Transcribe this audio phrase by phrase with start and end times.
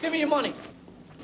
[0.00, 0.54] Give me your money.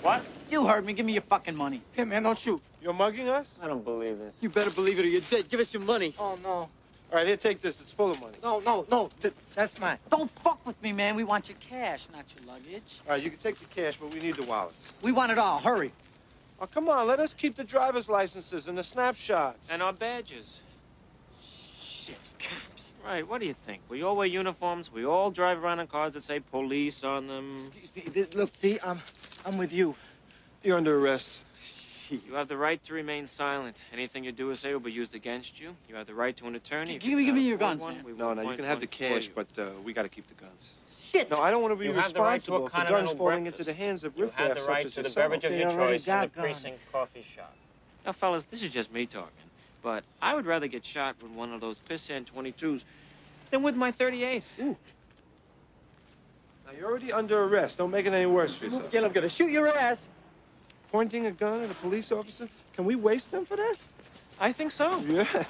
[0.02, 0.24] What?
[0.50, 0.92] You heard me.
[0.92, 1.82] Give me your fucking money.
[1.92, 2.62] Hey, man, don't shoot.
[2.82, 3.58] You're mugging us?
[3.62, 4.38] I don't believe this.
[4.40, 5.48] You better believe it or you're dead.
[5.48, 6.14] Give us your money.
[6.18, 6.50] Oh, no.
[6.50, 6.70] All
[7.12, 7.80] right, here, take this.
[7.80, 8.34] It's full of money.
[8.42, 9.08] No, no, no.
[9.22, 9.98] Th- that's mine.
[10.08, 11.14] Don't fuck with me, man.
[11.16, 13.00] We want your cash, not your luggage.
[13.06, 14.92] All right, you can take the cash, but we need the wallets.
[15.02, 15.60] We want it all.
[15.60, 15.92] Hurry.
[16.60, 17.06] Oh, come on.
[17.06, 19.70] Let us keep the driver's licenses and the snapshots.
[19.70, 20.60] And our badges.
[21.40, 22.73] Shit, cops.
[23.04, 23.82] Right, what do you think?
[23.88, 24.90] We all wear uniforms.
[24.90, 27.70] We all drive around in cars that say police on them.
[27.76, 28.26] Excuse me.
[28.34, 29.00] Look, see, I'm,
[29.44, 29.94] I'm with you.
[30.62, 31.40] You're under arrest.
[32.10, 33.82] You have the right to remain silent.
[33.92, 35.76] Anything you do or say will be used against you.
[35.88, 36.96] You have the right to an attorney.
[36.96, 38.16] If Give you me- give me your guns, one, man.
[38.16, 40.74] No, no, you can have the cash, but uh, we got to keep the guns.
[40.98, 41.30] Shit.
[41.30, 43.12] No, I don't want to be You have the right to a responsible for guns
[43.12, 45.44] falling into the hands of riffraff such as You have the right to the beverage
[45.44, 47.54] of They your choice in the got precinct coffee shop.
[48.04, 49.30] Now, fellas, this is just me talking,
[49.82, 52.84] but I would rather get shot with one of those pissant 22s
[53.54, 54.42] than with my 38.
[54.58, 54.74] Now,
[56.76, 57.78] you're already under arrest.
[57.78, 58.88] Don't make it any worse for yourself.
[58.88, 60.08] Again, I'm gonna shoot your ass.
[60.90, 62.48] Pointing a gun at a police officer?
[62.74, 63.76] Can we waste them for that?
[64.40, 64.98] I think so.
[65.02, 65.44] Yeah.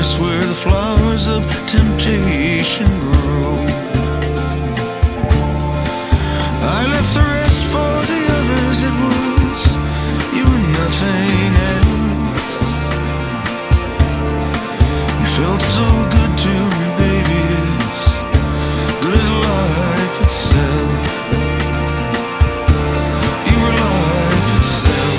[0.00, 3.66] Darkness where the flowers of temptation grow.
[6.62, 9.62] I left the rest for the others, it was
[10.36, 12.56] you and nothing else.
[15.20, 17.40] You felt so good to me, baby.
[17.84, 18.06] It's
[19.02, 20.92] good as life itself.
[23.48, 25.18] You were life itself,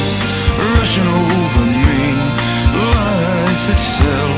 [0.73, 2.02] rushing over me.
[2.73, 4.31] Life itself,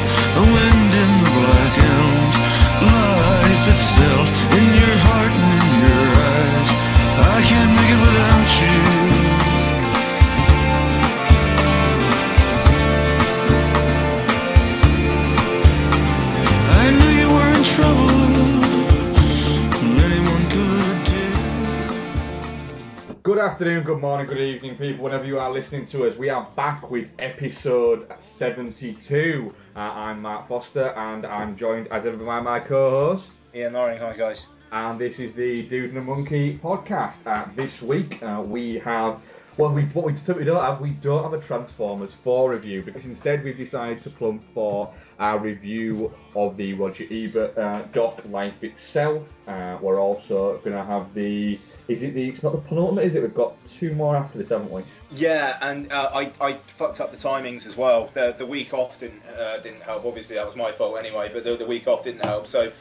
[23.43, 26.17] afternoon, good morning, good evening, people, whenever you are listening to us.
[26.17, 29.53] We are back with episode 72.
[29.75, 33.31] Uh, I'm Mark Foster, and I'm joined as ever by my co host.
[33.53, 34.45] Ian Loring, hi guys.
[34.71, 37.15] And this is the Dude and the Monkey podcast.
[37.25, 39.19] Uh, this week, uh, we have.
[39.57, 43.03] Well, we, what we, we don't have, we don't have a Transformers 4 review because
[43.03, 48.63] instead we've decided to plump for our review of the Roger Ebert uh, doc Life
[48.63, 49.27] Itself.
[49.49, 51.59] Uh, we're also going to have the.
[51.87, 52.29] Is it the.
[52.29, 53.21] It's not the penultimate, is it?
[53.21, 54.83] We've got two more after this, haven't we?
[55.11, 58.07] Yeah, and uh, I, I fucked up the timings as well.
[58.13, 60.05] The, the week off didn't uh, didn't help.
[60.05, 61.29] Obviously, that was my fault anyway.
[61.33, 62.47] But the, the week off didn't help.
[62.47, 62.71] So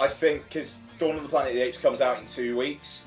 [0.00, 3.04] I think because Dawn of the Planet of the Apes comes out in two weeks,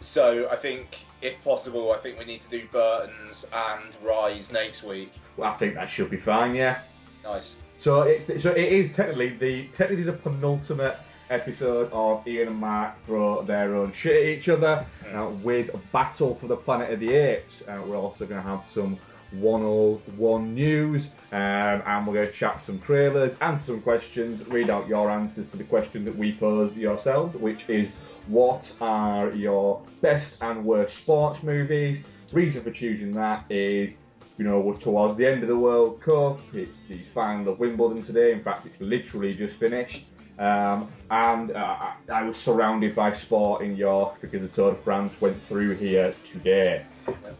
[0.00, 4.84] so I think if possible, I think we need to do Burton's and Rise next
[4.84, 5.12] week.
[5.36, 6.80] Well, I think that should be fine, yeah.
[7.24, 7.56] Nice.
[7.80, 10.96] So it's so it is technically the technically the penultimate
[11.30, 16.34] episode of Ian and Mark throw their own shit at each other uh, with battle
[16.36, 17.54] for the Planet of the Apes.
[17.66, 18.98] Uh, we're also going to have some
[19.32, 24.88] 101 news, um, and we're going to chat some trailers, answer some questions, read out
[24.88, 27.88] your answers to the question that we posed yourselves, which is
[28.26, 32.02] what are your best and worst sports movies?
[32.32, 33.94] Reason for choosing that is
[34.38, 36.38] you know, we're towards the end of the World Cup.
[36.54, 38.32] It's the final of Wimbledon today.
[38.32, 40.04] In fact, it's literally just finished.
[40.38, 45.20] Um, and uh, I, was surrounded by sport in York because the Tour de France
[45.20, 46.84] went through here today.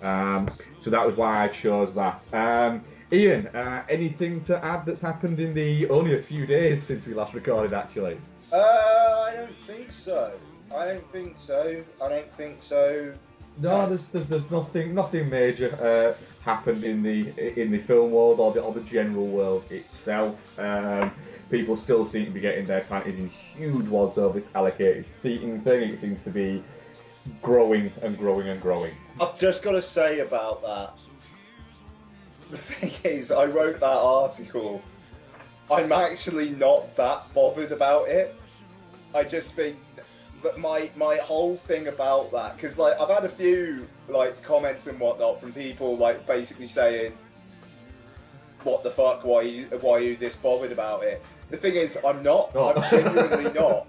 [0.03, 0.51] Um,
[0.81, 2.25] so that was why I chose that.
[2.35, 2.83] Um,
[3.13, 7.15] Ian, uh, anything to add that's happened in the only a few days since we
[7.15, 8.19] last recorded, actually?
[8.53, 10.33] Uh, I don't think so.
[10.75, 11.85] I don't think so.
[12.03, 13.15] I don't think so.
[13.61, 18.39] No, there's, there's there's nothing nothing major uh, happened in the in the film world
[18.39, 20.37] or the or the general world itself.
[20.59, 21.13] Um,
[21.51, 25.61] people still seem to be getting their panties in huge wads over this allocated seating
[25.63, 25.91] thing.
[25.91, 26.63] It seems to be
[27.43, 28.95] growing and growing and growing.
[29.21, 30.99] I've just got to say about that.
[32.51, 34.83] The thing is, I wrote that article.
[35.71, 38.35] I'm actually not that bothered about it.
[39.15, 39.77] I just think
[40.43, 44.87] that my my whole thing about that, because like I've had a few like comments
[44.87, 47.13] and whatnot from people like basically saying,
[48.63, 49.25] "What the fuck?
[49.25, 52.53] Why you why are you this bothered about it?" The thing is, I'm not.
[52.55, 52.69] Oh.
[52.69, 53.87] I'm genuinely not.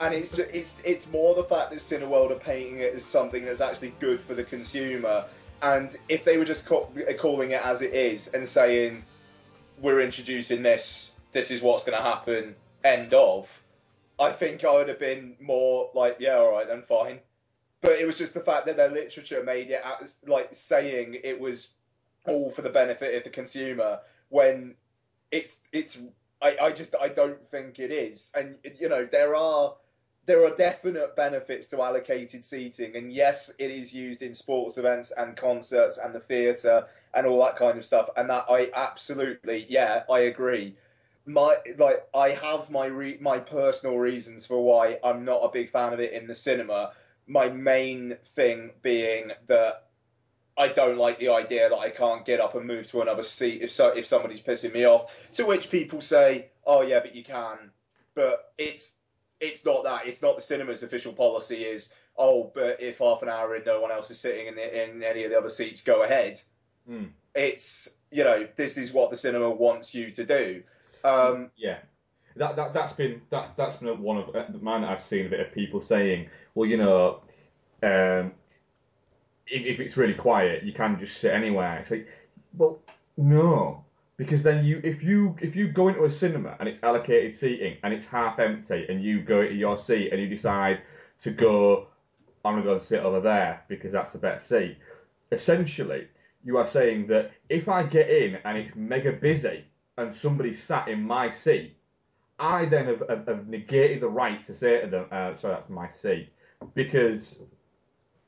[0.00, 3.60] And it's it's it's more the fact that Cineworld are painting it as something that's
[3.60, 5.26] actually good for the consumer.
[5.60, 6.86] And if they were just ca-
[7.18, 9.04] calling it as it is and saying,
[9.80, 11.14] "We're introducing this.
[11.30, 13.62] This is what's going to happen." End of.
[14.18, 17.20] I think I would have been more like, yeah, all right, then fine.
[17.80, 21.40] But it was just the fact that their literature made it as, like saying it
[21.40, 21.72] was
[22.26, 23.98] all for the benefit of the consumer
[24.28, 24.74] when
[25.32, 25.98] it's it's
[26.42, 28.32] I, I just I don't think it is.
[28.34, 29.74] And you know there are
[30.26, 35.10] there are definite benefits to allocated seating, and yes, it is used in sports events
[35.10, 38.08] and concerts and the theatre and all that kind of stuff.
[38.16, 40.76] And that I absolutely yeah I agree.
[41.24, 45.70] My like I have my re- my personal reasons for why I'm not a big
[45.70, 46.92] fan of it in the cinema.
[47.26, 49.84] My main thing being that
[50.56, 53.62] I don't like the idea that I can't get up and move to another seat
[53.62, 55.14] if so if somebody's pissing me off.
[55.32, 57.70] To which people say, "Oh yeah, but you can."
[58.14, 58.98] But it's
[59.40, 60.06] it's not that.
[60.06, 61.64] It's not the cinema's official policy.
[61.64, 64.84] Is oh, but if half an hour and no one else is sitting in the,
[64.84, 66.40] in any of the other seats, go ahead.
[66.86, 67.04] Hmm.
[67.34, 70.62] It's you know this is what the cinema wants you to do.
[71.02, 71.78] Um, Yeah,
[72.36, 74.84] that that that's been that that's been one of uh, mine.
[74.84, 77.22] I've seen a bit of people saying, well, you know,
[77.82, 78.32] um,
[79.52, 81.78] if, if it's really quiet, you can just sit anywhere.
[81.80, 82.08] It's like,
[82.56, 82.80] well,
[83.16, 83.84] no,
[84.16, 87.76] because then you if you if you go into a cinema and it's allocated seating
[87.82, 90.80] and it's half empty and you go to your seat and you decide
[91.20, 91.86] to go,
[92.44, 94.78] I'm gonna go and sit over there because that's the better seat.
[95.30, 96.08] Essentially,
[96.44, 99.64] you are saying that if I get in and it's mega busy
[99.98, 101.76] and somebody sat in my seat,
[102.38, 105.70] I then have, have, have negated the right to say to them, uh, "Sorry, that's
[105.70, 106.30] my seat,"
[106.74, 107.38] because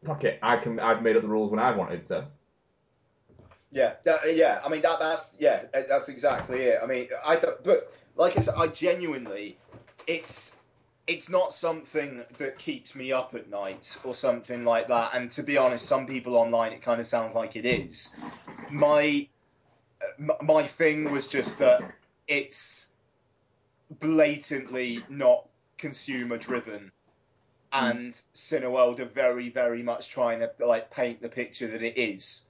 [0.06, 0.78] fuck it, I can.
[0.80, 2.26] I've made up the rules when I wanted to.
[3.70, 4.60] Yeah, that, yeah.
[4.64, 6.78] I mean that that's yeah, that's exactly it.
[6.82, 9.58] I mean, I but like I said, I genuinely,
[10.06, 10.54] it's
[11.06, 15.14] it's not something that keeps me up at night or something like that.
[15.14, 18.14] And to be honest, some people online it kind of sounds like it is.
[18.70, 19.28] My
[20.40, 21.82] my thing was just that
[22.28, 22.92] it's
[23.90, 25.48] blatantly not
[25.78, 26.92] consumer driven.
[27.74, 27.90] Mm.
[27.90, 32.44] And Cineworld are very, very much trying to like paint the picture that it is.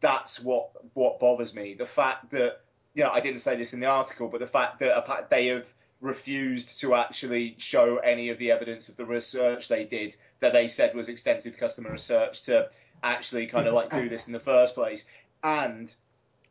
[0.00, 1.74] That's what what bothers me.
[1.74, 2.60] The fact that
[2.94, 5.66] you know I didn't say this in the article, but the fact that they have
[6.00, 10.68] refused to actually show any of the evidence of the research they did that they
[10.68, 12.68] said was extensive customer research to
[13.02, 14.08] actually kind of like do mm.
[14.08, 15.04] this in the first place,
[15.42, 15.94] and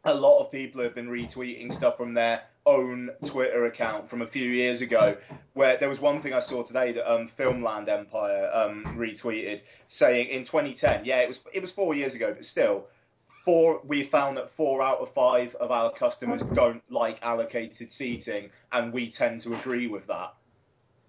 [0.03, 4.27] a lot of people have been retweeting stuff from their own Twitter account from a
[4.27, 5.17] few years ago,
[5.53, 10.27] where there was one thing I saw today that um, Filmland Empire um, retweeted saying
[10.27, 12.87] in 2010, yeah, it was it was four years ago, but still,
[13.27, 18.49] four we found that four out of five of our customers don't like allocated seating,
[18.71, 20.33] and we tend to agree with that.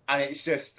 [0.09, 0.79] And it's just,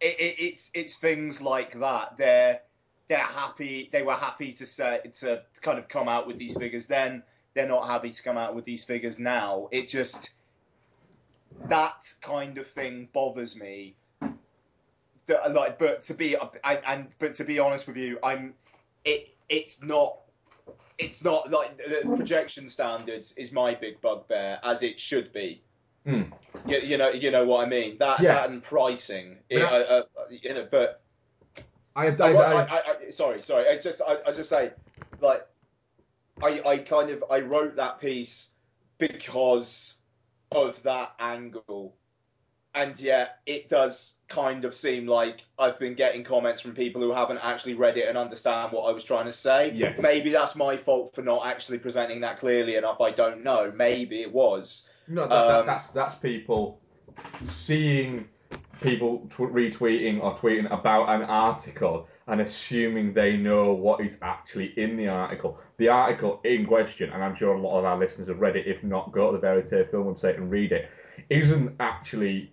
[0.00, 2.18] it, it, it's it's things like that.
[2.18, 2.60] They're
[3.06, 3.88] they're happy.
[3.92, 7.22] They were happy to say to kind of come out with these figures then.
[7.54, 9.68] They're not happy to come out with these figures now.
[9.70, 10.30] It just
[11.68, 13.94] that kind of thing bothers me.
[15.26, 18.54] That, like, but to be and, and but to be honest with you, I'm
[19.04, 19.30] it.
[19.48, 20.18] It's not
[20.98, 25.62] it's not like the projection standards is my big bugbear as it should be.
[26.06, 26.22] Hmm.
[26.66, 27.98] You, you know, you know what I mean.
[27.98, 28.34] That Yeah.
[28.34, 29.38] that and pricing.
[29.48, 31.00] It- I- uh, uh, you know, but
[31.96, 33.64] I, I, I, I, I, I, sorry, sorry.
[33.66, 34.72] It's just I, I just say,
[35.20, 35.46] like,
[36.42, 38.52] I I kind of I wrote that piece
[38.98, 40.00] because
[40.50, 41.96] of that angle,
[42.74, 47.12] and yet it does kind of seem like I've been getting comments from people who
[47.12, 49.72] haven't actually read it and understand what I was trying to say.
[49.72, 50.00] Yes.
[50.00, 53.00] Maybe that's my fault for not actually presenting that clearly enough.
[53.00, 53.72] I don't know.
[53.74, 54.88] Maybe it was.
[55.06, 56.80] No, that, that, Um, that's that's people
[57.44, 58.28] seeing
[58.80, 64.72] people tw- retweeting or tweeting about an article and assuming they know what is actually
[64.78, 65.58] in the article.
[65.76, 68.66] The article in question, and I'm sure a lot of our listeners have read it.
[68.66, 70.88] If not, go to the Verite Film website and read it.
[71.28, 72.52] Isn't actually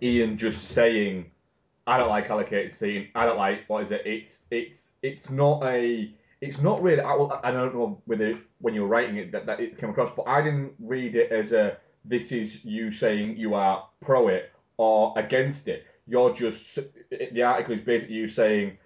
[0.00, 1.30] Ian just saying,
[1.86, 3.08] "I don't like allocated seating.
[3.14, 4.02] I don't like what is it?
[4.04, 7.00] It's it's it's not a it's not really.
[7.00, 10.12] I, I don't know whether when you were writing it that, that it came across,
[10.16, 14.52] but I didn't read it as a this is you saying you are pro it
[14.76, 15.84] or against it.
[16.06, 16.78] You're just
[17.10, 18.78] the article is basically you saying,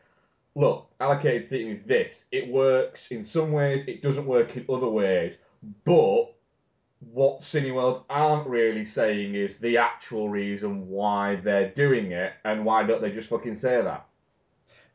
[0.57, 2.25] look, allocated seating is this.
[2.33, 3.85] It works in some ways.
[3.87, 5.35] It doesn't work in other ways.
[5.85, 6.33] But
[7.13, 12.85] what Cineworld aren't really saying is the actual reason why they're doing it, and why
[12.85, 14.07] don't they just fucking say that?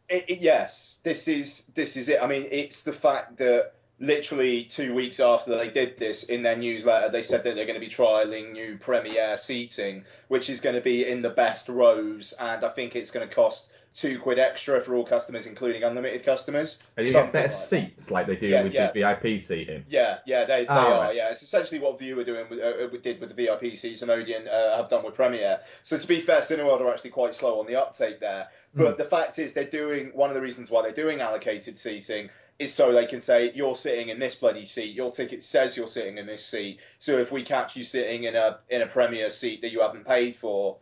[0.09, 2.21] It, it- yes, this is this is it.
[2.21, 6.57] I mean, it's the fact that literally two weeks after they did this in their
[6.57, 10.75] newsletter, they said that they're going to be trialing new Premiere seating, which is going
[10.75, 14.39] to be in the best rows, and I think it's going to cost two quid
[14.39, 16.79] extra for all customers, including unlimited customers.
[16.95, 17.67] And you get better like that.
[17.69, 18.91] seats like they do Yeah, with yeah.
[18.91, 19.83] the VIP seating.
[19.89, 21.01] Yeah, yeah, they, they Oh, are.
[21.07, 21.15] right.
[21.15, 24.09] Yeah, it's essentially what Vue are doing with, uh, did with the VIP seats and
[24.09, 25.59] Odeon uh, have done with Premiere.
[25.83, 28.47] So to be fair, Cineworld are actually quite slow on the uptake there.
[28.73, 32.29] But the fact is, they're doing one of the reasons why they're doing allocated seating
[32.57, 34.95] is so they can say you're sitting in this bloody seat.
[34.95, 36.79] Your ticket says you're sitting in this seat.
[36.99, 40.05] So if we catch you sitting in a in a premier seat that you haven't
[40.07, 40.77] paid for,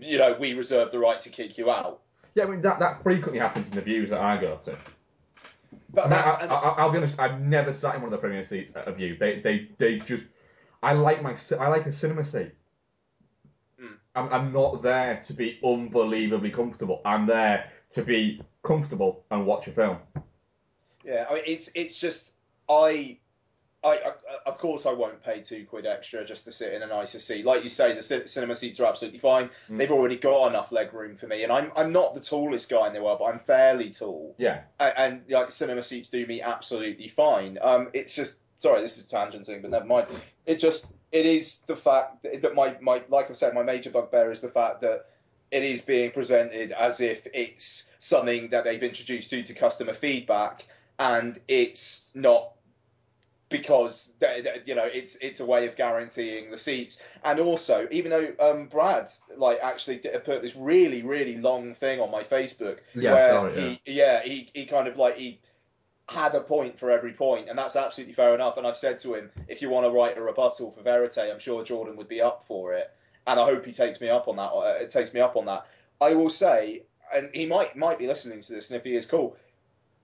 [0.00, 2.00] you know, we reserve the right to kick you out.
[2.34, 4.76] Yeah, I mean that, that frequently happens in the Vues that I go to.
[5.92, 7.18] But I mean, that's I, I, I'll be honest.
[7.18, 9.16] I've never sat in one of the premier seats at a Vue.
[9.18, 10.24] They, they, they just.
[10.82, 11.36] I like my.
[11.58, 12.52] I like a cinema seat.
[13.78, 13.94] Hmm.
[14.14, 17.00] I'm, I'm not there to be unbelievably comfortable.
[17.04, 19.98] I'm there to be comfortable and watch a film.
[21.04, 22.34] Yeah, I mean, it's it's just
[22.68, 23.18] I,
[23.84, 24.12] I, I
[24.46, 27.44] of course I won't pay two quid extra just to sit in a nicer seat.
[27.44, 29.50] Like you say, the ci- cinema seats are absolutely fine.
[29.70, 29.78] Mm.
[29.78, 32.86] They've already got enough leg room for me, and I'm I'm not the tallest guy
[32.86, 34.62] in the world, but I'm fairly tall, Yeah.
[34.80, 37.58] and, and like cinema seats do me absolutely fine.
[37.60, 40.06] Um, it's just sorry, this is tangenting, but never mind.
[40.46, 43.90] It just it is the fact that, that my my like I said, my major
[43.90, 45.06] bugbear is the fact that
[45.50, 50.64] it is being presented as if it's something that they've introduced due to customer feedback,
[50.98, 52.53] and it's not
[53.54, 54.12] because
[54.66, 57.00] you know it's it's a way of guaranteeing the seats.
[57.22, 62.00] And also, even though um, Brad like actually did, put this really really long thing
[62.00, 65.40] on my Facebook Yeah, where sorry, he yeah he he kind of like he
[66.08, 68.56] had a point for every point, and that's absolutely fair enough.
[68.56, 71.38] And I've said to him, if you want to write a rebuttal for Verite, I'm
[71.38, 72.90] sure Jordan would be up for it,
[73.24, 74.50] and I hope he takes me up on that.
[74.50, 75.66] Uh, it takes me up on that.
[76.00, 76.82] I will say,
[77.14, 79.36] and he might might be listening to this, and if he is, cool.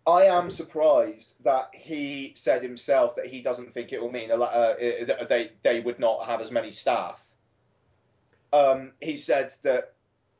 [0.06, 4.34] I am surprised that he said himself that he doesn't think it will mean a
[4.34, 4.74] uh,
[5.28, 7.22] they they would not have as many staff.
[8.52, 9.92] Um, he said that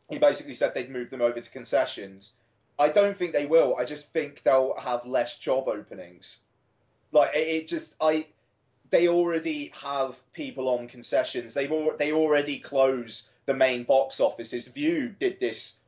[0.09, 2.35] he basically said they'd move them over to concessions.
[2.79, 3.77] I don't think they will.
[3.77, 6.41] I just think they'll have less job openings.
[7.13, 8.27] Like it, it just I
[8.91, 11.55] they already have people on concessions.
[11.55, 14.69] They've al- they already close the main box offices.
[14.69, 15.79] Vue did this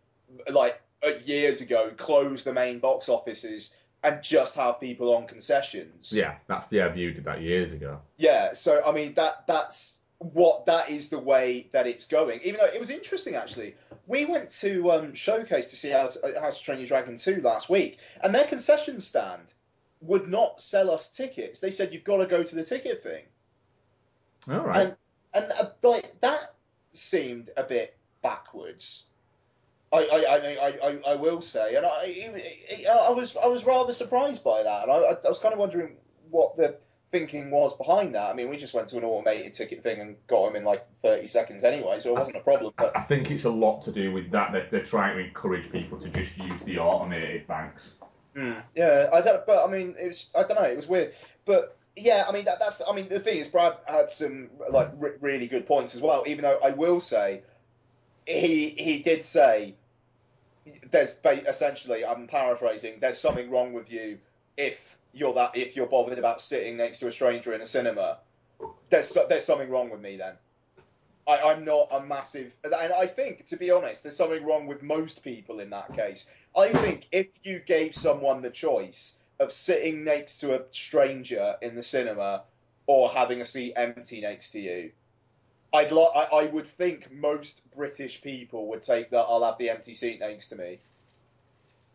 [0.50, 0.80] like
[1.24, 6.12] years ago, close the main box offices and just have people on concessions.
[6.12, 6.34] Yeah.
[6.48, 6.88] That's yeah.
[6.88, 8.00] Vue did that years ago.
[8.16, 12.40] Yeah, so I mean that that's what that is the way that it's going.
[12.44, 13.74] Even though it was interesting actually,
[14.06, 17.40] we went to um, showcase to see how to, how to Train Your Dragon two
[17.40, 19.52] last week, and their concession stand
[20.00, 21.60] would not sell us tickets.
[21.60, 23.24] They said you've got to go to the ticket thing,
[24.48, 24.80] All right.
[24.86, 24.96] and
[25.34, 26.54] and uh, like that
[26.92, 29.06] seemed a bit backwards.
[29.92, 33.46] I I, I, mean, I, I, I will say, and I, it- I was I
[33.46, 35.96] was rather surprised by that, and I, I was kind of wondering
[36.30, 36.76] what the
[37.10, 38.30] thinking was behind that.
[38.30, 40.86] I mean, we just went to an automated ticket thing and got them in like
[41.02, 42.72] 30 seconds anyway, so it wasn't a problem.
[42.78, 44.52] But I think it's a lot to do with that.
[44.52, 47.82] They're, they're trying to encourage people to just use the automated banks.
[48.34, 48.52] Hmm.
[48.74, 49.44] yeah, I don't.
[49.44, 50.68] But I mean, it was I don't know.
[50.68, 51.76] It was weird, but.
[51.94, 52.80] Yeah, I mean that, that's.
[52.88, 56.24] I mean the thing is, Brad had some like re- really good points as well.
[56.26, 57.42] Even though I will say,
[58.26, 59.74] he he did say
[60.92, 62.98] there's essentially I'm paraphrasing.
[63.00, 64.18] There's something wrong with you
[64.56, 68.18] if you're that if you're bothered about sitting next to a stranger in a cinema.
[68.90, 70.34] There's there's something wrong with me then.
[71.26, 74.82] I, I'm not a massive, and I think to be honest, there's something wrong with
[74.82, 76.30] most people in that case.
[76.56, 81.76] I think if you gave someone the choice of sitting next to a stranger in
[81.76, 82.42] the cinema
[82.86, 84.90] or having a seat empty next to you,
[85.72, 89.20] I'd li- I, I would think most British people would take that.
[89.20, 90.80] I'll have the empty seat next to me.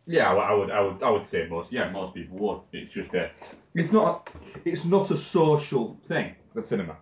[0.05, 1.71] Yeah, well, I would, I would, I would say most.
[1.71, 2.61] Yeah, most people would.
[2.71, 3.29] It's just a,
[3.75, 4.29] it's not,
[4.63, 6.33] it's not a social thing.
[6.55, 6.95] The cinema,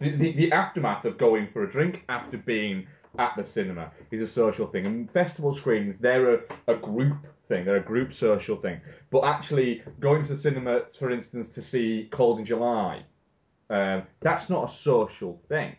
[0.00, 2.86] the, the, the aftermath of going for a drink after being
[3.18, 4.84] at the cinema is a social thing.
[4.84, 7.16] And festival screenings, they're a, a group
[7.48, 7.64] thing.
[7.64, 8.80] They're a group social thing.
[9.10, 13.04] But actually, going to the cinema, for instance, to see Cold in July,
[13.70, 15.76] um, that's not a social thing.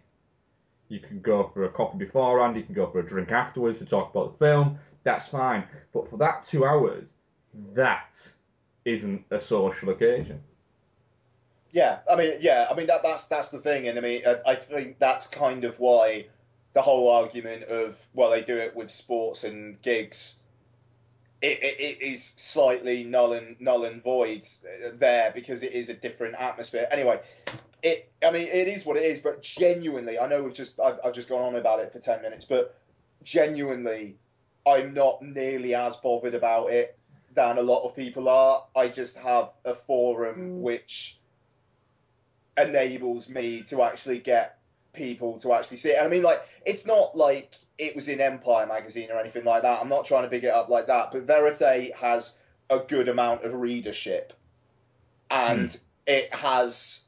[0.90, 2.56] You can go for a coffee beforehand.
[2.58, 4.80] You can go for a drink afterwards to talk about the film.
[5.04, 5.64] That's fine.
[5.94, 7.10] But for that two hours,
[7.74, 8.16] that
[8.86, 10.42] isn't a social occasion.
[11.72, 14.38] Yeah, I mean, yeah, I mean that that's that's the thing, and I mean, I,
[14.52, 16.26] I think that's kind of why
[16.74, 20.40] the whole argument of well, they do it with sports and gigs.
[21.42, 24.46] It, it, it is slightly null and null and void
[24.96, 26.88] there because it is a different atmosphere.
[26.92, 27.22] Anyway,
[27.84, 31.00] it I mean it is what it is, but genuinely, I know we've just I've,
[31.04, 32.76] I've just gone on about it for ten minutes, but
[33.24, 34.18] genuinely,
[34.66, 36.98] I'm not nearly as bothered about it
[37.34, 38.66] than a lot of people are.
[38.76, 40.62] I just have a forum hmm.
[40.62, 41.18] which
[42.58, 44.60] enables me to actually get
[44.94, 45.98] people to actually see it.
[45.98, 49.62] And I mean, like, it's not like it was in Empire magazine or anything like
[49.62, 49.80] that.
[49.82, 53.46] I'm not trying to big it up like that, but Verite has a good amount
[53.46, 54.34] of readership,
[55.32, 55.78] and hmm.
[56.08, 57.06] it has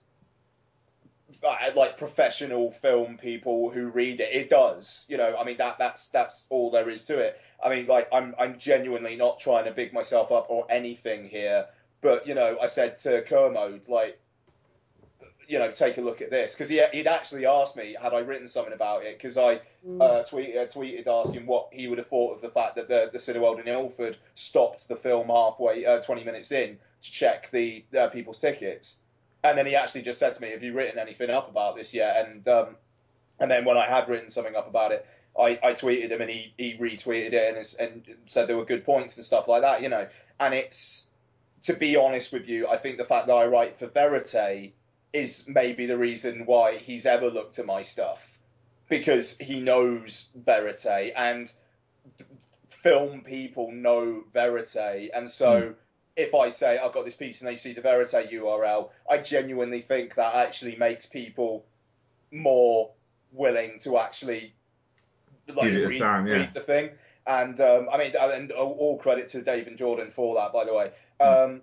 [1.44, 4.30] like professional film people who read it.
[4.32, 5.36] It does, you know.
[5.38, 7.40] I mean, that that's that's all there is to it.
[7.64, 11.68] I mean, like, I'm I'm genuinely not trying to big myself up or anything here,
[12.02, 14.20] but you know, I said to Kermode, like,
[15.48, 18.20] you know, take a look at this because he he'd actually asked me had I
[18.20, 22.08] written something about it because I uh, tweeted uh, tweeted asking what he would have
[22.08, 26.02] thought of the fact that the the Cineworld in Ilford stopped the film halfway, uh,
[26.02, 29.00] 20 minutes in to check the uh, people's tickets,
[29.44, 31.94] and then he actually just said to me, "Have you written anything up about this
[31.94, 32.76] yet?" And um,
[33.40, 35.06] and then when I had written something up about it,
[35.38, 38.86] I, I tweeted him and he, he retweeted it and, and said there were good
[38.86, 40.08] points and stuff like that, you know.
[40.40, 41.08] And it's
[41.64, 44.74] to be honest with you, I think the fact that I write for Verite
[45.14, 48.40] is maybe the reason why he's ever looked at my stuff
[48.90, 51.52] because he knows Verite and
[52.70, 55.76] film people know Verite, and so
[56.16, 59.82] if I say I've got this piece and they see the Verite URL, I genuinely
[59.82, 61.66] think that actually makes people
[62.32, 62.92] more
[63.32, 64.54] willing to actually
[65.48, 66.36] like Give it a read, time, yeah.
[66.36, 66.90] read the thing.
[67.26, 70.66] And um, I mean, and all all credit to Dave and Jordan for that, by
[70.66, 70.92] the way.
[71.20, 71.62] Um,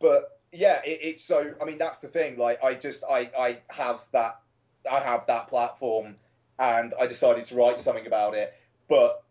[0.00, 1.54] but yeah, it, it's so.
[1.60, 2.36] I mean, that's the thing.
[2.36, 4.40] Like, I just, I, I have that,
[4.90, 6.16] I have that platform,
[6.58, 8.52] and I decided to write something about it.
[8.88, 9.22] But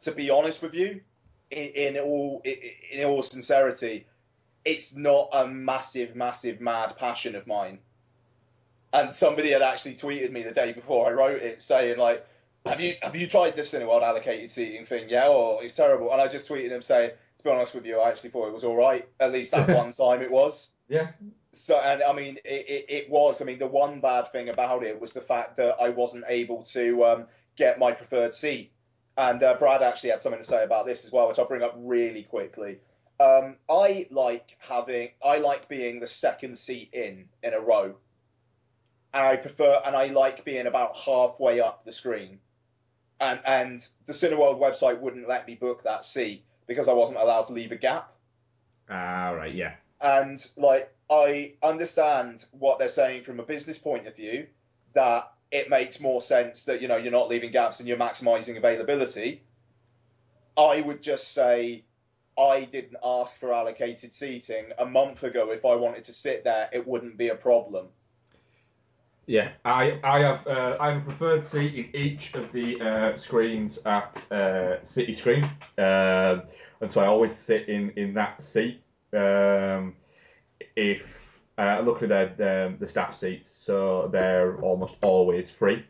[0.00, 1.02] to be honest with you,
[1.50, 2.56] in, in all, in,
[2.92, 4.06] in all sincerity,
[4.64, 7.78] it's not a massive, massive, mad passion of mine.
[8.92, 12.26] And somebody had actually tweeted me the day before I wrote it, saying like,
[12.64, 15.10] "Have you have you tried this Cineworld allocated seating thing?
[15.10, 18.00] Yeah, or it's terrible." And I just tweeted him saying, "To be honest with you,
[18.00, 19.06] I actually thought it was all right.
[19.20, 21.08] At least that one time it was." Yeah.
[21.52, 23.42] So, and I mean, it, it, it was.
[23.42, 26.62] I mean, the one bad thing about it was the fact that I wasn't able
[26.64, 27.26] to um,
[27.56, 28.72] get my preferred seat.
[29.18, 31.62] And uh, Brad actually had something to say about this as well, which I'll bring
[31.64, 32.78] up really quickly.
[33.18, 37.96] Um, I like having, I like being the second seat in in a row,
[39.12, 42.38] and I prefer, and I like being about halfway up the screen.
[43.20, 47.46] And and the Cineworld website wouldn't let me book that seat because I wasn't allowed
[47.46, 48.12] to leave a gap
[48.88, 49.74] Ah, right, yeah.
[50.00, 54.46] and like I understand what they're saying from a business point of view
[54.94, 58.56] that it makes more sense that you know you're not leaving gaps and you're maximizing
[58.56, 59.42] availability.
[60.56, 61.84] I would just say
[62.38, 65.50] I didn't ask for allocated seating a month ago.
[65.50, 67.86] If I wanted to sit there, it wouldn't be a problem.
[69.26, 73.18] Yeah, I I have uh, I have a preferred seat in each of the uh,
[73.18, 75.44] screens at uh, City Screen,
[75.76, 76.42] um,
[76.80, 78.82] and so I always sit in in that seat.
[79.12, 79.94] Um,
[80.76, 81.02] if
[81.58, 85.84] uh, luckily they're, they're the staff seats, so they're almost always free.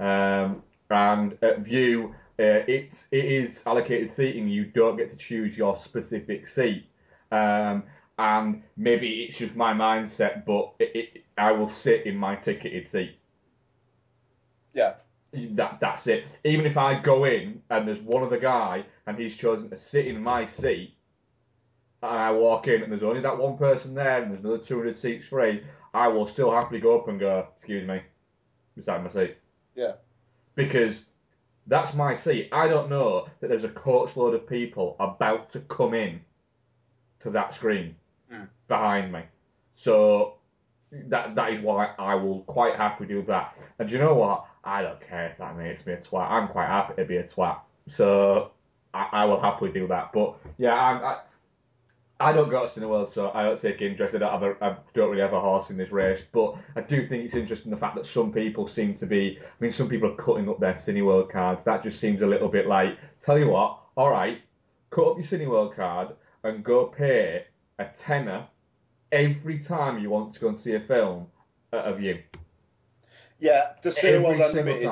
[0.00, 4.48] Um, and at Vue, uh, it it is allocated seating.
[4.48, 6.86] You don't get to choose your specific seat.
[7.30, 7.84] Um,
[8.18, 12.88] and maybe it's just my mindset, but it, it, I will sit in my ticketed
[12.88, 13.18] seat.
[14.74, 14.94] Yeah,
[15.32, 16.24] That that's it.
[16.44, 20.06] Even if I go in and there's one other guy and he's chosen to sit
[20.06, 20.94] in my seat,
[22.10, 24.98] and I walk in and there's only that one person there and there's another 200
[24.98, 25.62] seats free,
[25.92, 28.00] I will still happily go up and go, excuse me,
[28.76, 29.36] beside my seat.
[29.74, 29.92] yeah,
[30.54, 31.02] Because
[31.66, 32.48] that's my seat.
[32.52, 36.20] I don't know that there's a coachload of people about to come in
[37.20, 37.96] to that screen
[38.32, 38.48] Mm.
[38.68, 39.20] behind me.
[39.74, 40.34] So
[40.90, 43.54] that that is why I will quite happily do that.
[43.78, 44.46] And do you know what?
[44.64, 46.30] I don't care if that makes me a twat.
[46.30, 47.58] I'm quite happy to be a twat.
[47.88, 48.52] So
[48.94, 50.12] I, I will happily do that.
[50.14, 51.18] But yeah, I'm, I
[52.20, 54.14] I don't go to Cineworld, so I don't take interest.
[54.14, 56.20] I don't, have a, I don't really have a horse in this race.
[56.32, 59.38] But I do think it's interesting the fact that some people seem to be.
[59.42, 61.62] I mean, some people are cutting up their Cineworld cards.
[61.64, 64.40] That just seems a little bit like, tell you what, all right,
[64.90, 67.46] cut up your Cineworld card and go pay
[67.78, 68.46] a tenner
[69.10, 71.26] every time you want to go and see a film
[71.72, 72.20] at a Vue.
[73.40, 73.72] yeah.
[73.82, 74.88] The Cineworld Unlimited.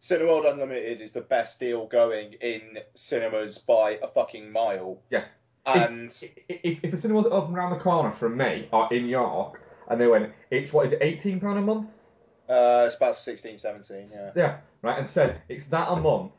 [0.00, 5.00] Cineworld Unlimited is the best deal going in cinemas by a fucking mile.
[5.10, 5.24] Yeah.
[5.66, 6.10] And
[6.48, 10.00] If, if a cinema was open around the corner from me or in York, and
[10.00, 11.88] they went, it's what is it, eighteen pound a month?
[12.48, 14.30] uh, it's about 16, 17, yeah.
[14.36, 16.32] Yeah, right, and said it's that a month,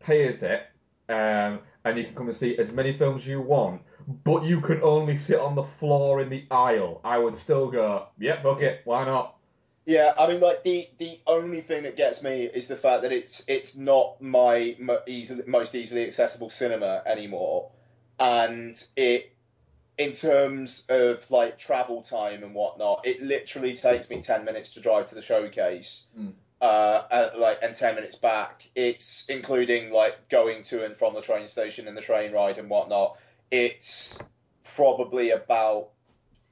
[0.00, 0.62] pay us it,
[1.10, 3.82] um, and you can come and see as many films you want,
[4.24, 7.02] but you can only sit on the floor in the aisle.
[7.04, 9.36] I would still go, yep, book it, why not?
[9.86, 13.12] Yeah, I mean, like the the only thing that gets me is the fact that
[13.12, 17.68] it's it's not my mo- easily, most easily accessible cinema anymore,
[18.18, 19.30] and it
[19.96, 24.80] in terms of like travel time and whatnot, it literally takes me ten minutes to
[24.80, 26.32] drive to the showcase, Mm.
[26.60, 28.68] uh, at, like and ten minutes back.
[28.74, 32.68] It's including like going to and from the train station and the train ride and
[32.68, 33.18] whatnot.
[33.50, 34.18] It's
[34.74, 35.90] probably about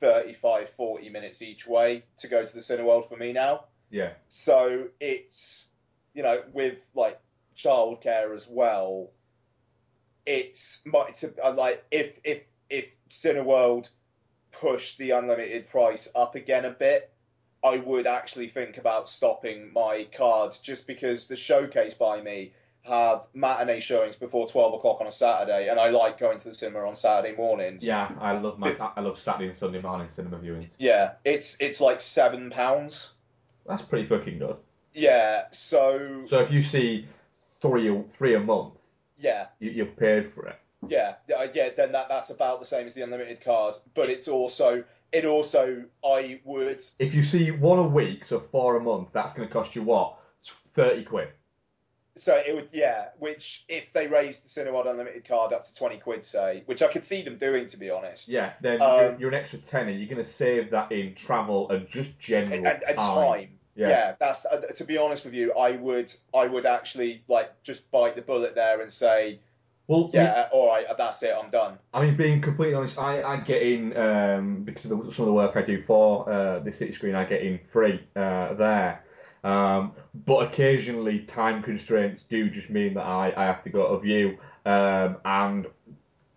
[0.01, 3.65] 35, 40 minutes each way to go to the Cineworld for me now.
[3.91, 4.13] Yeah.
[4.29, 5.65] So it's
[6.15, 7.19] you know with like
[7.57, 9.11] childcare as well.
[10.27, 13.91] It's uh, like if if if Cineworld
[14.53, 17.13] push the unlimited price up again a bit,
[17.65, 23.23] I would actually think about stopping my card just because the showcase by me have
[23.33, 26.87] matinee showings before twelve o'clock on a Saturday, and I like going to the cinema
[26.87, 27.85] on Saturday mornings.
[27.87, 30.71] Yeah, I love my I love Saturday and Sunday morning cinema viewings.
[30.79, 33.13] Yeah, it's it's like seven pounds.
[33.67, 34.57] That's pretty fucking good.
[34.93, 37.07] Yeah, so So if you see
[37.61, 38.75] three three a month,
[39.23, 40.59] yeah, you, you've paid for it.
[40.89, 41.71] yeah, uh, yeah.
[41.77, 45.85] Then that that's about the same as the unlimited card, but it's also it also
[46.05, 49.53] I would If you see one a week, so four a month, that's going to
[49.53, 50.19] cost you what?
[50.75, 51.29] Thirty quid.
[52.19, 53.07] So it would, yeah.
[53.19, 56.89] Which, if they raised the Cineworld Unlimited card up to twenty quid, say, which I
[56.89, 58.29] could see them doing, to be honest.
[58.29, 59.91] Yeah, then Um, you're, you're an extra tenner.
[59.91, 63.29] You're going to save that in travel and just general And, and, and time.
[63.39, 63.49] time.
[63.75, 64.15] Yeah.
[64.21, 68.17] that's uh, to be honest with you, I would, I would actually like just bite
[68.17, 69.41] the bullet there and say,
[69.87, 71.79] Well, yeah, all right, that's it, I'm done.
[71.95, 75.27] I mean, being completely honest, I, I get in um, because of the, some of
[75.27, 77.15] the work I do for uh, the City Screen.
[77.15, 79.05] I get in free uh, there,
[79.43, 79.93] um,
[80.27, 84.39] but occasionally time constraints do just mean that I, I have to go to Vue,
[84.67, 85.67] um, and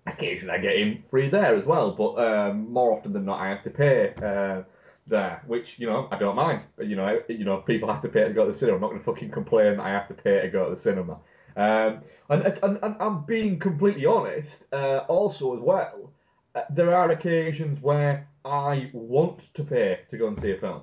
[0.07, 1.91] occasionally I get in free there as well.
[1.91, 4.63] But um, more often than not, I have to pay uh,
[5.07, 6.61] there, which you know I don't mind.
[6.75, 8.75] But, you know, I, you know, people have to pay to go to the cinema.
[8.75, 10.81] I'm not going to fucking complain that I have to pay to go to the
[10.81, 11.19] cinema.
[11.57, 16.11] Um, and, and, and I'm being completely honest, uh, also as well,
[16.53, 20.81] uh, there are occasions where I want to pay to go and see a film.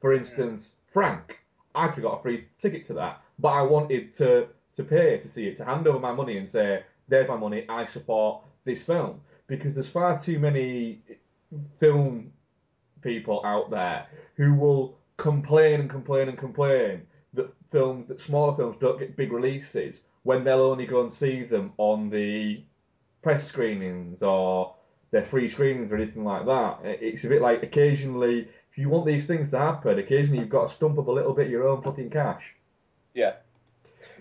[0.00, 1.38] For instance, Frank,
[1.74, 5.18] I could have got a free ticket to that, but I wanted to, to pay
[5.18, 8.44] to see it, to hand over my money and say, there's my money, I support
[8.64, 9.20] this film.
[9.48, 11.00] Because there's far too many
[11.80, 12.30] film
[13.02, 14.06] people out there
[14.36, 17.02] who will complain and complain and complain
[17.34, 21.44] that films, that smaller films don't get big releases when they'll only go and see
[21.44, 22.62] them on the
[23.22, 24.74] press screenings or
[25.10, 26.78] their free screenings or anything like that.
[26.84, 30.68] It's a bit like occasionally, if you want these things to happen, occasionally you've got
[30.68, 32.42] to stump up a little bit of your own fucking cash.
[33.14, 33.34] Yeah,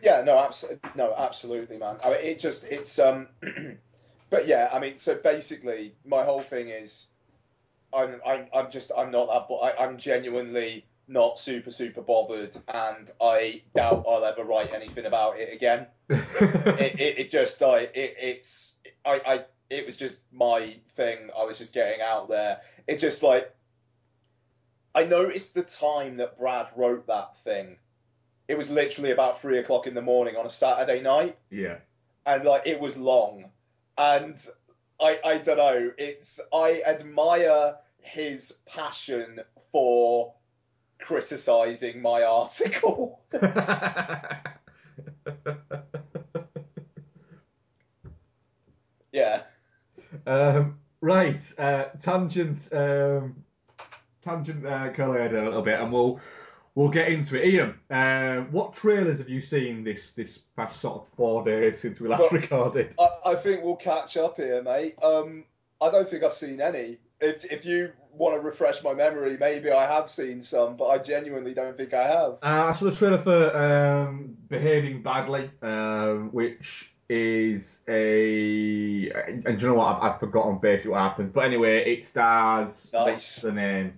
[0.01, 1.97] yeah, no, absolutely, no, absolutely, man.
[2.03, 3.27] I mean, it just, it's, um,
[4.29, 7.07] but yeah, I mean, so basically, my whole thing is,
[7.93, 12.55] I'm, I'm, I'm just, I'm not that, but I, I'm genuinely not super, super bothered,
[12.67, 15.87] and I doubt I'll ever write anything about it again.
[16.09, 21.29] it, it, it just, I, it, it's, I, I, it was just my thing.
[21.37, 22.61] I was just getting out there.
[22.87, 23.53] It just like,
[24.93, 27.77] I noticed the time that Brad wrote that thing.
[28.47, 31.77] It was literally about three o'clock in the morning on a Saturday night, yeah.
[32.25, 33.51] and like it was long.
[33.97, 34.37] And
[34.99, 35.91] I, I don't know.
[35.97, 39.39] It's I admire his passion
[39.71, 40.33] for
[40.99, 43.21] criticizing my article.
[49.11, 49.43] yeah.
[50.25, 53.43] Um, right, uh, tangent, um,
[54.23, 56.19] tangent, uh, a little bit, and we'll
[56.77, 57.47] we'll get into it.
[57.47, 61.99] Ian, uh, what trailers have you seen this this past sort of four days since
[61.99, 62.93] we last Well- recorded?
[62.99, 64.95] I, I think we'll catch up here, mate.
[65.03, 65.43] Um,
[65.81, 66.99] I don't think I've seen any.
[67.19, 70.99] If if you want to refresh my memory, maybe I have seen some, but I
[70.99, 72.31] genuinely don't think I have.
[72.43, 79.09] Uh, I saw the trailer for um, Behaving Badly, um, which is a.
[79.09, 79.97] And do you know what?
[79.97, 81.31] I've, I've forgotten basically what happens.
[81.33, 82.87] But anyway, it stars.
[82.93, 83.05] Nice.
[83.13, 83.93] What's the name?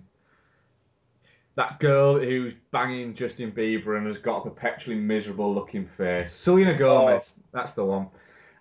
[1.56, 6.34] That girl who's banging Justin Bieber and has got a perpetually miserable looking face.
[6.34, 7.30] Selena Gomez.
[7.52, 8.08] That's the one.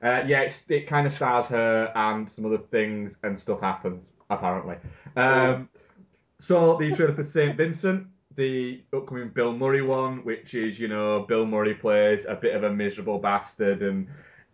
[0.02, 4.08] Uh, yeah, it's, it kind of stars her and some other things and stuff happens,
[4.30, 4.76] apparently.
[5.16, 5.70] Um,
[6.40, 7.58] so the trailer for St.
[7.58, 12.56] Vincent, the upcoming Bill Murray one, which is, you know, Bill Murray plays a bit
[12.56, 14.08] of a miserable bastard and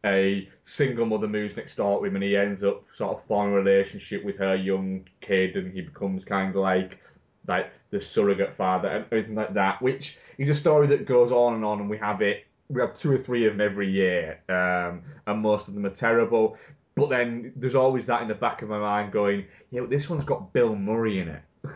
[0.03, 3.53] a single mother moves next door to him and he ends up sort of forming
[3.53, 6.99] a relationship with her young kid and he becomes kind of like
[7.47, 11.55] like the surrogate father and everything like that, which is a story that goes on
[11.55, 14.39] and on and we have it we have two or three of them every year,
[14.49, 16.57] um, and most of them are terrible.
[16.95, 20.09] But then there's always that in the back of my mind going, yeah, but this
[20.09, 21.41] one's got Bill Murray in it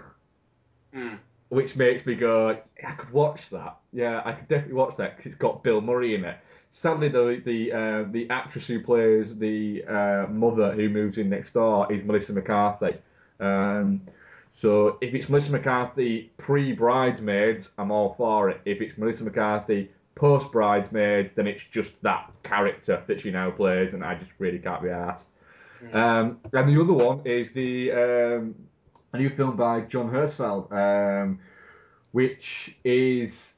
[0.94, 1.16] Hmm.
[1.50, 3.78] which makes me go, I could watch that.
[3.94, 6.38] Yeah, I could definitely watch that because it's got Bill Murray in it.
[6.72, 11.54] Sadly, though, the uh, the actress who plays the uh, mother who moves in next
[11.54, 12.96] door is Melissa McCarthy.
[13.40, 14.02] Um,
[14.60, 18.60] So if it's Melissa McCarthy pre Bridesmaids, I'm all for it.
[18.66, 23.94] If it's Melissa McCarthy post Bridesmaids, then it's just that character that she now plays,
[23.94, 25.30] and I just really can't be asked.
[25.94, 28.56] Um, and the other one is the um,
[29.14, 31.40] a new film by John Herzfeld, um,
[32.12, 33.54] which is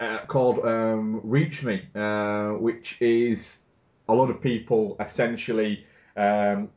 [0.00, 3.58] uh, called um, Reach Me, uh, which is
[4.08, 5.84] a lot of people essentially
[6.16, 6.70] um,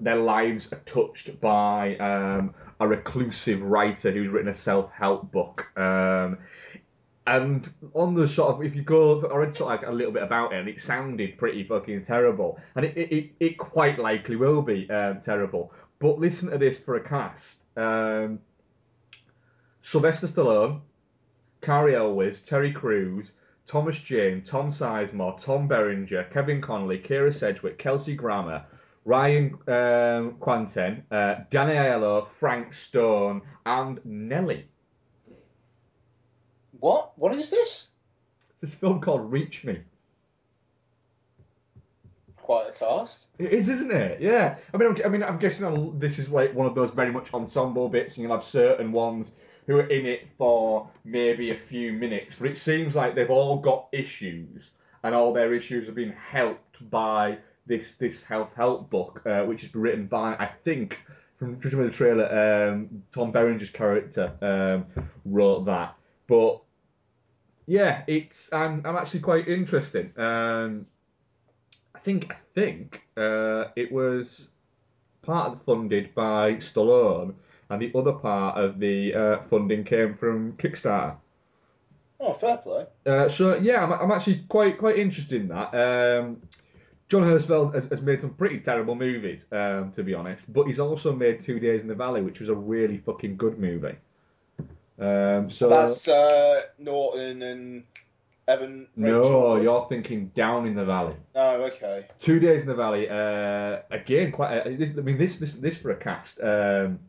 [0.00, 5.78] their lives are touched by um, a reclusive writer who's written a self-help book.
[5.78, 6.38] Um,
[7.26, 10.12] and on the sort of, if you go, I read sort of like a little
[10.12, 13.98] bit about it, and it sounded pretty fucking terrible, and it it, it, it quite
[13.98, 15.72] likely will be um, terrible.
[15.98, 18.40] But listen to this for a cast: um,
[19.82, 20.80] Sylvester Stallone,
[21.60, 23.30] Cary Elwes, Terry Crews,
[23.66, 28.64] Thomas Jane, Tom Sizemore, Tom Berenger, Kevin Connolly, Kyra Sedgwick, Kelsey Grammer,
[29.04, 34.66] Ryan um, Kwanten, uh, Danny Aiello, Frank Stone, and Nelly.
[36.78, 37.12] What?
[37.18, 37.88] What is this?
[38.60, 39.78] This film called Reach Me.
[42.36, 43.28] Quite a cast.
[43.38, 44.20] It is, isn't it?
[44.20, 44.56] Yeah.
[44.74, 47.12] I mean, I'm, I mean, I'm guessing I'll- this is like one of those very
[47.12, 49.30] much ensemble bits, and you'll have certain ones
[49.66, 53.58] who are in it for maybe a few minutes, but it seems like they've all
[53.58, 54.70] got issues,
[55.04, 59.62] and all their issues have been helped by this this self help book, uh, which
[59.62, 60.96] has been written by I think
[61.38, 64.86] from judging by the trailer, um, Tom Berenger's character um,
[65.24, 65.94] wrote that,
[66.28, 66.62] but.
[67.66, 70.18] Yeah, it's I'm I'm actually quite interested.
[70.18, 70.86] Um,
[71.94, 74.48] I think I think uh, it was
[75.22, 77.34] part of the funded by Stallone,
[77.68, 81.16] and the other part of the uh, funding came from Kickstarter.
[82.18, 82.86] Oh, fair play.
[83.06, 85.74] Uh, so yeah, I'm, I'm actually quite quite interested in that.
[85.74, 86.42] Um,
[87.10, 90.78] John Herzfeld has, has made some pretty terrible movies, um, to be honest, but he's
[90.78, 93.96] also made Two Days in the Valley, which was a really fucking good movie.
[94.98, 97.82] Um, so That's uh, Norton and
[98.46, 98.86] Evan.
[98.94, 99.62] no, Rachel.
[99.62, 101.16] you're thinking Down in the Valley.
[101.34, 102.06] Oh, okay.
[102.20, 103.08] Two Days in the Valley.
[103.08, 104.58] Uh, again, quite.
[104.58, 106.38] Uh, this, I mean, this this this for a cast.
[106.40, 107.00] Um,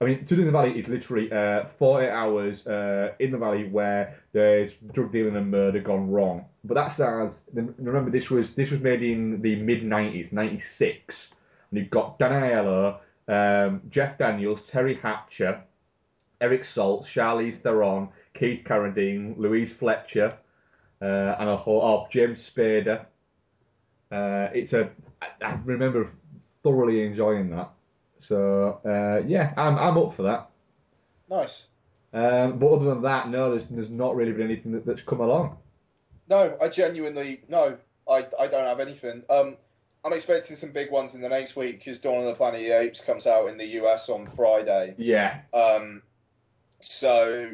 [0.00, 3.68] I mean, Two in the Valley is literally uh, 40 hours uh, in the valley
[3.68, 6.46] where there's drug dealing and murder gone wrong.
[6.64, 7.42] But that stars.
[7.52, 11.28] Remember, this was this was made in the mid 90s, 96,
[11.70, 12.94] and you've got Dan
[13.28, 15.62] um, Jeff Daniels, Teri Hatcher,
[16.40, 20.36] Eric Salt, Charlize Theron, Keith Carradine, Louise Fletcher,
[21.02, 23.04] uh, and a whole oh, James Spader.
[24.10, 26.10] Uh, it's a I, I remember
[26.62, 27.70] thoroughly enjoying that.
[28.30, 30.50] So uh, yeah, I'm I'm up for that.
[31.28, 31.64] Nice.
[32.12, 35.20] Um, but other than that, no, there's there's not really been anything that, that's come
[35.20, 35.58] along.
[36.28, 37.76] No, I genuinely no.
[38.08, 39.24] I, I don't have anything.
[39.28, 39.56] Um,
[40.04, 42.66] I'm expecting some big ones in the next week because Dawn of the Planet of
[42.66, 44.94] the Apes comes out in the US on Friday.
[44.96, 46.02] Yeah, Um,
[46.80, 47.50] so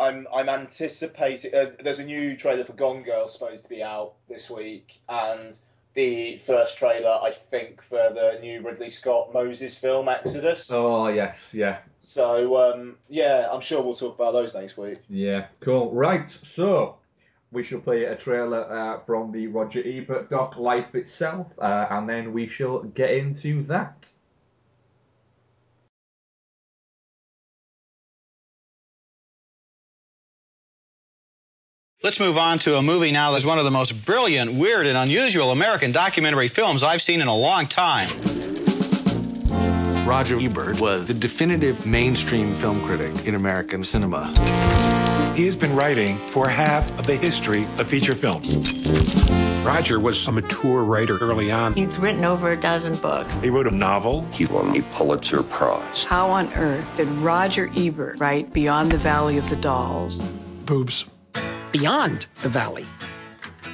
[0.00, 1.54] I'm I'm anticipating.
[1.54, 5.56] Uh, there's a new trailer for Gone Girl supposed to be out this week, and
[5.94, 10.70] the first trailer I think for the new Ridley Scott Moses film Exodus.
[10.70, 14.98] Oh yes, yeah, So um, yeah, I'm sure we'll talk about those next week.
[15.08, 15.92] yeah, cool.
[15.92, 16.96] Right, so
[17.52, 22.08] we shall play a trailer uh, from the Roger Ebert doc Life Itself, uh, and
[22.08, 24.08] then we shall get into that.
[32.02, 34.96] Let's move on to a movie now that's one of the most brilliant, weird, and
[34.96, 38.08] unusual American documentary films I've seen in a long time.
[40.08, 44.28] Roger Ebert was the definitive mainstream film critic in American cinema.
[45.36, 48.54] He has been writing for half of the history of feature films.
[49.62, 51.74] Roger was a mature writer early on.
[51.74, 53.36] He's written over a dozen books.
[53.36, 54.24] He wrote a novel.
[54.32, 56.04] He won a Pulitzer Prize.
[56.04, 60.16] How on earth did Roger Ebert write Beyond the Valley of the Dolls?
[60.64, 61.04] Boobs.
[61.72, 62.86] Beyond the Valley.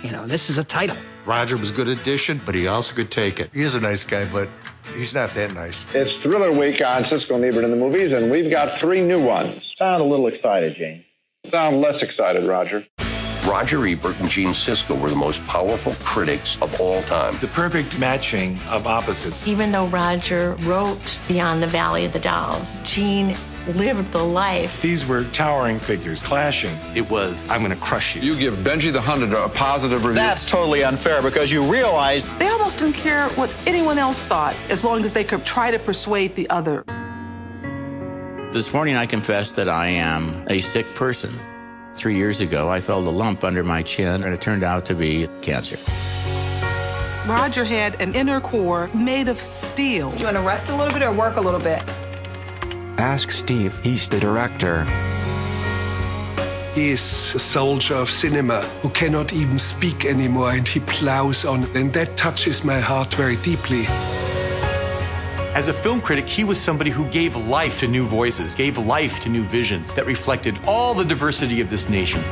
[0.02, 0.96] You know, this is a title.
[1.24, 3.50] Roger was a good at dishing, but he also could take it.
[3.52, 4.48] He is a nice guy, but
[4.94, 5.92] he's not that nice.
[5.94, 9.20] It's Thriller Week on Siskel and Ebert in the movies, and we've got three new
[9.20, 9.62] ones.
[9.78, 11.04] Sound a little excited, Gene.
[11.50, 12.84] Sound less excited, Roger.
[13.48, 17.38] Roger Ebert and Gene Siskel were the most powerful critics of all time.
[17.40, 19.46] The perfect matching of opposites.
[19.46, 23.36] Even though Roger wrote Beyond the Valley of the Dolls, Gene
[23.68, 24.82] lived the life.
[24.82, 26.74] These were towering figures clashing.
[26.94, 28.22] It was, I'm going to crush you.
[28.22, 30.14] You give Benji the Hunter a positive review.
[30.14, 34.84] That's totally unfair because you realize They almost didn't care what anyone else thought as
[34.84, 36.84] long as they could try to persuade the other.
[38.52, 41.30] This morning I confess that I am a sick person.
[41.94, 44.94] Three years ago, I felt a lump under my chin, and it turned out to
[44.94, 45.78] be cancer.
[47.26, 50.14] Roger had an inner core made of steel.
[50.14, 51.82] You want to rest a little bit or work a little bit?
[52.98, 54.84] Ask Steve, he's the director.
[56.74, 61.64] He is a soldier of cinema who cannot even speak anymore and he plows on,
[61.76, 63.84] and that touches my heart very deeply.
[65.54, 69.20] As a film critic, he was somebody who gave life to new voices, gave life
[69.20, 72.22] to new visions that reflected all the diversity of this nation.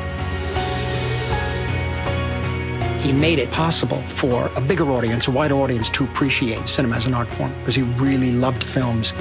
[3.01, 7.07] He made it possible for a bigger audience, a wider audience, to appreciate cinema as
[7.07, 9.13] an art form because he really loved films.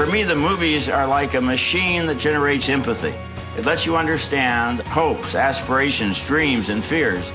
[0.00, 3.12] For me, the movies are like a machine that generates empathy.
[3.58, 7.30] It lets you understand hopes, aspirations, dreams, and fears.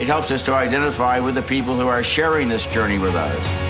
[0.00, 3.67] It helps us to identify with the people who are sharing this journey with us.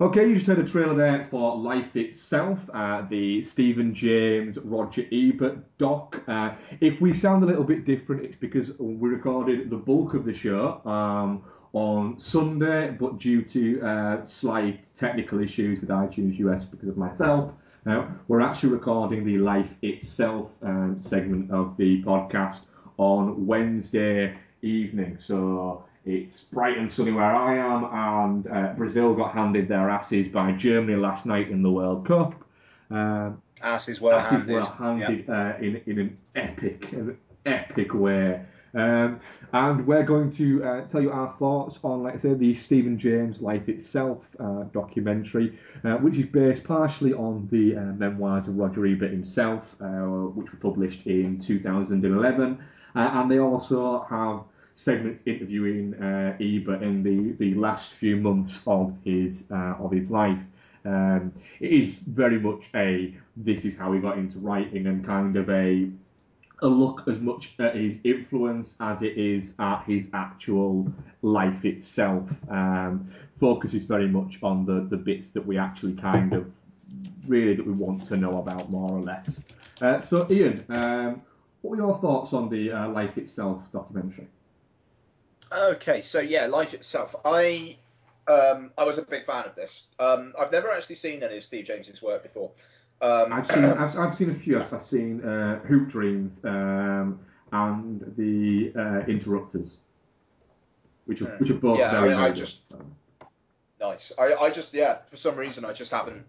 [0.00, 5.04] Okay, you just heard a trailer there for Life Itself, uh, the Stephen James, Roger
[5.12, 6.22] Ebert doc.
[6.26, 10.24] Uh, if we sound a little bit different, it's because we recorded the bulk of
[10.24, 11.42] the show um,
[11.74, 17.52] on Sunday, but due to uh, slight technical issues with iTunes US because of myself,
[17.84, 22.60] uh, we're actually recording the Life Itself um, segment of the podcast
[22.96, 25.18] on Wednesday evening.
[25.26, 30.28] So it's bright and sunny where I am, and uh, Brazil got handed their asses
[30.28, 32.34] by Germany last night in the World Cup.
[32.90, 34.54] Um, asses were asses handed.
[34.54, 38.40] were handed uh, in, in an epic, an epic way.
[38.72, 39.20] Um,
[39.52, 42.98] and we're going to uh, tell you our thoughts on, like I said, the Stephen
[42.98, 48.56] James Life Itself uh, documentary, uh, which is based partially on the uh, memoirs of
[48.56, 49.86] Roger Ebert himself, uh,
[50.34, 52.62] which were published in 2011.
[52.94, 54.42] Uh, and they also have
[54.80, 60.10] segments interviewing uh, Ebert in the, the last few months of his uh, of his
[60.10, 60.40] life.
[60.86, 65.36] Um, it is very much a this is how he got into writing and kind
[65.36, 65.90] of a
[66.62, 70.90] a look as much at his influence as it is at his actual
[71.20, 72.28] life itself.
[72.50, 76.50] Um, focuses very much on the, the bits that we actually kind of
[77.26, 79.42] really that we want to know about more or less.
[79.80, 81.22] Uh, so Ian, um,
[81.60, 84.26] what were your thoughts on the uh, life itself documentary?
[85.52, 87.14] Okay, so yeah, life itself.
[87.24, 87.76] I
[88.28, 89.86] um, I was a big fan of this.
[89.98, 92.50] Um, I've never actually seen any of Steve James's work before.
[93.00, 94.60] Um, I've seen I've, I've seen a few.
[94.60, 97.18] I've seen uh, Hoop Dreams um,
[97.50, 99.78] and the uh, Interrupters,
[101.06, 102.60] which are which are both yeah, very I, mean, I just
[103.80, 104.12] nice.
[104.18, 106.24] I, I just yeah, for some reason I just haven't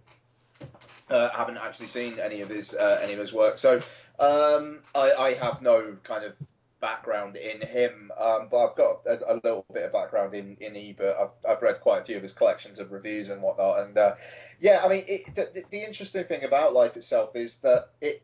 [1.10, 3.60] uh, haven't actually seen any of his uh, any of his work.
[3.60, 3.82] So
[4.18, 6.34] um, I, I have no kind of
[6.82, 10.76] background in him, um, but I've got a, a, little bit of background in in
[10.76, 11.16] Ebert.
[11.20, 14.16] I've, I've read quite a few of his collections of reviews and whatnot, and uh,
[14.60, 18.24] yeah, I mean, it, the, the interesting thing about life itself is that it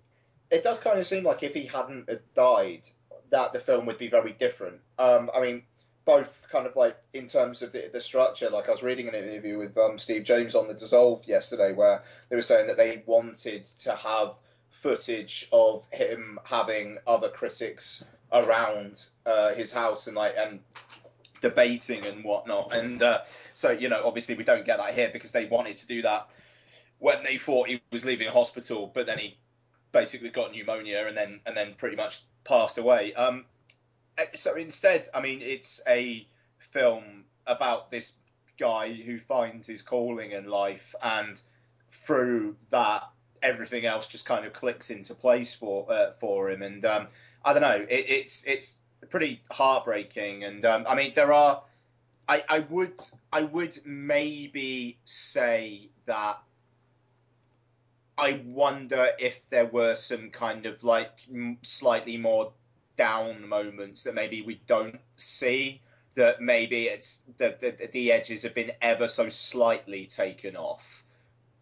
[0.49, 2.81] it does kind of seem like if he hadn't died,
[3.29, 4.79] that the film would be very different.
[4.97, 5.63] Um, I mean,
[6.05, 8.49] both kind of like in terms of the, the structure.
[8.49, 12.03] Like I was reading an interview with um, Steve James on the Dissolve yesterday, where
[12.29, 14.33] they were saying that they wanted to have
[14.69, 20.59] footage of him having other critics around uh, his house and like and
[21.41, 22.73] debating and whatnot.
[22.73, 23.21] And uh,
[23.53, 26.29] so you know, obviously we don't get that here because they wanted to do that
[26.99, 29.37] when they thought he was leaving hospital, but then he
[29.91, 33.13] basically got pneumonia and then and then pretty much passed away.
[33.13, 33.45] Um,
[34.35, 36.27] so instead, I mean, it's a
[36.71, 38.15] film about this
[38.59, 41.39] guy who finds his calling in life and
[41.91, 43.03] through that
[43.41, 47.07] everything else just kind of clicks into place for uh, for him and um,
[47.47, 47.85] I don't know.
[47.89, 48.77] It, it's it's
[49.09, 50.43] pretty heartbreaking.
[50.43, 51.63] And um, I mean there are
[52.27, 52.99] I, I would
[53.31, 56.39] I would maybe say that
[58.17, 61.19] I wonder if there were some kind of like
[61.63, 62.51] slightly more
[62.97, 65.79] down moments that maybe we don't see
[66.15, 71.05] that maybe it's that the, the edges have been ever so slightly taken off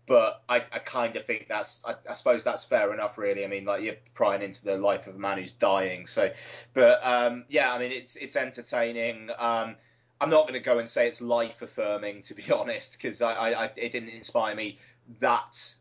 [0.08, 3.44] but I, I kind of think that's I, I, suppose that's fair enough really.
[3.44, 6.32] I mean like you're prying into the life of a man who's dying so
[6.74, 9.30] but um, yeah i mean it's it's entertaining.
[9.38, 9.76] Um,
[10.22, 13.52] i'm not going to go and say it's life affirming to be honest because I,
[13.52, 14.80] I, it didn't inspire me
[15.20, 15.76] that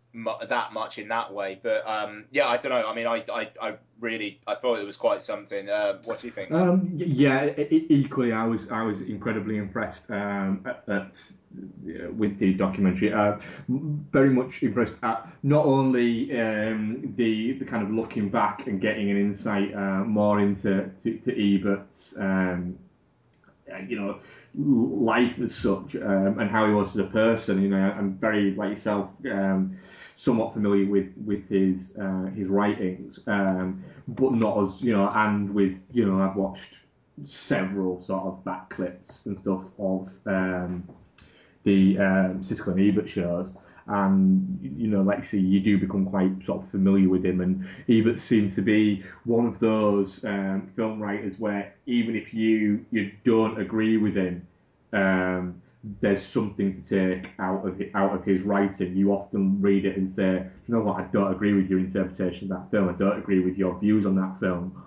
[0.48, 1.58] that much in that way.
[1.62, 2.86] But um, yeah, I don't know.
[2.86, 5.68] I mean, I, I, I really I thought it was quite something.
[5.68, 6.52] Uh, what do you think?
[6.52, 11.22] Um, yeah, equally, I was I was incredibly impressed um, at, at
[12.16, 13.12] with the documentary.
[13.12, 13.36] Uh,
[13.68, 19.10] very much impressed at not only um, the the kind of looking back and getting
[19.10, 22.78] an insight uh, more into to, to Ebert's um,
[23.88, 24.20] you know
[24.56, 27.62] life as such um, and how he was as a person.
[27.62, 29.76] You know, I'm very like yourself, um,
[30.16, 35.54] somewhat familiar with with his uh, his writings, um, but not as you know, and
[35.54, 36.76] with you know, I've watched
[37.22, 40.88] several sort of back clips and stuff of um,
[41.64, 43.54] the um, Siskel and Ebert shows.
[43.86, 47.40] And you know, like I say, you do become quite sort of familiar with him.
[47.40, 52.84] And Ebert seems to be one of those um, film writers where even if you
[52.90, 54.46] you don't agree with him,
[54.92, 55.60] um,
[56.00, 58.96] there's something to take out of out of his writing.
[58.96, 62.50] You often read it and say, you know what, I don't agree with your interpretation
[62.50, 62.88] of that film.
[62.88, 64.82] I don't agree with your views on that film.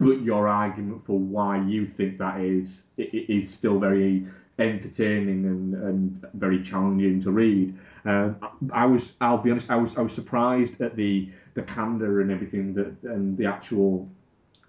[0.00, 4.26] But your argument for why you think that is it, it is still very
[4.58, 7.74] entertaining and, and very challenging to read.
[8.08, 8.36] Um,
[8.72, 12.30] I was, I'll be honest, I was I was surprised at the the candor and
[12.30, 14.08] everything that and the actual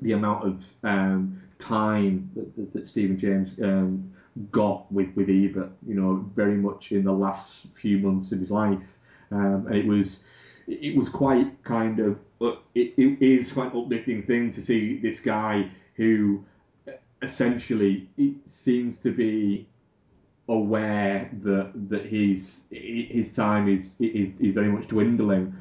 [0.02, 4.12] the amount of um, time that, that, that Stephen James um,
[4.52, 5.72] got with with Ebert.
[5.88, 8.98] You know, very much in the last few months of his life,
[9.32, 10.20] um, and it was
[10.68, 14.98] it was quite kind of uh, it, it is quite an uplifting thing to see
[14.98, 16.44] this guy who
[17.22, 19.66] essentially it seems to be
[20.50, 25.54] aware that that his his time is is, is very much dwindling,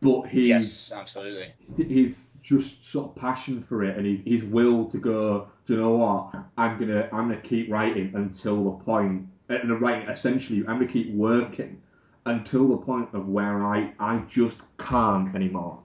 [0.00, 1.52] but he's Yes, absolutely.
[1.76, 5.80] his just sort of passion for it and his, his will to go, do you
[5.80, 6.34] know what?
[6.58, 10.92] I'm gonna I'm gonna keep writing until the point uh, and writing essentially I'm gonna
[10.92, 11.80] keep working
[12.26, 15.78] until the point of where I, I just can't anymore.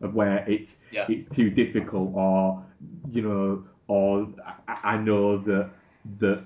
[0.00, 1.06] Of where it's Yeah.
[1.08, 2.62] it's too difficult or
[3.10, 4.28] you know or
[4.68, 5.70] I, I know that
[6.20, 6.44] that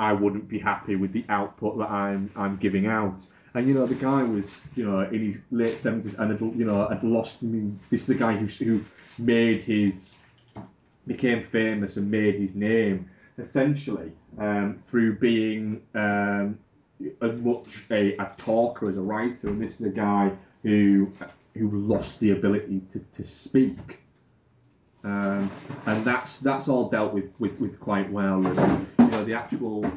[0.00, 3.20] I wouldn't be happy with the output that I'm I'm giving out.
[3.52, 6.64] And you know, the guy was you know in his late seventies and had, you
[6.64, 7.36] know had lost.
[7.42, 8.84] I mean, this is a guy who who
[9.18, 10.12] made his
[11.06, 16.58] became famous and made his name essentially um, through being um,
[17.20, 19.48] as much a, a talker as a writer.
[19.48, 20.32] And this is a guy
[20.62, 21.12] who
[21.54, 23.99] who lost the ability to, to speak.
[25.02, 25.50] Um,
[25.86, 28.46] and that's that's all dealt with, with, with quite well.
[28.46, 29.90] And, you know, the actual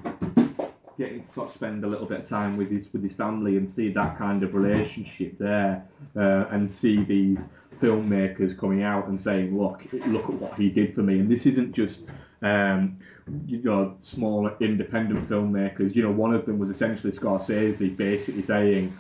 [0.97, 3.57] getting to sort of spend a little bit of time with his with his family
[3.57, 5.85] and see that kind of relationship there,
[6.15, 7.39] uh, and see these
[7.81, 11.45] filmmakers coming out and saying, "Look, look at what he did for me." And this
[11.45, 12.01] isn't just
[12.41, 12.97] um,
[13.45, 15.95] you know small independent filmmakers.
[15.95, 18.95] You know, one of them was essentially Scorsese, basically saying,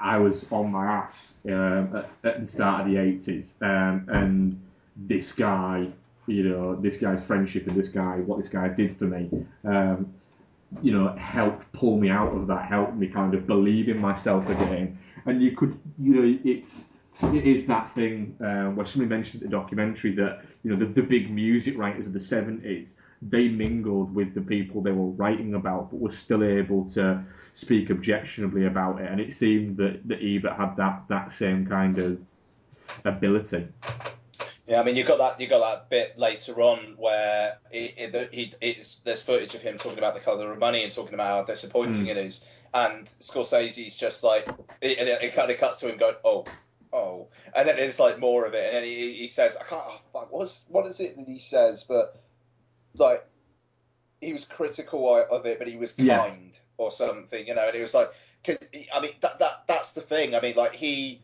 [0.00, 4.60] "I was on my ass um, at, at the start of the '80s, um, and
[4.98, 5.88] this guy."
[6.26, 9.30] You know, this guy's friendship and this guy, what this guy did for me,
[9.64, 10.12] um,
[10.82, 14.46] you know, helped pull me out of that, helped me kind of believe in myself
[14.48, 14.98] again.
[15.24, 16.84] And you could, you know, it's
[17.22, 21.02] it is that thing um, where somebody mentioned the documentary that you know the, the
[21.02, 25.90] big music writers of the 70s they mingled with the people they were writing about
[25.90, 27.20] but were still able to
[27.54, 31.98] speak objectionably about it and it seemed that, that Ebert had that that same kind
[31.98, 32.20] of
[33.04, 33.66] ability
[34.68, 35.40] Yeah, I mean, you got that.
[35.40, 39.78] You got that bit later on where it, it, he, it's, there's footage of him
[39.78, 42.10] talking about the colour of money and talking about how disappointing Mm.
[42.10, 42.44] it is,
[42.74, 44.46] and Scorsese's just like
[44.82, 46.44] it, it, it kind of cuts to him going, "Oh,
[46.92, 49.82] oh," and then it's like more of it, and then he, he says, "I can't.
[49.86, 52.20] Oh, fuck, what's what is it that he says?" But
[52.94, 53.24] like,
[54.20, 56.60] he was critical of it, but he was kind Yeah.
[56.76, 57.68] or something, you know.
[57.68, 58.10] And he was like,
[58.44, 58.58] cause,
[58.94, 60.34] I mean, that, that that's the thing.
[60.34, 61.22] I mean, like he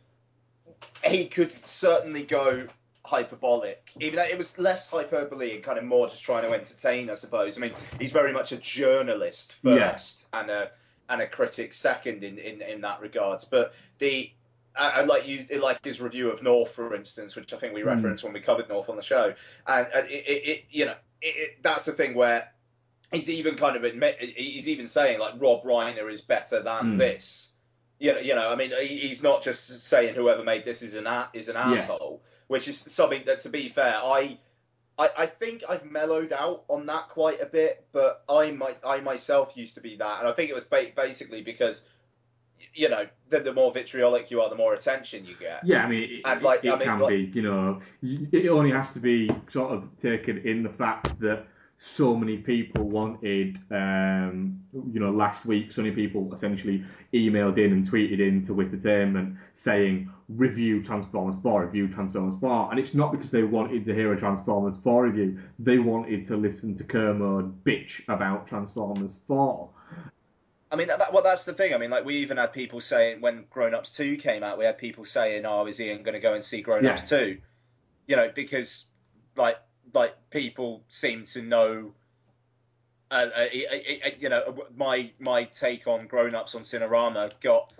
[1.04, 2.68] he could certainly go
[3.04, 7.10] hyperbolic, even though it was less hyperbole and kind of more just trying to entertain,
[7.10, 7.58] I suppose.
[7.58, 9.92] I mean, he's very much a journalist Yeah.
[9.92, 10.70] first and a
[11.08, 13.44] and a critic second in in, in that regards.
[13.44, 14.30] But the
[14.76, 17.82] I, I like you like his review of North, for instance, which I think we
[17.82, 17.86] Mm.
[17.86, 19.34] referenced when we covered North on the show,
[19.66, 22.50] and it, it, it you know it, it, that's the thing where
[23.12, 26.98] he's even kind of admit he's even saying like Rob Reiner is better than Mm.
[26.98, 27.50] this.
[28.00, 31.06] You know, you know, I mean, he's not just saying whoever made this is an
[31.06, 31.74] a, is an Yeah.
[31.82, 34.38] asshole, which is something that, to be fair, I,
[34.98, 39.00] I, I think I've mellowed out on that quite a bit, but I might, I
[39.00, 41.86] myself used to be that, and I think it was ba- basically because,
[42.74, 45.66] you know, the, the more vitriolic you are, the more attention you get.
[45.66, 48.48] Yeah, I mean, it, And, like, it I mean, can like- be, you know, it
[48.48, 51.46] only has to be sort of taken in the fact that
[51.78, 57.72] so many people wanted, um, you know, last week, so many people essentially emailed in
[57.72, 62.70] and tweeted into Entertainment saying, review Transformers 4, review Transformers 4.
[62.70, 66.36] And it's not because they wanted to hear a Transformers 4 review, they wanted to
[66.36, 69.68] listen to Kermode bitch about Transformers 4.
[70.70, 71.74] I mean, that, well, that's the thing.
[71.74, 74.64] I mean, like we even had people saying when Grown Ups Two came out, we
[74.64, 77.38] had people saying, "Oh, is Ian going to go and see Grown Ups 2?
[78.08, 78.86] You know, because
[79.36, 79.56] like
[79.94, 81.92] like people seem to know.
[83.10, 83.76] Uh, uh, uh,
[84.06, 87.72] uh, you know, my my take on Grown Ups on Cinerama got,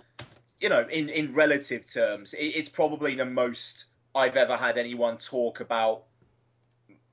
[0.60, 5.18] you know, in in relative terms, it, it's probably the most I've ever had anyone
[5.18, 6.04] talk about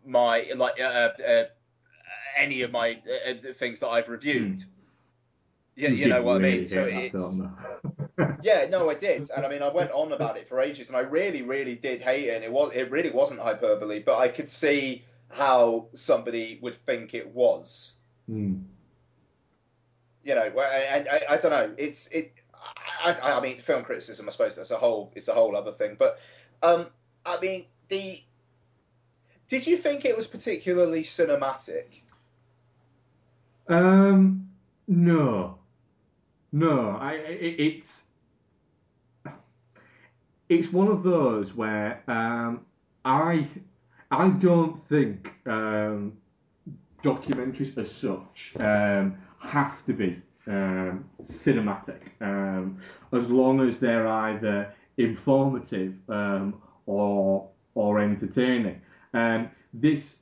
[0.05, 1.43] my like uh, uh,
[2.37, 4.63] any of my uh, uh, things that I've reviewed.
[5.75, 6.67] Yeah, you, know didn't what I mean.
[6.67, 7.41] So it's.
[8.43, 10.97] Yeah, no, I did, and I mean, I went on about it for ages, and
[10.97, 12.35] I really, really did hate it.
[12.35, 17.13] And it was, it really wasn't hyperbole, but I could see how somebody would think
[17.13, 17.93] it was.
[18.27, 18.59] Hmm.
[20.23, 21.73] You know, and I, I, I don't know.
[21.77, 22.33] It's it.
[23.03, 24.27] I, I, I mean, film criticism.
[24.27, 25.11] I suppose that's a whole.
[25.15, 25.95] It's a whole other thing.
[25.97, 26.19] But
[26.61, 26.87] um,
[27.25, 28.21] I mean, the.
[29.47, 31.85] Did you think it was particularly cinematic?
[33.67, 34.49] Um,
[34.87, 35.57] no,
[36.51, 36.97] no.
[36.99, 38.01] I it, it's
[40.49, 42.65] it's one of those where um,
[43.05, 43.47] I
[44.11, 46.17] I don't think um,
[47.03, 52.79] documentaries as such um, have to be um, cinematic um,
[53.13, 58.81] as long as they're either informative um, or or entertaining.
[59.73, 60.19] This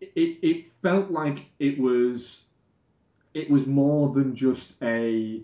[0.00, 2.40] it, it felt like it was
[3.38, 5.40] it was more than just a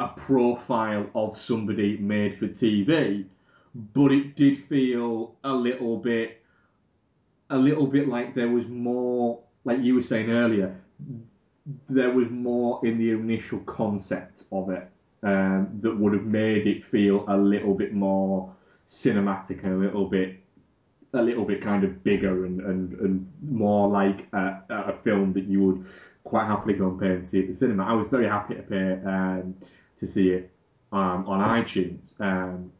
[0.00, 3.24] a profile of somebody made for TV,
[3.94, 6.40] but it did feel a little bit
[7.50, 10.76] a little bit like there was more like you were saying earlier
[11.88, 14.88] there was more in the initial concept of it
[15.22, 18.52] um, that would have made it feel a little bit more
[18.88, 20.40] cinematic and a little bit
[21.14, 25.44] a little bit kind of bigger and, and, and more like a, a film that
[25.44, 25.86] you would
[26.28, 27.84] quite happily go and pay and see it at the cinema.
[27.84, 29.54] I was very happy to pay um,
[29.98, 30.50] to see it
[30.92, 32.18] um, on iTunes.
[32.20, 32.70] Um,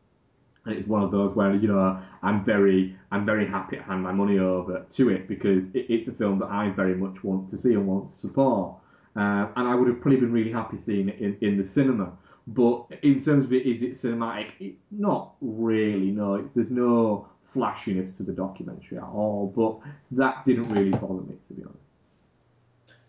[0.65, 4.03] and it's one of those where you know I'm very I'm very happy to hand
[4.03, 7.49] my money over to it because it, it's a film that I very much want
[7.51, 8.77] to see and want to support.
[9.17, 12.13] Uh, and I would have probably been really happy seeing it in, in the cinema.
[12.47, 14.53] But in terms of it, is it cinematic?
[14.61, 16.11] It, not really.
[16.11, 19.53] No, it's, there's no flashiness to the documentary at all.
[19.55, 21.88] But that didn't really bother me, to be honest.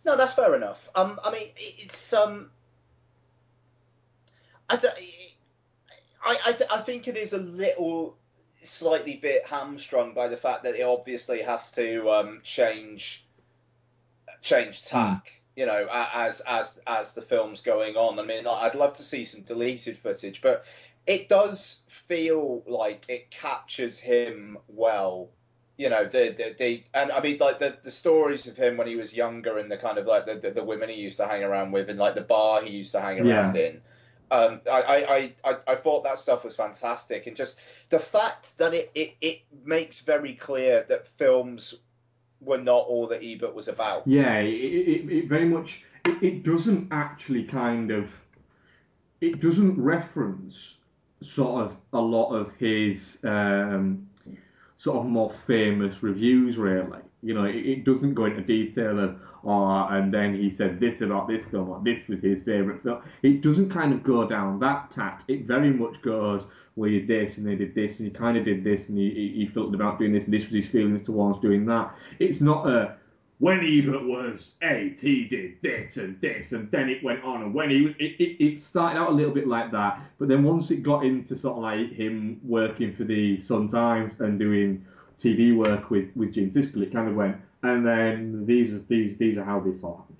[0.06, 0.90] No, that's fair enough.
[0.96, 2.50] Um, I mean, it's um,
[4.70, 4.94] I don't,
[6.24, 8.16] I I, th- I think it is a little
[8.62, 13.26] slightly bit hamstrung by the fact that it obviously has to um change
[14.42, 15.42] change tack.
[15.56, 18.18] You know, as as as the film's going on.
[18.20, 20.66] I mean, I'd love to see some deleted footage, but
[21.06, 25.30] it does feel like it captures him well
[25.80, 28.86] you know the, the the and I mean like the the stories of him when
[28.86, 31.26] he was younger and the kind of like the, the, the women he used to
[31.26, 33.62] hang around with and like the bar he used to hang around Yeah.
[33.62, 33.82] in.
[34.32, 37.60] Um, I, I, I, I thought that stuff was fantastic and just
[37.90, 41.80] the fact that it, it, it makes very clear that films
[42.42, 44.04] were not all that Ebert was about.
[44.06, 45.82] Yeah, it, it, it very much.
[46.06, 48.12] It, it doesn't actually kind of.
[49.20, 50.78] It doesn't reference
[51.24, 54.09] sort of a lot of his um,
[54.80, 57.00] sort of more famous reviews, really.
[57.22, 61.02] You know, it, it doesn't go into detail of, oh, and then he said this
[61.02, 63.02] about this film, or this was his favourite film.
[63.22, 65.26] It doesn't kind of go down that tact.
[65.28, 66.46] It very much goes,
[66.78, 68.98] well, he did this, and they did this, and he kind of did this, and
[68.98, 71.94] he, he felt about doing this, and this was his feelings towards doing that.
[72.20, 72.96] It's not a,
[73.40, 77.42] when Ebert was eight, he did this and this, and then it went on.
[77.42, 80.44] And when he it, it, it started out a little bit like that, but then
[80.44, 84.86] once it got into sort of like him working for the Sun Times and doing
[85.18, 87.38] TV work with with Gene Siskel, it kind of went.
[87.64, 90.18] And then these are these these are how this all happened.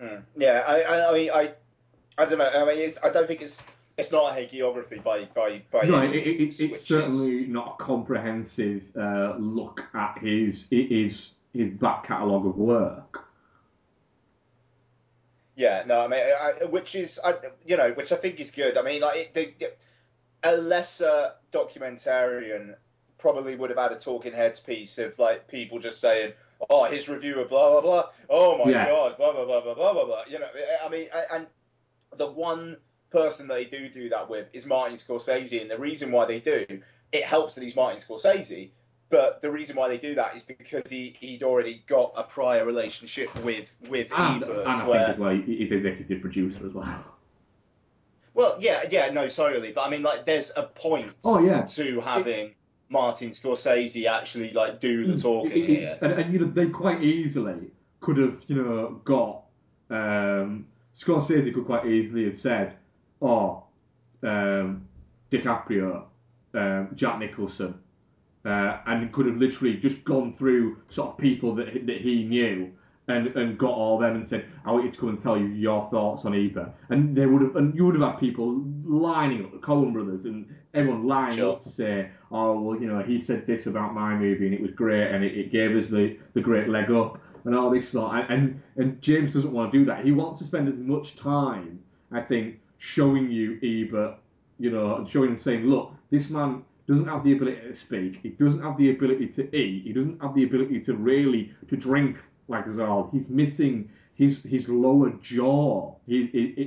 [0.00, 0.22] Mm.
[0.36, 1.52] Yeah, I, I, I mean, I,
[2.16, 2.48] I don't know.
[2.48, 3.62] I mean, I don't think it's
[3.98, 5.82] it's not a hagiography by by by.
[5.82, 11.70] No, it, it, it's is- certainly not a comprehensive uh, look at his his his
[11.72, 13.24] back catalogue of work.
[15.56, 17.34] Yeah, no, I mean, I, which is, I,
[17.66, 18.78] you know, which I think is good.
[18.78, 19.72] I mean, like, it, the,
[20.44, 22.76] a lesser documentarian
[23.18, 26.32] probably would have had a talking heads piece of like people just saying,
[26.70, 28.86] "Oh, his review of blah blah blah." Oh my Yeah.
[28.86, 30.22] god, blah blah blah blah blah blah blah.
[30.28, 30.46] You know,
[30.84, 31.46] I mean, I- and
[32.16, 32.76] the one
[33.10, 36.66] person they do do that with is Martin Scorsese, and the reason why they do
[37.12, 38.70] it helps that he's Martin Scorsese.
[39.10, 42.66] But the reason why they do that is because he, he'd already got a prior
[42.66, 46.72] relationship with with And, Ebert, and I where think as well, he's executive producer as
[46.74, 47.04] well.
[48.34, 49.72] Well, yeah, yeah, no, totally.
[49.72, 51.62] But I mean, like, there's a point Oh, yeah.
[51.62, 52.52] to having
[52.90, 55.98] Martin Scorsese actually like do the talking It- here.
[56.02, 59.42] and, and you know they quite easily could have you know got
[59.90, 62.74] um, Scorsese could quite easily have said,
[63.22, 63.64] "Oh,
[64.22, 64.86] um,
[65.30, 66.04] DiCaprio,
[66.54, 67.74] um, Jack Nicholson,"
[68.44, 72.24] uh, and could have literally just gone through sort of people that he- that he
[72.24, 72.70] knew.
[73.10, 75.46] And, and got all them and said, I want you to come and tell you
[75.46, 76.70] your thoughts on either.
[76.90, 80.26] And they would have, and you would have had people lining up, the Coen brothers,
[80.26, 80.44] and
[80.74, 81.52] everyone lining Sure.
[81.52, 84.60] up to say, oh well, you know, he said this about my movie and it
[84.60, 87.88] was great and it, it gave us the, the great leg up and all this
[87.88, 88.12] sort.
[88.14, 90.04] And, and and James doesn't want to do that.
[90.04, 91.78] He wants to spend as much time,
[92.12, 94.16] I think, showing you Ebert,
[94.58, 98.20] you know, showing and saying, look, this man doesn't have the ability to speak.
[98.22, 99.84] He doesn't have the ability to eat.
[99.84, 102.16] He doesn't have the ability to really to drink
[102.48, 103.10] like all.
[103.12, 105.94] He's missing his his lower jaw.
[106.06, 106.20] He,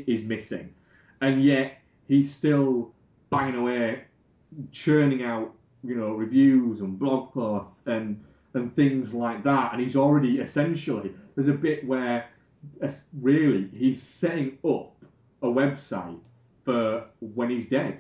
[0.08, 0.74] is missing,
[1.22, 2.92] and yet he's still
[3.32, 4.04] banging away,
[4.72, 5.54] churning out
[5.84, 9.74] you know reviews and blog posts and and things like that.
[9.74, 12.30] And he's already essentially there's a bit where
[13.20, 14.91] really he's setting up
[15.42, 16.24] a website
[16.64, 17.98] for when he's dead.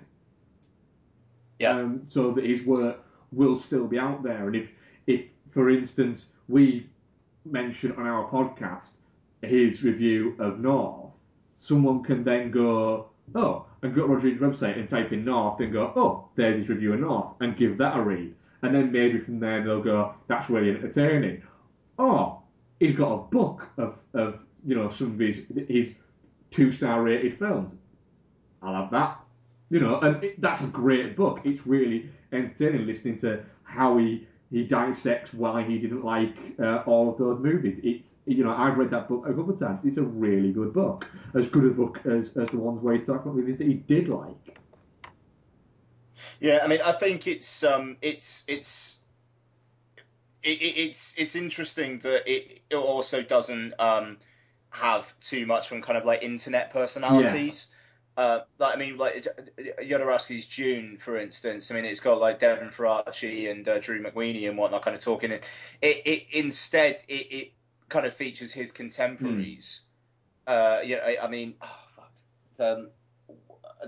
[1.59, 1.71] Yeah.
[1.71, 4.47] Um, so that his work will still be out there.
[4.47, 4.69] And if,
[5.07, 5.21] if
[5.51, 6.87] for instance, we
[7.45, 8.91] mention on our podcast
[9.41, 11.11] his review of North,
[11.57, 15.71] someone can then go, oh, and go to Roger's website and type in North and
[15.71, 18.33] go, oh, there's his review of North, and give that a read.
[18.61, 21.41] And then maybe from there they'll go, that's really entertaining.
[21.97, 22.41] Oh,
[22.79, 25.91] he's got a book of, of you know, some of his, his
[26.51, 27.73] two star rated films.
[28.61, 29.19] I'll have that.
[29.69, 31.39] You know, and it, that's a great book.
[31.45, 37.09] It's really entertaining listening to how he he dissects why he didn't like uh, all
[37.09, 37.79] of those movies.
[37.83, 39.85] It's you know I've read that book a couple of times.
[39.85, 42.99] It's a really good book, as good a book as, as the ones where he
[42.99, 44.59] talks about movies that he did like.
[46.41, 48.99] Yeah, I mean, I think it's um, it's it's
[50.43, 54.17] it, it, it's it's interesting that it, it also doesn't um,
[54.71, 57.73] have too much from kind of like internet personalities.
[58.17, 59.25] Uh, like I mean, like
[59.81, 61.71] Jodorowsky's Dune, for instance.
[61.71, 65.01] I mean, it's got like Devin Faraci and uh, Drew McWeeny and whatnot, kind of
[65.01, 65.31] talking.
[65.31, 65.45] It,
[65.81, 67.53] it, it instead it, it
[67.89, 69.81] kind of features his contemporaries.
[70.45, 72.11] Uh, you know, I, I mean, oh, fuck.
[72.59, 72.89] Um,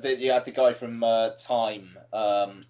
[0.01, 2.65] the, you had the guy from uh, Time, um,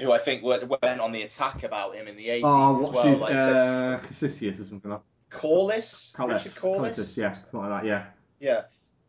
[0.00, 2.90] who I think went, went on the attack about him in the eighties Oh, as
[2.94, 3.12] well.
[3.12, 6.26] his like, so- uh, Cassius or something like Corliss, that?
[6.26, 6.98] Richard Corliss.
[6.98, 8.04] Callitus, yeah, something like that, yeah.
[8.40, 8.62] Yeah.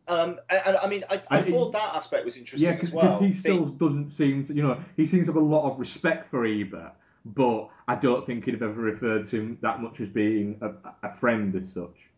[0.08, 2.90] Um, and, and I mean, I, I I thought that aspect was interesting Yeah, as
[2.90, 3.18] because well.
[3.20, 6.30] he still doesn't seem to, you know, he seems to have a lot of respect
[6.30, 6.92] for Ebert,
[7.24, 10.72] but I don't think he'd have ever referred to him that much as being a,
[11.06, 12.09] a friend as such.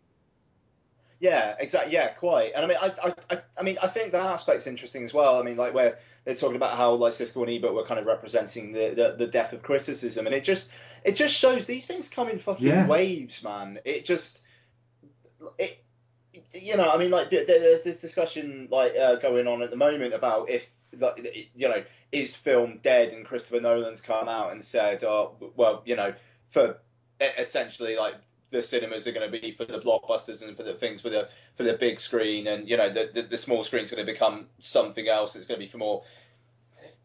[1.22, 1.92] Yeah, exactly.
[1.92, 2.50] Yeah, quite.
[2.52, 5.38] And I mean, I, I, I, mean, I think that aspect's interesting as well.
[5.38, 8.06] I mean, like where they're talking about how like Siskel and Ebert were kind of
[8.06, 10.72] representing the, the, the death of criticism, and it just
[11.04, 12.88] it just shows these things come in fucking Yeah.
[12.88, 13.78] waves, man.
[13.84, 14.44] It just
[15.58, 15.80] it
[16.52, 20.14] you know, I mean, like there's this discussion like uh, going on at the moment
[20.14, 20.68] about if
[20.98, 25.82] like, you know is film dead, and Christopher Nolan's come out and said, oh, well,
[25.84, 26.14] you know,
[26.50, 26.78] for
[27.20, 28.16] essentially like
[28.52, 31.28] the cinemas are going to be for the blockbusters and for the things for the
[31.56, 34.46] for the big screen, and you know the the, the small screen's going to become
[34.58, 35.34] something else.
[35.34, 36.04] It's going to be for more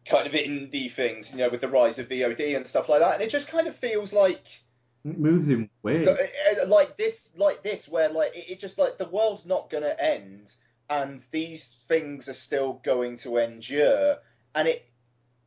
[0.06, 3.14] kind of indie things, you know, with the rise of VOD and stuff like that.
[3.14, 4.46] And it just kind of feels like
[5.04, 6.08] It moves in ways.
[6.08, 9.70] uh, uh, like this, like this, where like it, it just like the world's not
[9.70, 10.54] going to end,
[10.88, 14.16] and these things are still going to endure,
[14.54, 14.84] and it.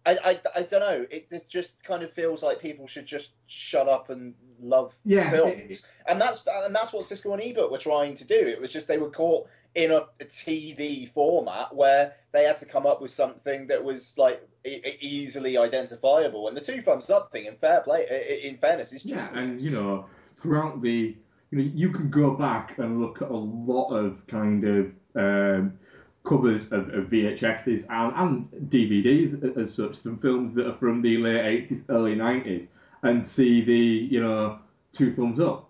[0.06, 1.06] I, I, I don't know.
[1.10, 5.30] It, it just kind of feels like people should just shut up and love Yeah,
[5.32, 8.36] films, and that's and that's what Siskel and Ebert were trying to do.
[8.36, 12.66] It was just they were caught in a, a TV format where they had to
[12.66, 16.48] come up with something that was like e- easily identifiable.
[16.48, 19.72] And the two thumbs up thing, in fair play, in fairness, is Yeah, and you
[19.72, 20.06] know,
[20.42, 21.16] throughout the,
[21.52, 25.74] you know, you can go back and look at a lot of kind of um,
[26.24, 31.18] covers of, of VHSs and, and DVDs as such, some films that are from the
[31.18, 32.68] late 80s, early 90s,
[33.04, 34.60] and see the, you know,
[34.94, 35.70] two thumbs up.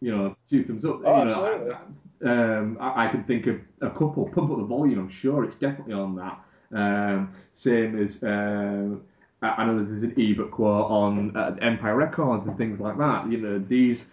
[0.00, 1.00] You know, two thumbs up.
[1.04, 2.28] Oh, you know, absolutely.
[2.28, 4.28] um, I, I can think of a couple.
[4.34, 4.98] Pump up the volume.
[4.98, 6.40] I'm sure it's definitely on that.
[6.74, 9.02] Um, same as um,
[9.42, 13.30] I know there's an Ebert quote on uh, Empire Records and things like that.
[13.30, 14.04] You know, these.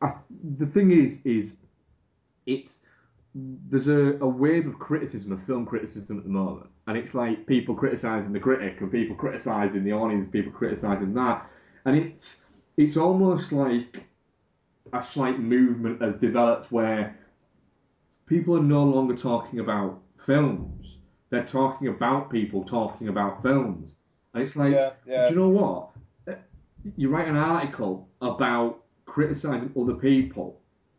[0.00, 0.12] I,
[0.58, 1.52] the thing is, is
[2.46, 2.78] it's
[3.34, 7.46] there's a, a wave of criticism of film criticism at the moment, and it's like
[7.46, 11.48] people criticizing the critic and people criticizing the audience, people criticizing that,
[11.84, 12.38] and it's
[12.76, 14.04] it's almost like
[14.92, 17.18] a slight movement has developed where
[18.26, 20.96] people are no longer talking about films;
[21.30, 23.94] they're talking about people talking about films,
[24.34, 25.28] and it's like, Yeah, yeah.
[25.28, 25.90] do you know what?
[26.96, 30.57] You write an article about criticizing other people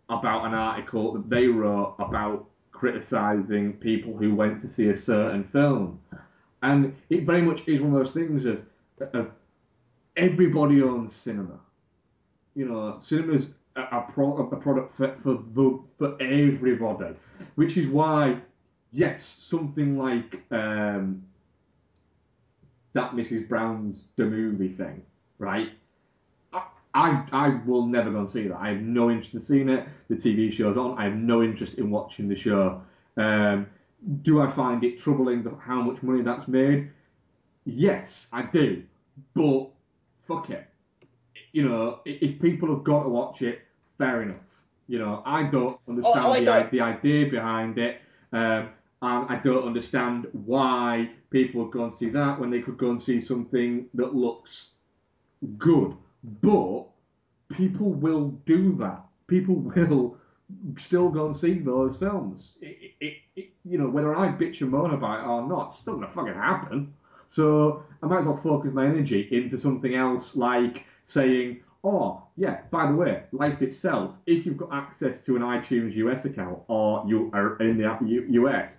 [0.10, 5.44] about an article that they wrote about criticizing people who went to see a certain
[5.44, 6.00] film.
[6.62, 8.62] And it very much is one of those things of,
[9.14, 9.32] of
[10.18, 11.60] everybody owns cinema.
[12.56, 17.16] You know, cinema's a, a, pro, a product for, for, the, for everybody,
[17.56, 18.42] which is why
[18.92, 21.24] yes, something like um,
[22.94, 23.48] that Mrs.
[23.48, 25.02] Brown's the movie thing,
[25.38, 25.70] right?
[26.94, 28.58] I, I will never go and see that.
[28.58, 29.88] I have no interest in seeing it.
[30.10, 30.98] The TV show's on.
[30.98, 32.82] I have no interest in watching the show.
[33.18, 33.68] Um,
[34.22, 36.90] do I find it troubling that how much money that's made?
[37.66, 38.84] Yes, I do.
[39.36, 39.68] But
[40.28, 40.66] fuck it.
[41.52, 43.60] You know, if people have got to watch it,
[43.98, 44.38] fair enough.
[44.88, 48.02] You know, I don't understand Oh, I the, don't- the idea behind it.
[48.32, 48.70] Um,
[49.02, 52.90] and I don't understand why people would go and see that when they could go
[52.90, 54.70] and see something that looks
[55.58, 55.96] good.
[56.24, 56.86] But
[57.50, 59.06] people will do that.
[59.28, 60.18] People will
[60.78, 62.58] still go and see those films.
[62.62, 65.78] It, it, it, you know, whether I bitch and moan about it or not, it's
[65.78, 66.94] still gonna fucking happen.
[67.32, 72.62] So I might as well focus my energy into something else, like saying, "Oh, yeah,
[72.72, 74.16] by the way, Life itself.
[74.26, 78.78] If you've got access to an iTunes US account or you are in the US,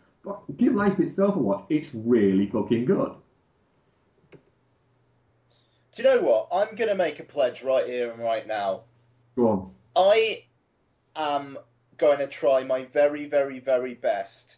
[0.56, 1.64] give Life itself a watch.
[1.68, 3.12] It's really fucking good."
[5.94, 6.48] Do you know what?
[6.52, 8.82] I'm going to make a pledge right here and right now.
[9.36, 9.70] Go on.
[9.96, 10.44] I
[11.16, 11.58] am
[11.96, 14.56] going to try my very, very, very best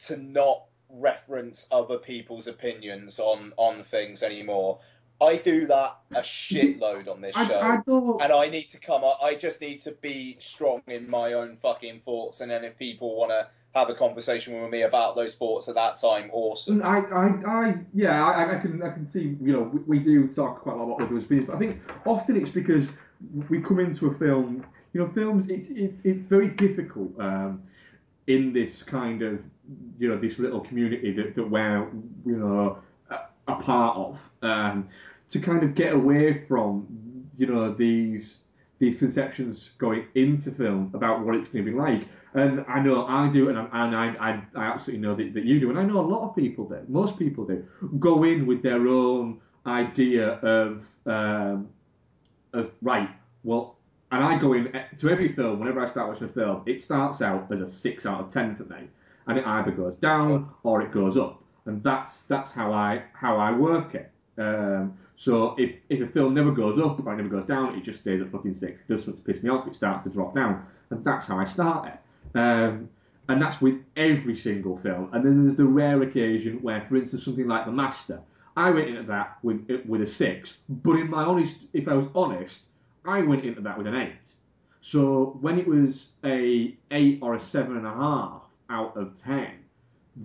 [0.00, 4.78] to not reference other people's opinions on on things anymore.
[5.20, 9.02] I do that a shitload on this I- show, I and I need to come
[9.02, 9.18] up.
[9.22, 13.16] I just need to be strong in my own fucking thoughts, and then if people
[13.16, 16.82] want to have a conversation with me about those thoughts at that time, awesome.
[16.82, 19.36] I, I, I, yeah, I, I can, I can see.
[19.40, 21.80] You know, we, we do talk quite a lot about other opinions, but I think
[22.04, 22.88] often it's because
[23.48, 24.66] we come into a film.
[24.92, 25.44] You know, films.
[25.50, 27.62] It's, it's, it's very difficult um,
[28.28, 29.40] in this kind of,
[29.98, 31.86] you know, this little community that, that we're,
[32.24, 32.78] you know,
[33.10, 33.16] a,
[33.46, 34.88] a part of, um,
[35.28, 36.86] to kind of get away from,
[37.36, 38.38] you know, these
[38.78, 42.08] these conceptions going into film about what it's going to be like.
[42.36, 45.44] And I know I do, and, I, and I, I, I absolutely know that, that
[45.44, 46.80] you do, and I know a lot of people do.
[46.86, 47.64] Most people do
[47.98, 51.68] go in with their own idea of um,
[52.52, 53.08] of right.
[53.42, 53.76] Well,
[54.12, 55.60] and I go in to every film.
[55.60, 58.54] Whenever I start watching a film, it starts out as a six out of ten
[58.54, 58.88] for me,
[59.26, 63.38] and it either goes down or it goes up, and that's that's how I how
[63.38, 64.10] I work it.
[64.38, 67.84] Um, so if, if a film never goes up or it never goes down, it
[67.84, 68.78] just stays at fucking six.
[68.86, 71.46] It does to piss me off, it starts to drop down, and that's how I
[71.46, 71.98] start it.
[72.36, 72.90] Um,
[73.28, 75.10] and that's with every single film.
[75.12, 78.20] And then there's the rare occasion where, for instance, something like The Master,
[78.56, 82.08] I went into that with with a six, but in my honest, if I was
[82.14, 82.62] honest,
[83.04, 84.32] I went into that with an eight.
[84.80, 89.50] So when it was a eight or a seven and a half out of ten,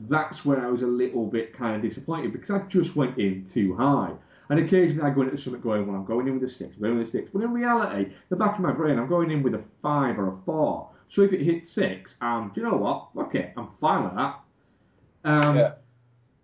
[0.08, 3.44] that's where I was a little bit kind of disappointed because I just went in
[3.44, 4.12] too high.
[4.50, 6.82] And occasionally I go into something going, well, I'm going in with a six, I'm
[6.82, 7.30] going with a six.
[7.34, 10.34] But in reality, the back of my brain, I'm going in with a five or
[10.34, 10.90] a four.
[11.12, 13.10] So if it hits six, um, do you know what?
[13.14, 14.40] Fuck it, I'm fine with that.
[15.26, 15.58] Um,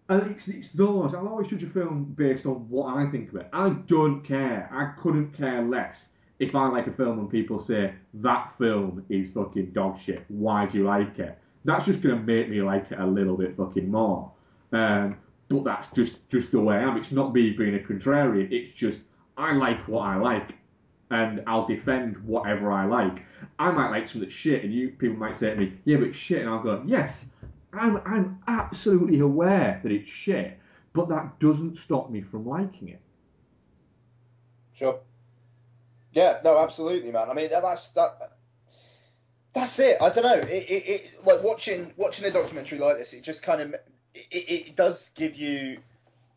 [0.09, 1.13] And it's, it's those.
[1.13, 3.47] I'll always judge a film based on what I think of it.
[3.53, 4.69] I don't care.
[4.71, 6.09] I couldn't care less
[6.39, 10.23] if I like a film and people say that film is fucking dog shit.
[10.29, 11.37] Why do you like it?
[11.65, 14.31] That's just gonna make me like it a little bit fucking more.
[14.71, 15.17] Um,
[15.49, 16.97] but that's just just the way I am.
[16.97, 18.51] It's not me being a contrarian.
[18.51, 19.01] It's just
[19.37, 20.51] I like what I like,
[21.09, 23.23] and I'll defend whatever I like.
[23.59, 26.07] I might like something that's shit, and you people might say to me, "Yeah, but
[26.09, 27.23] it's shit," and I'll go, "Yes,
[27.73, 30.57] I'm I'm absolutely aware that it's shit,
[30.93, 33.01] but that doesn't stop me from liking it."
[34.73, 34.99] Sure.
[36.11, 37.29] Yeah, no, absolutely, man.
[37.29, 38.33] I mean, that's that.
[39.53, 39.97] That's it.
[40.01, 40.37] I don't know.
[40.37, 43.13] It, it, it like watching watching a documentary like this.
[43.13, 43.73] It just kind of
[44.13, 45.79] it, it does give you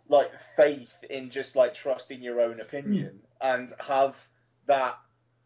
[0.09, 3.47] like faith in just like trusting your own opinion hmm.
[3.47, 4.17] and have
[4.67, 4.99] that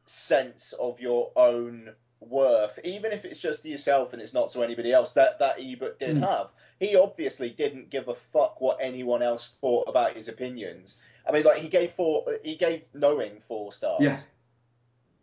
[0.07, 1.90] sense of your own
[2.20, 5.12] worth, even if it's just to yourself and it's not to anybody else.
[5.12, 6.26] That that Ebert did Mm.
[6.26, 6.48] have.
[6.80, 11.00] He obviously didn't give a fuck what anyone else thought about his opinions.
[11.28, 14.00] I mean, like he gave four, he gave knowing four stars.
[14.02, 14.18] Yeah.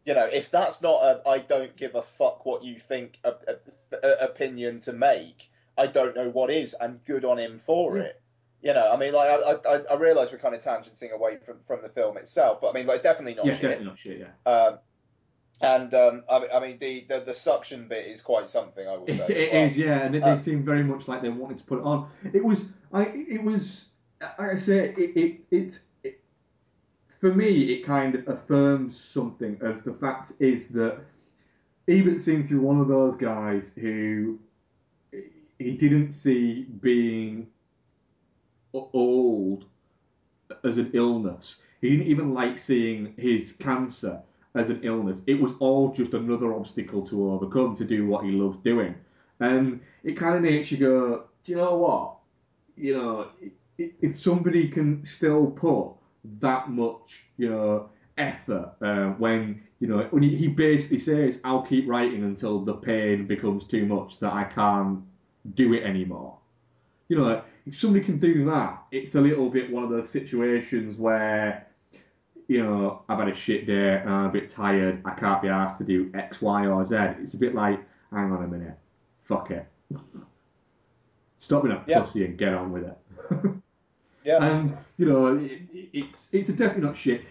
[0.05, 3.33] You know, if that's not a I don't give a fuck what you think a,
[3.47, 7.97] a- a- opinion to make, I don't know what is, and good on him for
[7.97, 8.03] Yeah.
[8.05, 8.20] it.
[8.63, 11.57] You know, I mean, like I I, I realise we're kind of tangenting away from,
[11.65, 13.61] from the film itself, but I mean, like definitely not yeah, shit.
[13.61, 14.19] definitely not shit.
[14.19, 14.51] Yeah.
[14.51, 14.79] Um,
[15.61, 18.87] and um, I, I mean, the, the the suction bit is quite something.
[18.87, 19.25] I would say.
[19.29, 19.65] It well.
[19.65, 21.85] is, yeah, and they, Uh, they seem very much like they wanted to put it
[21.85, 22.09] on.
[22.33, 23.85] It was, I, it was,
[24.21, 26.19] like I say, it, it, it, it,
[27.19, 30.99] for me, it kind of affirms something of the fact is that
[31.87, 34.39] Ebert seems to be one of those guys who
[35.11, 37.47] he didn't see being
[38.73, 39.65] old
[40.63, 41.55] as an illness.
[41.81, 44.21] He didn't even like seeing his cancer
[44.55, 45.21] as an illness.
[45.27, 48.95] It was all just another obstacle to overcome to do what he loved doing.
[49.39, 52.17] and it kind of makes you go, do you know what?
[52.75, 53.27] You know,
[53.77, 55.91] if somebody can still put
[56.41, 61.63] that much, you know, effort uh, when you know when he, he basically says, "I'll
[61.63, 65.01] keep writing until the pain becomes too much that I can't
[65.55, 66.37] do it anymore."
[67.09, 70.97] You know, if somebody can do that, it's a little bit one of those situations
[70.97, 71.67] where
[72.47, 75.47] you know, I've had a shit day and I'm a bit tired, I can't be
[75.47, 76.95] asked to do X, Y, or Z.
[77.21, 77.79] It's a bit like,
[78.11, 78.77] hang on a minute,
[79.23, 79.65] fuck it.
[81.37, 82.01] Stop being a Yeah.
[82.01, 82.97] pussy and get on with it.
[84.23, 84.43] Yeah.
[84.43, 87.23] And, you know, it, it's it's a definitely not shit.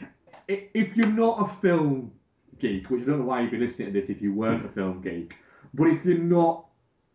[0.49, 2.11] If you're not a film
[2.59, 4.69] geek, which I don't know why you'd be listening to this if you weren't a
[4.71, 5.35] film geek,
[5.73, 6.67] but if you're not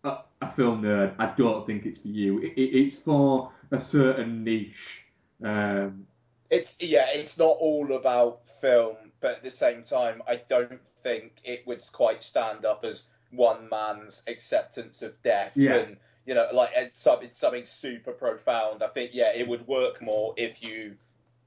[0.05, 2.39] a, a film nerd, I don't think it's for you.
[2.39, 5.03] It, it, it's for a certain niche.
[5.43, 6.07] Um,
[6.49, 11.33] it's yeah, it's not all about film, but at the same time, I don't think
[11.43, 15.75] it would quite stand up as one man's acceptance of death Yeah.
[15.75, 18.81] and you know, like it's something something super profound.
[18.81, 20.95] I think yeah, it would work more if you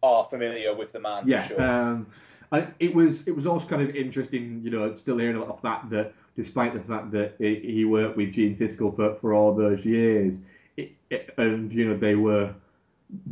[0.03, 1.27] are familiar with the man.
[1.27, 1.63] Yeah, for sure.
[1.63, 2.07] um,
[2.53, 5.63] I, it was it was also kind of interesting, you know, still hearing about the
[5.69, 9.55] fact that despite the fact that he he worked with Gene Siskel for, for all
[9.55, 10.37] those years,
[10.79, 12.55] it, it, and you know they were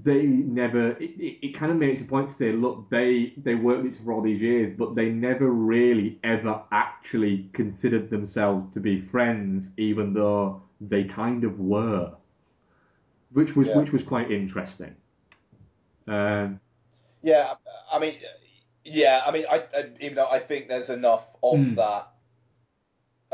[0.04, 3.54] they never it, it, it kind of makes a point to say look they they
[3.54, 8.10] worked with each other for all these years but they never really ever actually considered
[8.10, 12.12] themselves to be friends even though they kind of were
[13.32, 13.74] which was Yeah.
[13.74, 14.96] which was quite interesting
[16.08, 16.60] um,
[17.22, 17.54] Yeah,
[17.92, 18.14] I mean,
[18.84, 21.76] yeah, I mean, I, I even though I think there's enough of Mm.
[21.76, 22.08] that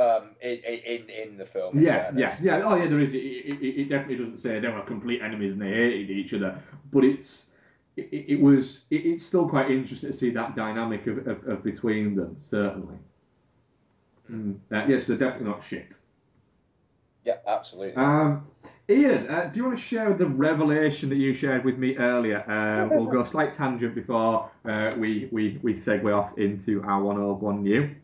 [0.02, 1.78] um, in, in in the film.
[1.78, 2.62] Yeah, yeah, yeah.
[2.64, 2.86] Oh, yeah.
[2.88, 3.12] There is.
[3.12, 6.60] It, it, it definitely doesn't say they were complete enemies and they hated each other,
[6.92, 7.44] but it's
[7.96, 11.64] it, it was it, it's still quite interesting to see that dynamic of, of, of
[11.64, 12.36] between them.
[12.42, 12.96] Certainly.
[14.30, 14.58] Mm.
[14.70, 15.94] Uh, yes, they're definitely not shit.
[17.24, 17.94] Yeah, absolutely.
[17.96, 18.46] Um,
[18.88, 22.42] Ian, uh, do you want to share the revelation that you shared with me earlier?
[22.50, 27.00] Um, we'll go a slight tangent before uh, we, we, we segue off into our
[27.00, 27.94] one old one new.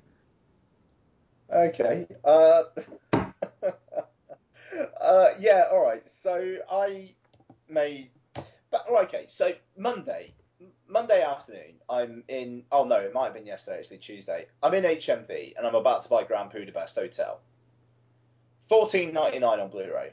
[1.58, 2.06] Okay.
[2.24, 2.62] Uh,
[5.00, 5.64] uh, yeah.
[5.70, 6.08] All right.
[6.10, 7.14] So I
[7.68, 8.10] made,
[8.70, 9.24] but okay.
[9.28, 10.34] So Monday,
[10.88, 12.62] Monday afternoon, I'm in.
[12.70, 13.80] Oh no, it might have been yesterday.
[13.80, 14.46] Actually, Tuesday.
[14.62, 17.40] I'm in HMV and I'm about to buy Grand Budapest Hotel.
[18.68, 20.12] Fourteen ninety nine on Blu-ray.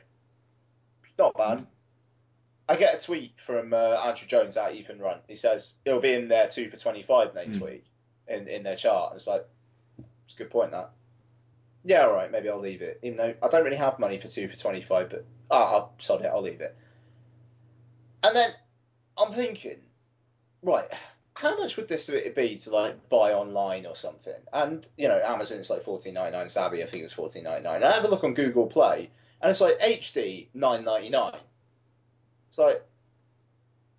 [1.19, 1.67] Not bad.
[2.67, 5.19] I get a tweet from uh, Andrew Jones at Ethan Run.
[5.27, 7.65] He says it'll be in there two for twenty five next Mm.
[7.65, 7.85] week
[8.27, 9.11] in in their chart.
[9.11, 9.45] And it's like,
[10.25, 10.89] it's a good point that.
[11.87, 12.99] Yeah, all right, maybe I'll leave it.
[13.03, 15.93] Even though I don't really have money for two for twenty five, but ah, I'll
[15.99, 16.75] sod it, I'll leave it.
[18.23, 18.49] And then
[19.15, 19.77] I'm thinking,
[20.63, 20.87] right,
[21.35, 24.33] how much would this be to like buy online or something?
[24.51, 26.49] And you know, Amazon it's like fourteen ninety nine.
[26.49, 27.83] Savvy, I think it was fourteen ninety nine.
[27.83, 31.37] I have a look on Google Play, and it's like HD nine ninety nine.
[32.49, 32.83] It's like,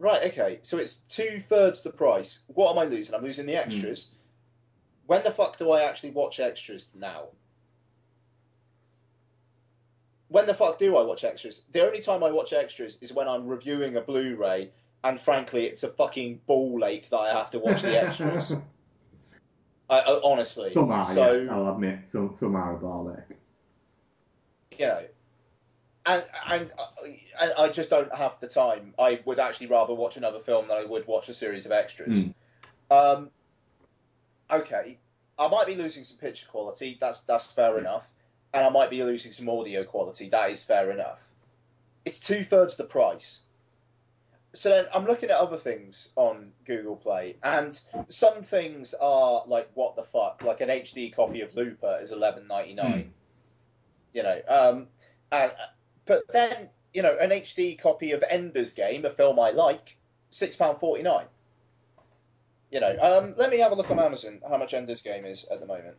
[0.01, 2.41] right, okay, so it's two thirds the price.
[2.49, 3.15] What am I losing?
[3.15, 4.11] I'm losing the extras.
[5.07, 7.27] When the fuck do I actually watch extras now?
[10.29, 11.65] When the fuck do I watch extras?
[11.71, 14.71] The only time I watch extras is when I'm reviewing a Blu-ray,
[15.05, 18.53] and frankly, it's a fucking ball lake that I have to watch the extras.
[19.89, 22.09] I, I, honestly, Some are, so yeah, I'll admit.
[22.09, 23.39] Some, some are a lick.
[24.77, 25.05] you know,
[26.07, 26.73] and and
[27.39, 28.95] I, I just don't have the time.
[28.99, 32.25] I would actually rather watch another film than I would watch a series of extras.
[32.25, 32.35] Mm.
[32.91, 33.31] Um,
[34.51, 34.99] okay,
[35.39, 36.99] I might be losing some picture quality.
[37.01, 38.09] That's that's fair enough,
[38.57, 40.31] and I might be losing some audio quality.
[40.31, 41.19] That is fair enough.
[42.07, 43.41] It's two thirds the price.
[44.55, 47.79] So then I'm looking at other things on Google Play, and
[48.09, 50.43] some things are like what the fuck.
[50.43, 53.13] Like an HD copy of Looper is eleven ninety nine.
[54.15, 54.87] You know, um,
[55.31, 55.53] and,
[56.07, 59.97] but then you know an HD copy of Ender's Game, a film I like,
[60.31, 61.27] six pound forty nine.
[62.71, 65.45] You know, um, let me have a look on Amazon how much Ender's Game is
[65.45, 65.97] at the moment.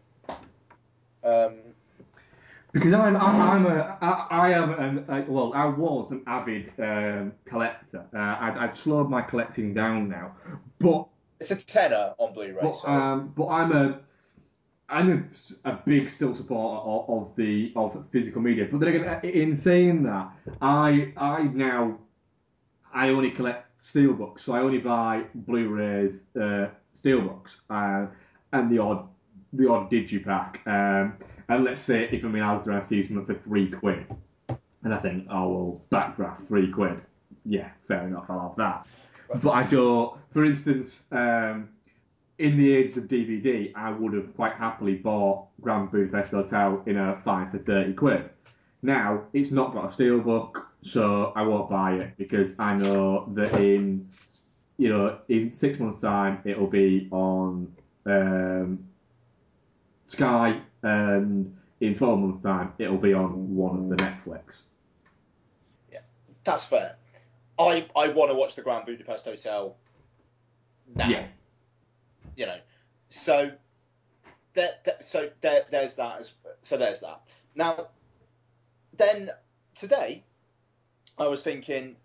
[1.23, 1.53] Um,
[2.77, 6.71] Because I'm, I'm, I'm a, I, I am an, uh, well, I was an avid
[6.79, 8.05] um, collector.
[8.13, 10.35] Uh, I've, I've slowed my collecting down now,
[10.79, 11.07] but
[11.39, 12.59] it's a tenner on Blu-ray.
[12.61, 13.99] but, so- um, but I'm a
[14.89, 15.29] I'm
[15.65, 18.67] a, a big still supporter of, of the of physical media.
[18.71, 20.29] But then again, in saying that,
[20.61, 21.97] I I now
[22.93, 26.67] I only collect steelbooks, so I only buy Blu-rays, uh,
[27.03, 28.05] steelbooks, uh,
[28.53, 29.07] and the odd
[29.53, 30.65] the odd digipack.
[30.67, 31.17] Um,
[31.49, 34.05] and let's say if I'm in Asda I see for three quid,
[34.83, 37.01] and I think, oh well, backdraft three quid,
[37.45, 39.41] yeah, fair enough, I'll have that.
[39.41, 40.17] But I don't.
[40.31, 41.69] For instance, um,
[42.37, 46.97] in the age of DVD, I would have quite happily bought Grand Budapest Hotel in
[46.97, 48.29] a five for thirty quid.
[48.81, 53.53] Now it's not got a steelbook, so I won't buy it because I know that
[53.59, 54.09] in
[54.77, 57.73] you know in six months' time it'll be on
[58.05, 58.87] um,
[60.07, 64.23] Sky, and in twelve months' time it'll be on one of the mm.
[64.25, 64.61] Netflix.
[65.91, 65.99] Yeah,
[66.43, 66.95] that's fair.
[67.59, 69.75] I I want to watch the Grand Budapest Hotel
[70.95, 71.09] now.
[71.09, 71.27] Yeah.
[72.35, 72.59] You know,
[73.09, 73.51] so
[74.53, 76.19] there, there- so there, there's that.
[76.19, 77.21] As, so there's that.
[77.55, 77.87] Now,
[78.95, 79.29] then
[79.75, 80.23] today,
[81.17, 81.95] I was thinking,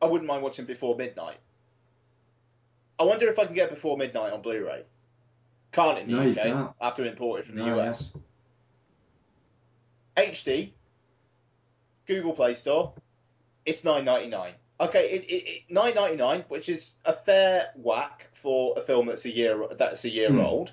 [0.00, 1.38] I wouldn't mind watching Before Midnight.
[2.98, 4.82] I wonder if I can get Before Midnight on Blu-ray.
[5.72, 6.70] Can't in the No, you UK can't.
[6.80, 8.12] after imported from the No, US.
[10.16, 10.70] HD,
[12.06, 12.92] Google Play Store,
[13.64, 14.52] it's nine ninety nine.
[14.78, 19.06] Okay, it, it, it nine ninety nine, which is a fair whack for a film
[19.06, 20.40] that's a year that's a year Hmm.
[20.40, 20.72] old,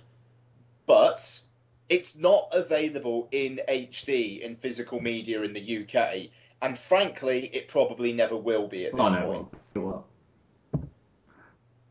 [0.85, 1.39] but
[1.87, 6.29] it's not available in HD in physical media in the UK,
[6.61, 9.47] and frankly, it probably never will be at this Oh no, point.
[9.75, 10.03] it.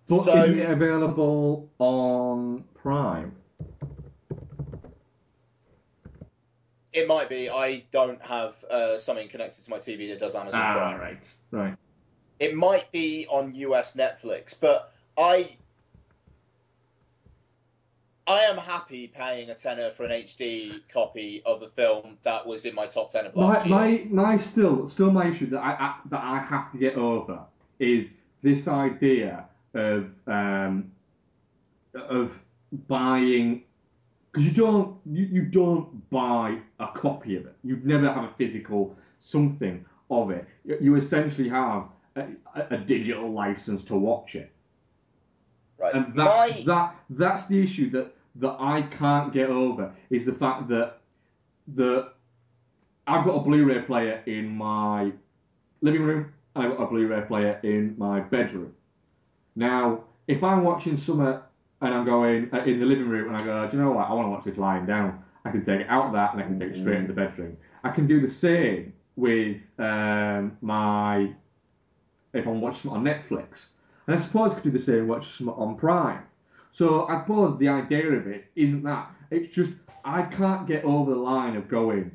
[0.09, 3.33] But So- isn't it available on Prime?
[6.93, 7.51] It might be.
[7.51, 11.01] I don't have uh, something connected to my TV that does Amazon Ah, Prime.
[11.01, 11.19] right,
[11.51, 11.77] right.
[12.41, 15.57] It might be on US Netflix, but I
[18.27, 22.65] I am happy paying a tenner for an HD copy of a film that was
[22.65, 24.05] in my top ten of last My, year.
[24.11, 27.41] my my still still my issue that I, I that I have to get over
[27.79, 28.13] is
[28.43, 30.93] this idea of um
[31.95, 32.39] of
[32.87, 33.63] buying
[34.33, 37.57] because you don't you, you don't buy a copy of it.
[37.65, 40.47] You never have a physical something of it.
[40.65, 41.85] You, you essentially have
[42.17, 42.27] a,
[42.71, 44.53] a, digital license to watch it.
[45.79, 45.95] Right.
[45.95, 50.69] And that's that that's the issue that that I can't get over is the fact
[50.69, 50.99] that
[51.75, 52.13] that
[53.07, 55.13] I've got a Blu-ray player in my
[55.81, 58.75] living room and I've got a Blu-ray player in my bedroom.
[59.57, 61.41] Now, if I'm watching something
[61.81, 64.09] and I'm going uh, in the living room and I go, do you know what?
[64.09, 65.23] I want to watch this lying down.
[65.45, 67.21] I can take it out of that and I can take it straight into the
[67.21, 67.57] bedroom.
[67.85, 71.33] I can do the same with um, my
[72.35, 73.67] if I'm watching on Netflix.
[74.07, 76.23] And I suppose I could do the same watch on Prime.
[76.73, 79.11] So I suppose the idea of it isn't that.
[79.31, 79.73] It's just
[80.05, 82.11] I can't get over the line of going.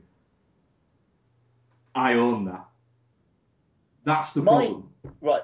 [1.95, 2.65] I own that.
[4.03, 4.89] That's the My- problem.
[5.21, 5.41] Right.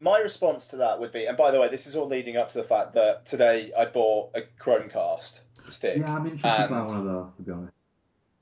[0.00, 2.48] My response to that would be, and by the way, this is all leading up
[2.50, 5.98] to the fact that today I bought a Chromecast stick.
[5.98, 7.72] Yeah, I'm interested and, by one of those to be honest.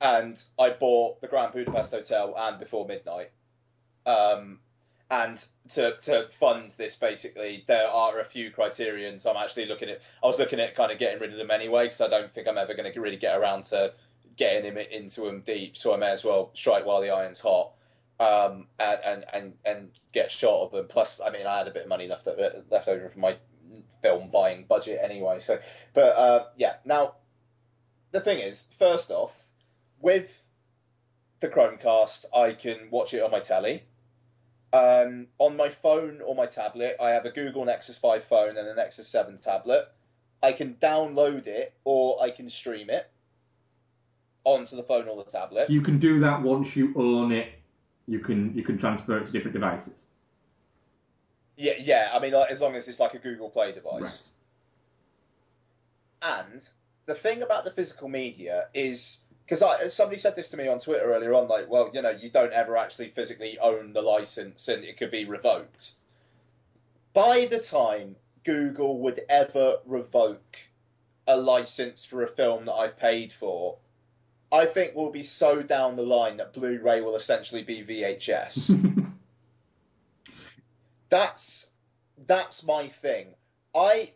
[0.01, 3.31] and I bought the Grand Budapest Hotel and Before Midnight.
[4.05, 4.59] Um,
[5.11, 10.01] and to, to fund this, basically, there are a few criterions I'm actually looking at.
[10.23, 12.47] I was looking at kind of getting rid of them anyway, because I don't think
[12.47, 13.93] I'm ever going to really get around to
[14.37, 15.77] getting him into them deep.
[15.77, 17.71] So I may as well strike while the iron's hot,
[18.19, 20.87] um, and, and and get shot of them.
[20.87, 22.27] Plus, I mean, I had a bit of money left
[22.69, 23.37] left over from my
[24.01, 25.39] film buying budget anyway.
[25.39, 25.59] So,
[25.93, 26.75] but uh, yeah.
[26.85, 27.15] Now,
[28.11, 29.33] the thing is, first off,
[30.01, 30.29] with
[31.39, 33.83] the Chromecast, I can watch it on my telly.
[34.71, 38.67] Um, on my phone or my tablet, I have a Google Nexus 5 phone and
[38.67, 39.87] a Nexus 7 tablet.
[40.43, 43.09] I can download it or I can stream it
[44.43, 45.69] onto the phone or the tablet.
[45.69, 47.58] You can do that once you own it.
[48.09, 49.93] You can you can transfer it to different devices.
[51.55, 52.09] Yeah, yeah.
[52.11, 54.23] I mean, like, as long as it's like a Google Play device.
[56.21, 56.67] And
[57.05, 61.11] the thing about the physical media is because somebody said this to me on Twitter
[61.11, 64.83] earlier on, like, well, you know, you don't ever actually physically own the license and
[64.83, 65.93] it could be revoked.
[67.13, 70.57] By the time Google would ever revoke
[71.27, 73.77] a license for a film that I've paid for,
[74.51, 79.11] I think we'll be so down the line that Blu-ray will essentially be VHS.
[81.09, 81.73] that's
[82.25, 83.27] that's my thing.
[83.75, 84.11] I,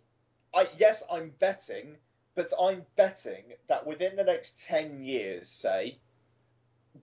[0.53, 1.97] I yes, I'm betting,
[2.35, 5.99] but I'm betting that within the next ten years, say,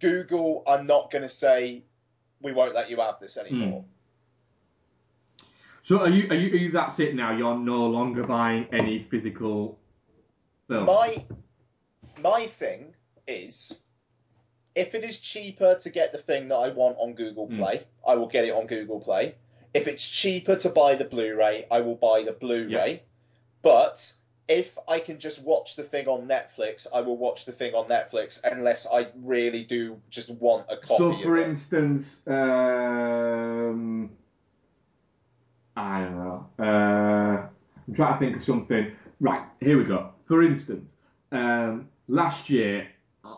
[0.00, 1.84] Google are not going to say
[2.42, 3.46] we won't let you have this hmm.
[3.46, 3.84] anymore.
[5.82, 7.36] So are you are you are you that's it now?
[7.36, 9.78] You're no longer buying any physical
[10.68, 10.86] film.
[10.86, 11.24] My
[12.22, 12.94] my thing
[13.30, 13.78] is
[14.74, 18.14] if it is cheaper to get the thing that I want on Google Play, I
[18.14, 19.34] will get it on Google Play.
[19.74, 23.02] If it's cheaper to buy the Blu-ray, I will buy the Blu-ray.
[23.62, 24.12] But
[24.48, 27.86] if I can just watch the thing on Netflix, I will watch the thing on
[27.88, 31.48] Netflix unless I really do just want a copy So, of for it.
[31.48, 34.10] instance, um,
[35.76, 36.46] I don't know.
[36.58, 37.46] Uh,
[37.86, 38.92] I'm trying to think of something.
[39.20, 40.10] Right, here we go.
[40.26, 40.88] For instance,
[41.32, 42.88] um, last year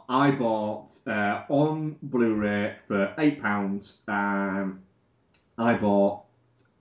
[0.09, 3.95] I bought uh, on Blu-ray for eight pounds.
[4.09, 4.81] Um,
[5.59, 6.23] I bought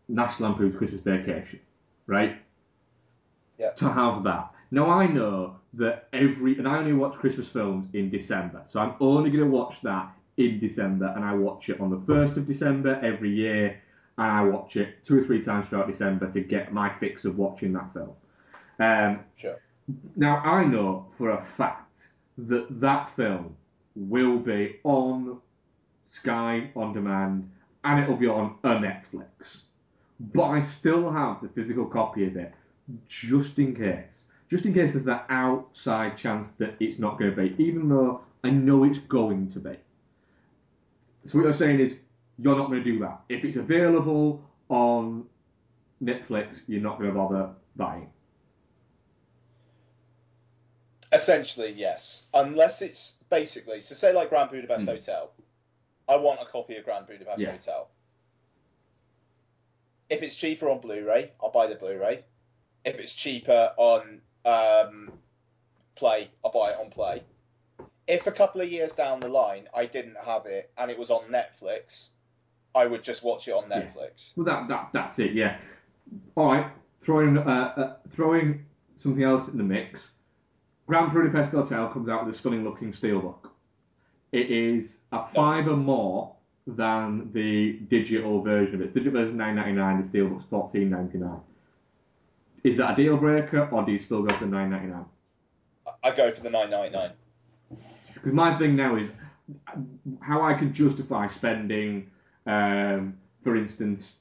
[0.07, 1.59] National Lampoon's Christmas Vacation,
[2.07, 2.37] right?
[3.57, 3.71] Yeah.
[3.71, 4.51] To have that.
[4.71, 8.95] Now I know that every, and I only watch Christmas films in December, so I'm
[8.99, 12.47] only going to watch that in December, and I watch it on the first of
[12.47, 13.81] December every year,
[14.17, 17.37] and I watch it two or three times throughout December to get my fix of
[17.37, 18.11] watching that film.
[18.79, 19.57] Um, Sure.
[20.15, 21.90] now I know for a fact
[22.37, 23.55] that that film
[23.95, 25.39] will be on
[26.07, 27.49] Sky on demand
[27.83, 29.61] and it'll be on a Netflix.
[30.19, 32.53] But I still have the physical copy of it
[33.07, 34.25] just in case.
[34.49, 38.21] Just in case there's that outside chance that it's not going to be, even though
[38.43, 39.77] I know it's going to be.
[41.25, 41.95] So what you're saying is
[42.37, 43.21] you're not going to do that.
[43.29, 45.25] If it's available on
[46.03, 48.09] Netflix, you're not going to bother buying.
[51.11, 52.27] Essentially, yes.
[52.33, 53.95] Unless it's basically so.
[53.95, 55.31] Say like Grand Budapest Hotel.
[56.07, 57.39] I want a copy of Grand Budapest.
[57.39, 57.51] Yeah.
[57.51, 57.89] Hotel.
[60.09, 62.23] If it's cheaper on Blu-ray, I'll buy the Blu-ray.
[62.83, 65.11] If it's cheaper on um,
[65.95, 67.23] Play, I'll buy it on Play.
[68.07, 71.11] If a couple of years down the line I didn't have it and it was
[71.11, 72.09] on Netflix,
[72.73, 74.35] I would just watch it on Netflix.
[74.35, 75.33] Well, that, that that's it.
[75.33, 75.57] Yeah.
[76.35, 76.67] All right.
[77.03, 80.09] Throwing uh, uh, throwing something else in the mix.
[80.91, 83.49] Grand Budapest Hotel comes out with a stunning looking steelbook.
[84.33, 86.35] It is a fiver more
[86.67, 88.93] than the digital version of it.
[88.93, 90.01] The digital version nine ninety nine.
[90.01, 91.39] The steelbook's fourteen ninety nine.
[92.65, 95.05] Is that a deal breaker, or do you still go for the nine ninety nine?
[96.03, 97.11] I go for the nine ninety nine.
[98.13, 99.07] Because my thing now is
[100.19, 102.11] how I can justify spending,
[102.47, 104.17] um, for instance,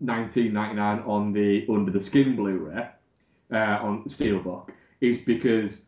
[0.00, 2.86] nineteen ninety nine on the Under the Skin Blu-ray
[3.50, 4.68] uh, on Steelbook
[5.00, 5.78] is because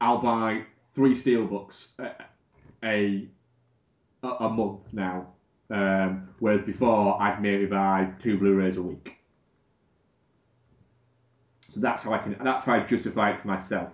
[0.00, 0.64] I'll buy
[0.94, 2.10] three Steelbooks a
[2.82, 3.28] a,
[4.22, 5.28] a month now,
[5.70, 9.16] um, whereas before I'd maybe buy two Blu-rays a week.
[11.70, 12.36] So that's how I can.
[12.42, 13.90] That's how I justify it to myself.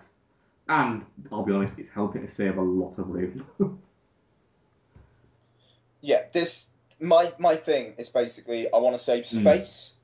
[0.68, 3.44] And I'll be honest, it's helping to save a lot of room.
[6.00, 6.70] yeah, this
[7.00, 9.40] my my thing is basically I want to save Mm.
[9.40, 9.94] space.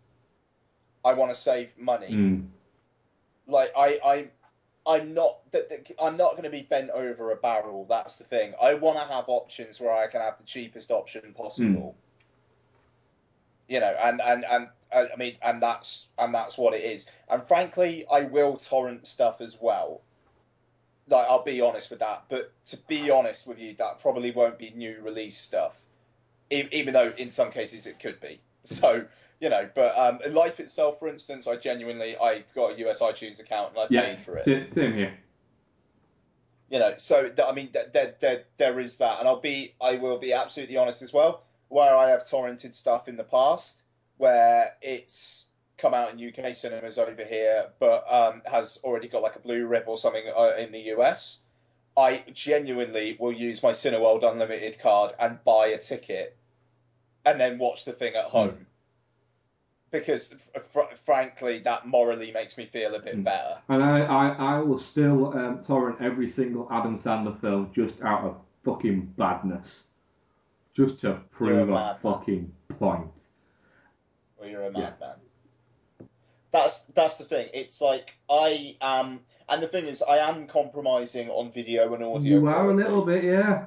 [1.04, 2.08] I want to save money.
[2.08, 2.46] Mm.
[3.46, 4.28] Like I I
[4.86, 7.86] I'm not that that- I'm not going to be bent over a barrel.
[7.88, 8.54] That's the thing.
[8.60, 11.96] I want to have options where I can have the cheapest option possible.
[13.68, 13.72] Hmm.
[13.72, 17.08] You know, and and and I mean, and that's and that's what it is.
[17.28, 20.00] And frankly, I will torrent stuff as well.
[21.08, 24.58] Like I'll be honest with that, but to be honest with you, that probably won't
[24.58, 25.78] be new release stuff.
[26.50, 28.40] E- even though in some cases it could be.
[28.64, 29.04] So
[29.40, 33.40] you know, but um, Life itself, for instance, I genuinely I got a US iTunes
[33.40, 34.44] account and I yeah, paid for it.
[34.44, 35.18] sa- same here.
[36.70, 40.18] You know, so I mean, there there there is that, and I'll be I will
[40.18, 41.44] be absolutely honest as well.
[41.68, 43.84] Where I have torrented stuff in the past,
[44.16, 49.36] where it's come out in UK cinemas over here, but um, has already got like
[49.36, 51.40] a blue rip or something uh, in the US.
[51.96, 56.36] I genuinely will use my Cineworld Unlimited card and buy a ticket,
[57.24, 58.66] and then watch the thing at home.
[59.90, 60.34] Because,
[60.72, 63.58] fr- frankly, that morally makes me feel a bit better.
[63.68, 68.24] And I, I, I will still um, torrent every single Adam Sandler film just out
[68.24, 69.84] of fucking badness.
[70.74, 71.96] Just to prove a, madman.
[72.00, 73.22] fucking point.
[74.38, 75.14] Well, you're a madman.
[76.52, 77.48] That's that's the thing.
[77.54, 82.40] It's like I am, and the thing is, I am compromising on video and audio.
[82.40, 83.66] You are a little bit, yeah.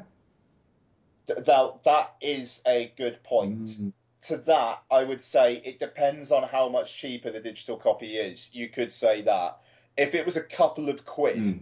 [1.27, 3.63] Th- That that is a good point.
[3.63, 3.93] Mm.
[4.27, 8.53] To that, I would say it depends on how much cheaper the digital copy is.
[8.53, 9.59] You could say that
[9.97, 11.59] if it was a couple of quid, Mm.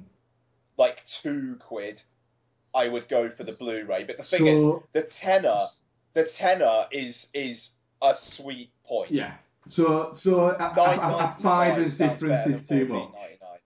[0.77, 2.01] like two quid,
[2.73, 4.03] I would go for the Blu-ray.
[4.05, 5.59] But the thing So- is, the tenner,
[6.13, 9.11] the tenner is is a sweet point.
[9.11, 9.35] Yeah.
[9.67, 12.89] So, so a, a, Nine a, a ninety fiver's nine difference is too much.
[12.89, 13.59] $14.99.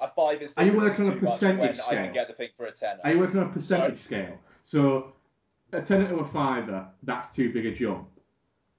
[0.00, 1.88] A fiver's Are you working on a percentage when I scale?
[2.04, 3.00] can get the thing for a tenner.
[3.04, 4.38] Are you working on a percentage scale?
[4.64, 5.12] So,
[5.72, 8.08] a tenner to a fiver, that's too big a jump.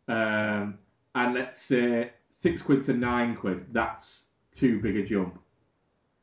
[0.10, 0.78] Um,
[1.16, 4.24] and let's say six quid to nine quid, that's
[4.54, 5.40] too big a jump.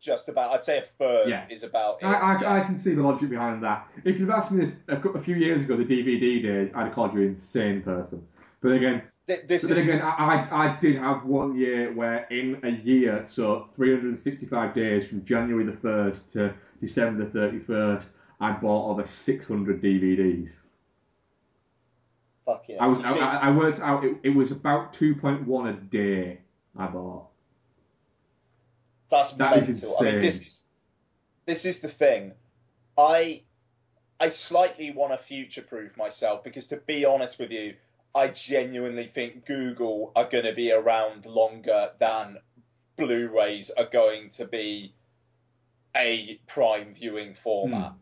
[0.01, 1.47] Just about, I'd say a third Yeah.
[1.49, 2.05] is about it.
[2.07, 2.53] I, I, yeah.
[2.63, 3.89] I can see the logic behind that.
[4.05, 6.95] If you'd asked me this a, a few years ago, the DVD days, I'd have
[6.95, 8.23] called you an insane person.
[8.61, 11.93] But again, Th- this but then is- again, I, I, I did have one year
[11.93, 18.05] where in a year, so 365 days from January the 1st to December the 31st,
[18.41, 20.51] I bought over 600 DVDs.
[22.47, 22.83] Fuck yeah.
[22.83, 25.73] I was You I, see- I, I worked out it, it was about 2.1 a
[25.73, 26.39] day
[26.79, 27.27] I bought.
[29.11, 29.97] That's That is mental.
[30.01, 30.69] I mean, this is
[31.45, 32.33] this is the thing.
[32.97, 33.43] I
[34.19, 37.75] I slightly want to future proof myself because to be honest with you,
[38.15, 42.39] I genuinely think Google are going to be around longer than
[42.97, 44.95] Blu-rays are going to be
[45.95, 47.93] a prime viewing format.
[47.93, 47.97] Hmm.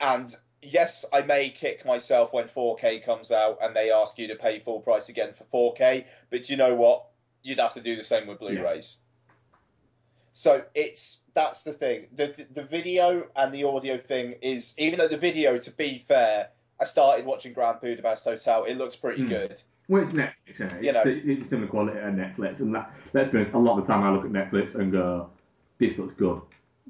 [0.00, 0.36] And
[0.70, 4.60] yes, I may kick myself when 4K comes out and they ask you to pay
[4.60, 7.06] full price again for 4K, but do you know what?
[7.42, 8.96] You'd have to do the same with Blu-rays.
[10.32, 12.08] So it's that's the thing.
[12.14, 16.50] The the video and the audio thing is even though the video, to be fair,
[16.78, 18.64] I started watching Grand Budapest Hotel.
[18.64, 19.28] It looks pretty Hmm.
[19.30, 19.62] good.
[19.88, 20.82] Well, it's Netflix, isn't it?
[20.84, 21.20] You It's, know.
[21.32, 24.02] it's similar quality to Netflix, and that, let's be honest, a lot of the time
[24.02, 25.30] I look at Netflix and go,
[25.78, 26.42] "This looks good,"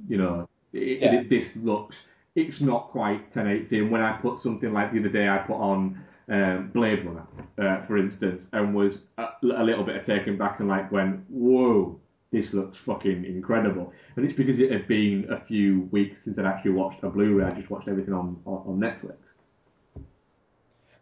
[0.09, 0.48] you know.
[0.73, 1.15] It, Yeah.
[1.20, 1.98] it- this looks.
[2.37, 3.79] It's not quite 1080.
[3.79, 5.99] And when I put something like the other day, I put on
[6.29, 7.27] um, Blade Runner,
[7.59, 11.99] uh, for instance, and was a, a little bit taken back and like went, "Whoa,
[12.33, 16.45] this looks fucking incredible." And it's because it had been a few weeks since I'd
[16.45, 17.45] actually watched a Blu-ray.
[17.45, 19.17] I just watched everything on on, on Netflix.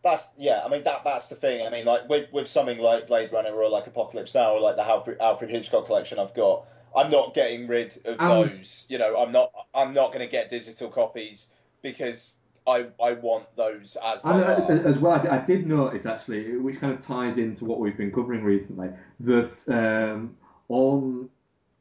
[0.04, 0.62] That's yeah.
[0.62, 1.66] I mean that that's the thing.
[1.66, 4.76] I mean like with with something like Blade Runner or like Apocalypse Now or like
[4.76, 6.66] the Alfred, Alfred Hitchcock collection I've got.
[6.96, 8.86] I'm not getting rid of And- those.
[8.88, 9.50] You know, I'm not.
[9.74, 11.52] I'm not going to get digital copies
[11.82, 14.62] because I I want those as they And are.
[14.72, 17.78] uh, as well, I did- I did notice actually, which kind of ties into what
[17.80, 18.90] we've been covering recently,
[19.20, 20.36] that um,
[20.68, 21.28] on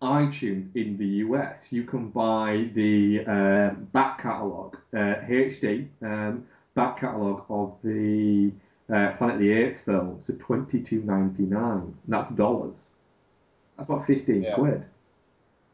[0.01, 6.45] iTunes in the US, you can buy the uh, back catalogue, uh, HD um,
[6.75, 8.51] back catalogue of the
[8.93, 11.95] uh, Planet of the Apes films for twenty two ninety nine.
[12.07, 12.75] That's dollars.
[13.77, 14.55] That's about fifteen Yeah.
[14.55, 14.83] quid.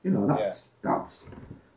[0.03, 1.23] You know, that's that's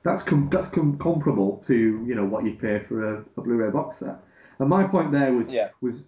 [0.05, 3.71] that's com- that's com- comparable to you know what you pay for a, a Blu-ray
[3.71, 4.17] box set.
[4.59, 5.49] And my point there was
[5.81, 6.05] was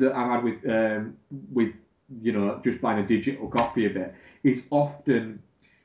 [0.00, 1.16] that I had with um,
[1.52, 1.72] with
[2.22, 4.14] you know just buying a digital copy of it.
[4.44, 5.40] is often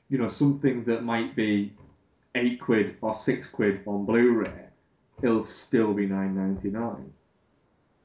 [0.08, 1.72] you know something that might be
[2.34, 4.64] eight quid or six quid on Blu-ray,
[5.22, 7.12] it'll still be nine ninety nine.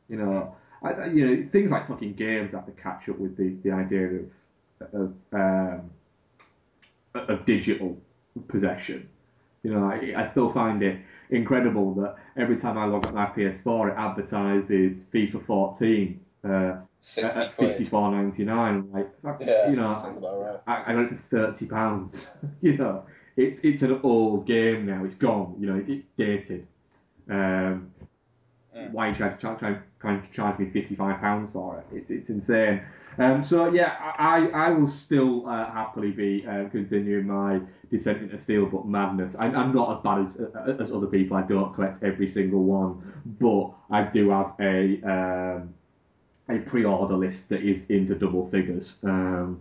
[0.07, 3.37] You know, I, I- you know things like fucking games have to catch up with
[3.37, 4.25] the, the idea of
[4.93, 5.89] of um,
[7.15, 7.97] of digital
[8.47, 9.07] possession.
[9.63, 10.99] You know, I, I still find it
[11.29, 17.55] incredible that every time I log up my PS4, it advertises FIFA 14 uh, at
[17.57, 17.77] quid.
[17.79, 18.93] 54.99.
[18.93, 19.09] Like,
[19.41, 20.59] Yeah, you know, about right.
[20.67, 22.29] I, I got it for thirty pounds.
[22.61, 23.03] you know,
[23.35, 25.03] it's it's an old game now.
[25.03, 25.55] It's gone.
[25.59, 26.67] You know, it's, it's dated.
[27.29, 27.91] Um,
[28.91, 31.79] Why are you trying to, try, try, trying to charge me fifty five pounds for
[31.79, 31.95] it?
[31.95, 32.81] It's it's insane.
[33.17, 37.61] Um, so yeah, I I will still uh, happily be uh, continuing my
[37.91, 39.35] descent into steelbook madness.
[39.37, 41.35] I, I'm not as bad as as other people.
[41.35, 43.01] I don't collect every single one,
[43.39, 45.73] but I do have a um,
[46.49, 48.95] a pre-order list that is into double figures.
[49.03, 49.59] Um,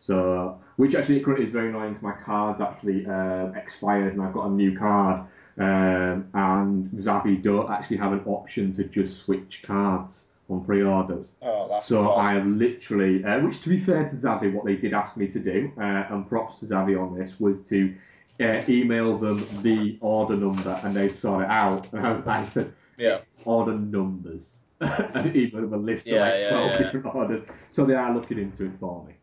[0.00, 4.32] so, which actually currently is very annoying because my card's actually uh, expired and I've
[4.32, 5.26] got a new card.
[5.58, 11.32] Um, and Zavvi don't actually have an option to just switch cards on pre-orders.
[11.42, 12.24] Oh, so fun.
[12.26, 15.26] I have literally, uh, which to be fair to Zavvi, what they did ask me
[15.28, 17.94] to do, uh, and props to Zavvi on this, was to
[18.40, 21.88] uh, email them the order number and they'd sort it out.
[21.92, 23.20] And I, was, I said, Yeah.
[23.44, 24.56] order numbers.
[24.80, 26.78] and email them a list Yeah, of like 12 yeah.
[26.82, 27.42] different orders.
[27.70, 29.14] So they are looking into it for me.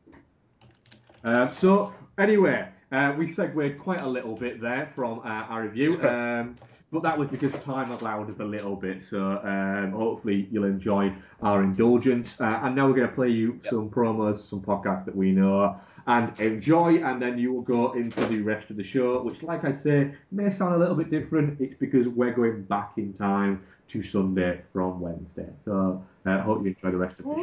[1.26, 6.02] Um, so anyway, uh, we segued quite a little bit there from uh, our review,
[6.08, 6.56] um,
[6.92, 9.04] but that was because time allowed us a little bit.
[9.04, 12.36] So um, hopefully you'll enjoy our indulgence.
[12.40, 15.80] Uh, and now we're going to play you some promos, some podcasts that we know
[16.08, 19.64] and enjoy, and then you will go into the rest of the show, which, like
[19.64, 21.62] I say, may sound a little bit different.
[21.62, 25.50] It's because we're going back in time to Sunday from Wednesday.
[25.66, 27.36] So I uh, hope you enjoy the rest of the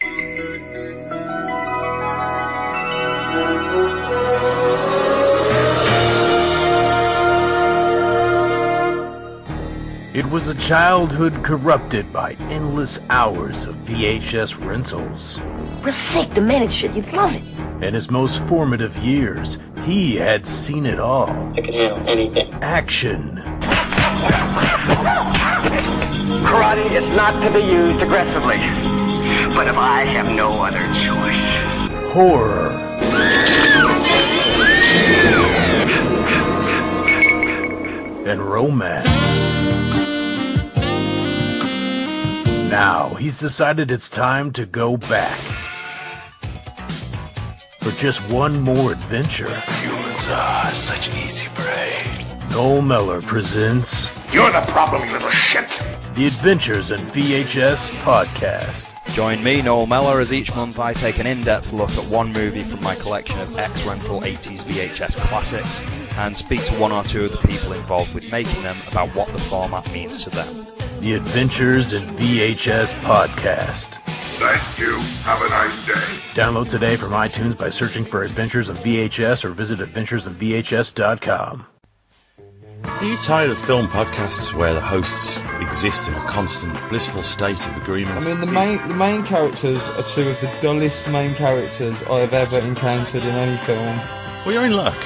[0.00, 0.41] show.
[10.14, 15.40] It was a childhood corrupted by endless hours of VHS rentals.
[15.82, 17.42] For sake, the man shit, you'd love it.
[17.82, 21.30] In his most formative years, he had seen it all.
[21.56, 22.52] I can handle anything.
[22.60, 23.42] Action,
[26.44, 28.58] Karate is not to be used aggressively.
[29.54, 32.12] But if I have no other choice.
[32.12, 32.68] horror,
[38.26, 39.41] and romance.
[42.72, 45.38] Now he's decided it's time to go back.
[47.82, 49.54] For just one more adventure.
[49.60, 52.26] Humans are such an easy prey.
[52.50, 55.68] Noel Mellor presents You're the problem, you little shit.
[56.14, 58.91] The Adventures in VHS podcast.
[59.12, 62.62] Join me, Noel Mellor, as each month I take an in-depth look at one movie
[62.62, 65.82] from my collection of ex-rental 80s VHS classics
[66.16, 69.28] and speak to one or two of the people involved with making them about what
[69.28, 70.66] the format means to them.
[71.00, 73.98] The Adventures in VHS podcast.
[74.38, 74.96] Thank you.
[75.24, 76.40] Have a nice day.
[76.40, 81.66] Download today from iTunes by searching for Adventures in VHS or visit adventuresinvhs.com.
[83.02, 87.66] Are you tired of film podcasts where the hosts exist in a constant blissful state
[87.66, 88.16] of agreement?
[88.16, 92.20] I mean, the main the main characters are two of the dullest main characters I
[92.20, 93.96] have ever encountered in any film.
[94.46, 94.96] Well, you're in luck.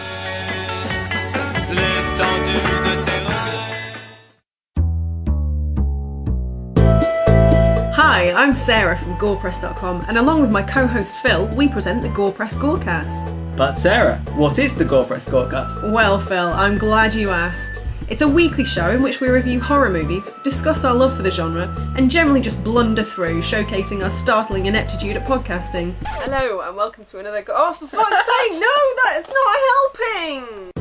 [8.36, 13.56] I'm Sarah from GorePress.com, and along with my co-host Phil, we present the GorePress Gorecast.
[13.56, 15.94] But Sarah, what is the GorePress Gorecast?
[15.94, 17.82] Well, Phil, I'm glad you asked.
[18.10, 21.32] It's a weekly show in which we review horror movies, discuss our love for the
[21.32, 25.96] genre, and generally just blunder through, showcasing our startling ineptitude at podcasting.
[26.04, 27.42] Hello, and welcome to another.
[27.42, 30.72] Go- oh, for fuck's sake, no, that is not helping!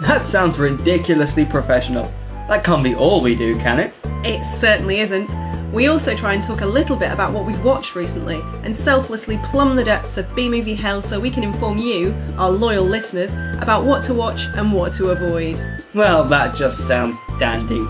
[0.00, 2.10] That sounds ridiculously professional.
[2.48, 4.00] That can't be all we do, can it?
[4.24, 5.30] It certainly isn't.
[5.72, 9.38] We also try and talk a little bit about what we've watched recently and selflessly
[9.44, 13.34] plumb the depths of B movie hell so we can inform you, our loyal listeners,
[13.60, 15.58] about what to watch and what to avoid.
[15.94, 17.80] Well, that just sounds dandy.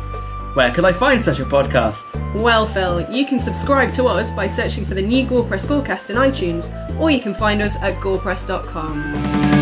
[0.54, 2.02] Where could I find such a podcast?
[2.34, 6.16] Well, Phil, you can subscribe to us by searching for the new Gorepress Gorecast in
[6.16, 6.68] iTunes,
[7.00, 9.61] or you can find us at gorepress.com.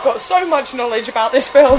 [0.00, 1.78] I've got so much knowledge about this film.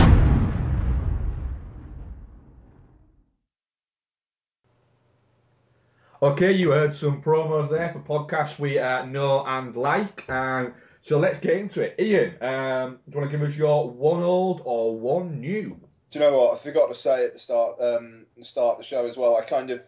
[6.22, 10.30] Okay, you heard some promos there for podcasts we uh, know and like.
[10.30, 11.96] Um, so let's get into it.
[12.00, 15.80] Ian, um, do you want to give us your one old or one new?
[16.12, 16.54] Do you know what?
[16.54, 19.36] I forgot to say at the start, um, the start of the show as well.
[19.36, 19.82] I kind of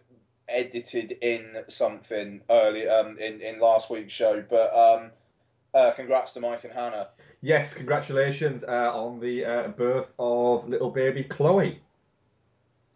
[0.48, 5.10] edited in something early um, in in last week's show, but um,
[5.72, 7.10] uh, congrats to Mike and Hannah.
[7.44, 11.78] Yes, congratulations uh, on the uh, birth of little baby Chloe.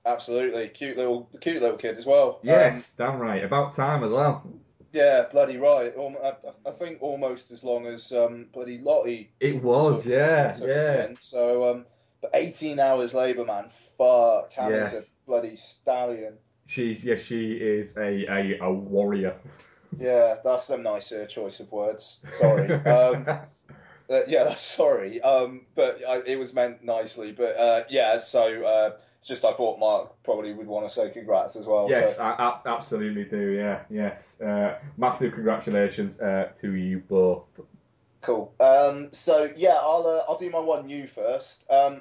[0.06, 2.40] Absolutely, cute little cute little kid as well.
[2.42, 3.44] Yes, Um, damn right.
[3.44, 4.42] About time as well.
[4.90, 5.94] yeah, bloody right.
[5.94, 6.32] Alm- I,
[6.66, 9.30] I think almost as long as um, bloody Lottie.
[9.38, 11.08] It was, yeah, yeah.
[11.20, 11.84] So, um,
[12.22, 13.66] but 18 hours labour, man.
[13.98, 15.04] Fuck, Hannah's Yes.
[15.04, 16.38] a bloody stallion.
[16.68, 19.36] She, yes, she is a, a, a warrior.
[20.00, 22.20] Yeah, that's a nice uh, choice of words.
[22.30, 22.68] Sorry.
[24.10, 25.20] Uh, yeah, sorry.
[25.20, 27.32] Um, but I, it was meant nicely.
[27.32, 31.10] But uh, yeah, so uh, it's just I thought Mark probably would want to say
[31.10, 31.89] congrats as well.
[31.90, 32.22] Yes, so.
[32.22, 33.51] I, I absolutely do.
[33.51, 34.40] Yeah, yes.
[34.40, 37.44] Uh, massive congratulations uh, to you both.
[38.20, 38.52] Cool.
[38.59, 41.64] Um, so yeah, I'll uh, I'll do my one new first.
[41.70, 42.01] Um,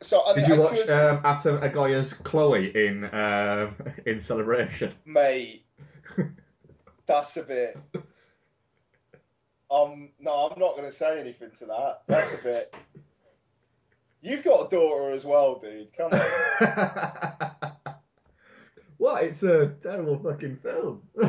[0.00, 3.04] so I mean, Did you I watch could- um, Atom Egoyan's Chloe in
[4.06, 4.92] in Celebration?
[5.04, 5.64] mate?
[7.06, 7.76] That's a bit.
[9.70, 12.02] Um, no, I'm not going to say anything to that.
[12.06, 12.74] That's a bit.
[14.22, 15.88] You've got a daughter as well, dude.
[15.96, 17.62] Come on.
[18.98, 19.24] What?
[19.24, 21.02] It's a terrible fucking film.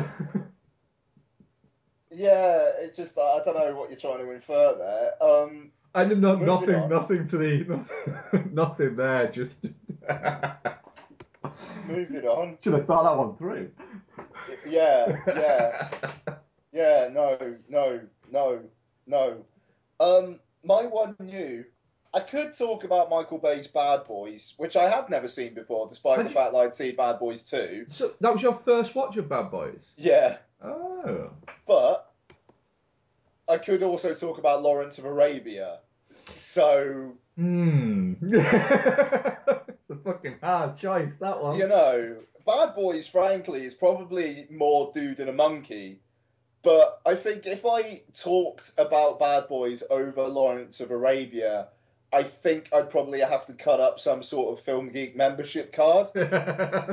[2.10, 5.22] yeah, it's just I don't know what you're trying to infer there.
[5.22, 6.88] Um, I did not nothing, on.
[6.90, 7.84] nothing to the
[8.52, 9.30] nothing there.
[9.30, 9.56] Just
[11.86, 12.58] moving on.
[12.62, 13.70] should have thought that one through.
[14.66, 15.88] Yeah, yeah,
[16.72, 17.08] yeah.
[17.12, 18.00] No, no,
[18.30, 18.60] no,
[19.06, 19.44] no.
[20.00, 21.64] Um, my one new.
[22.14, 26.24] I could talk about Michael Bay's Bad Boys, which I had never seen before, despite
[26.26, 27.86] the fact that I'd seen Bad Boys 2.
[27.92, 29.78] So that was your first watch of Bad Boys.
[29.96, 31.30] Yeah, Oh.
[31.66, 32.10] but
[33.46, 35.80] I could also talk about Lawrence of Arabia.
[36.34, 38.14] So, Hmm.
[38.22, 41.56] it's a fucking hard choice that one.
[41.56, 46.00] you know, Bad Boys, frankly, is probably more dude than a monkey
[46.62, 51.68] But I think if I talked about Bad Boys over Lawrence of Arabia,
[52.12, 56.08] I think I'd probably have to cut up some sort of Film Geek membership card.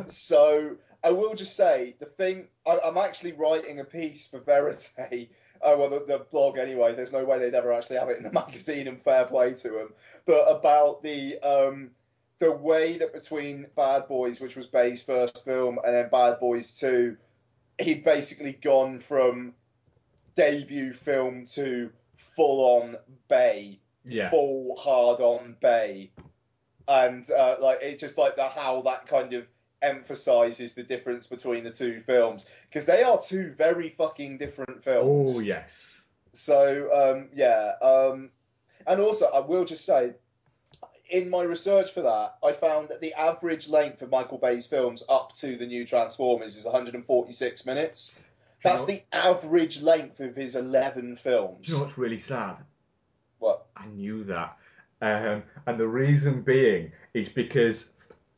[0.12, 5.30] so I will just say the thing I, I'm actually writing a piece for Verite.
[5.62, 6.96] Oh well, the, the blog anyway.
[6.96, 9.70] There's no way they'd ever actually have it in the magazine, and fair play to
[9.70, 9.94] them.
[10.26, 11.92] But about the um,
[12.40, 16.78] the way that between Bad Boys, which was Bay's first film, and then Bad Boys
[16.78, 17.18] Two,
[17.80, 19.54] he'd basically gone from
[20.36, 21.92] debut film to
[22.36, 22.98] full on
[23.28, 24.30] Bay, Yeah.
[24.30, 26.12] full hard on Bay,
[26.88, 29.46] and uh, like it's just like the how that kind of
[29.82, 35.36] emphasizes the difference between the two films because they are two very fucking different films.
[35.36, 35.70] Oh yes.
[36.34, 38.30] So um, yeah, um,
[38.86, 40.14] and also I will just say,
[41.10, 45.04] in my research for that, I found that the average length of Michael Bay's films
[45.08, 48.16] up to the new Transformers is 146 minutes.
[48.64, 51.66] That's the average length of his 11 films.
[51.66, 52.58] Do you know what's really sad?
[53.38, 53.66] What?
[53.78, 54.58] I knew that.
[55.02, 57.86] Um, and the reason being is because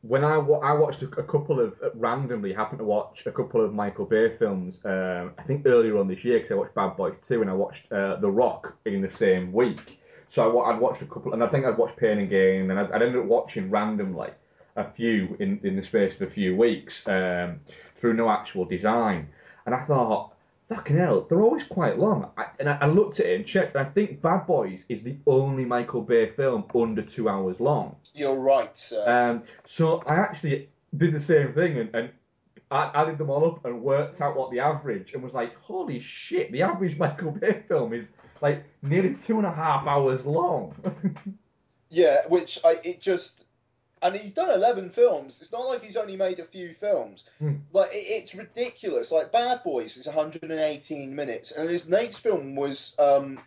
[0.02, 3.32] when I, wa- I watched a, a couple of, uh, randomly happened to watch a
[3.32, 6.74] couple of Michael Bay films, um, I think earlier on this year, because I watched
[6.74, 9.98] Bad Boys 2 and I watched uh, The Rock in the same week.
[10.28, 12.78] So I, I'd watched a couple, and I think I'd watched Pain and Gain, and
[12.78, 14.30] I'd, I'd ended up watching randomly
[14.76, 17.60] a few in, in the space of a few weeks um,
[18.00, 19.28] through no actual design.
[19.66, 20.32] And I thought,
[20.68, 22.30] fucking hell, they're always quite long.
[22.36, 25.02] I, and I, I looked at it and checked, and I think Bad Boys is
[25.02, 27.96] the only Michael Bay film under two hours long.
[28.14, 29.30] You're right, sir.
[29.30, 32.10] Um, so I actually did the same thing and, and I
[32.70, 36.52] added them all up and worked out what the average and was like, holy shit,
[36.52, 38.08] the average Michael Bay film is
[38.40, 40.74] like nearly two and a half hours long.
[41.90, 43.42] Yeah, which I it just
[44.02, 45.40] and he's done 11 films.
[45.40, 47.24] It's not like he's only made a few films.
[47.38, 47.54] Hmm.
[47.72, 49.10] Like it, it's ridiculous.
[49.10, 53.40] Like Bad Boys is 118 minutes, and his next film was um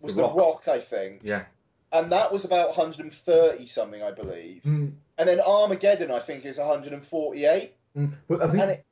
[0.00, 0.66] was The The Rock.
[0.66, 1.44] Rock, I think, yeah.
[1.92, 4.62] and that was about 130 something, I believe.
[4.64, 7.72] Mm, And then Armageddon, I think, is 148.
[7.96, 8.12] Mm.
[8.28, 8.84] But I think it-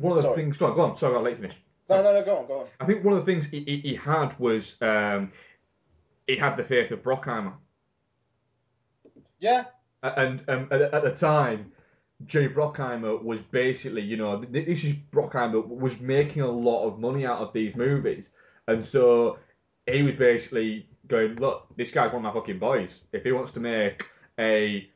[0.00, 0.42] one of the Sorry.
[0.42, 0.56] things.
[0.56, 0.98] Go on, go on.
[0.98, 1.56] Sorry, I'll let you finish.
[1.88, 2.66] No, no, no, go on, go on.
[2.80, 5.32] I think one of the things he, he, he had was um,
[6.26, 7.52] he had the faith of Bruckheimer.
[9.40, 9.64] Yeah,
[10.02, 11.72] and um, at, at the time,
[12.26, 17.24] Jay Bruckheimer was basically, you know, this is Bruckheimer was making a lot of money
[17.24, 18.28] out of these movies,
[18.66, 19.38] and so
[19.86, 22.90] he was basically going, look, this guy's one of my fucking boys.
[23.12, 24.02] If he wants to make
[24.38, 24.90] a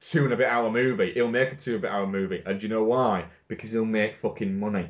[0.00, 2.42] two and a bit hour movie, he'll make a two and a bit hour movie,
[2.44, 3.26] and do you know why?
[3.48, 4.88] Because he'll make fucking money.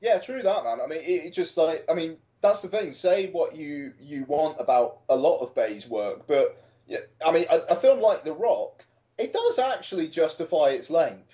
[0.00, 0.78] Yeah, true that, man.
[0.82, 2.92] I mean, it, it just like, I mean, that's the thing.
[2.92, 7.44] Say what you you want about a lot of Bay's work, but yeah, I mean,
[7.50, 8.84] a, a film like The Rock,
[9.18, 11.32] it does actually justify its length,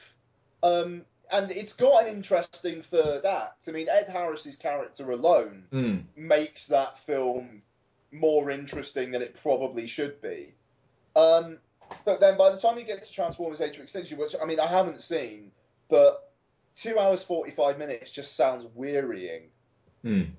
[0.63, 3.69] um, and it's got an interesting third act.
[3.69, 6.05] I mean, Ed Harris's character alone Mm.
[6.17, 7.63] makes that film
[8.11, 10.55] more interesting than it probably should be.
[11.15, 11.59] Um,
[12.07, 14.61] but then by the time you get to Transformers Age of Extinction, which I mean
[14.61, 15.51] I haven't seen,
[15.91, 16.33] but
[16.77, 19.43] two hours forty five minutes just sounds wearying.
[20.03, 20.31] Mm.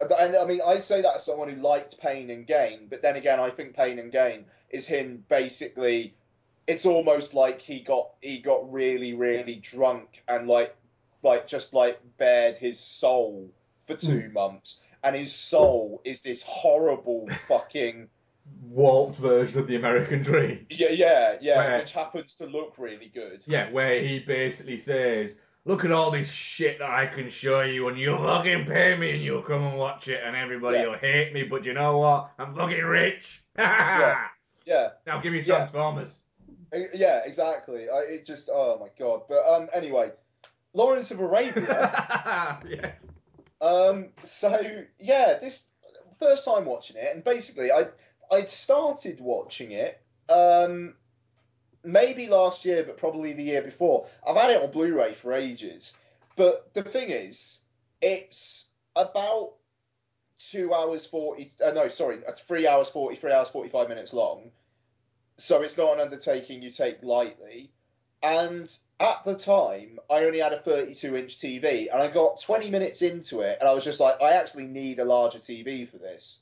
[0.00, 3.16] And I mean, I say that as someone who liked Pain and Gain, but then
[3.16, 6.14] again, I think Pain and Gain is him basically.
[6.66, 10.74] It's almost like he got he got really really drunk and like
[11.22, 13.50] like just like bared his soul
[13.86, 18.08] for two months, and his soul is this horrible fucking
[18.62, 20.66] Walt's version of the American Dream.
[20.70, 23.42] yeah yeah yeah, Where- which happens to look really good.
[23.46, 25.32] Yeah, where he basically says,
[25.64, 29.10] "Look at all this shit that I can show you, and you'll fucking pay me,
[29.12, 30.86] and you'll come and watch it, and everybody Yeah.
[30.88, 32.30] will hate me, but you know what?
[32.38, 33.42] I'm fucking rich.
[33.58, 34.24] Yeah.
[34.64, 34.88] Yeah.
[35.06, 35.56] Now give me Yeah.
[35.56, 36.12] Transformers."
[36.74, 37.88] E- Yeah, exactly.
[37.90, 39.22] I, it just, oh my god.
[39.28, 40.12] But um, anyway,
[40.74, 42.60] Lawrence of Arabia.
[42.68, 43.04] yes.
[43.60, 44.58] Um, so
[45.00, 45.66] yeah, this
[46.20, 47.88] first time watching it, and basically, I
[48.30, 50.00] I started watching it.
[50.28, 50.94] Um,
[51.82, 54.06] maybe last year, but probably the year before.
[54.26, 55.94] I've had it on Blu-ray for ages.
[56.36, 57.60] But the thing is,
[58.00, 59.54] it's about
[60.50, 61.52] two hours forty.
[61.64, 64.50] Uh, no, sorry, it's three hours forty, three hours forty-five minutes long.
[65.36, 67.72] So it's not an undertaking you take lightly.
[68.22, 72.70] And at the time, I only had a 32 inch TV, and I got 20
[72.70, 75.96] minutes into it, and I was just like, I actually need a larger TV for
[75.96, 76.40] this.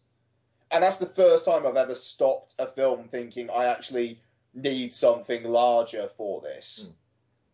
[0.70, 4.20] And that's the first time I've ever stopped a film thinking I actually
[4.55, 6.93] need something larger for this.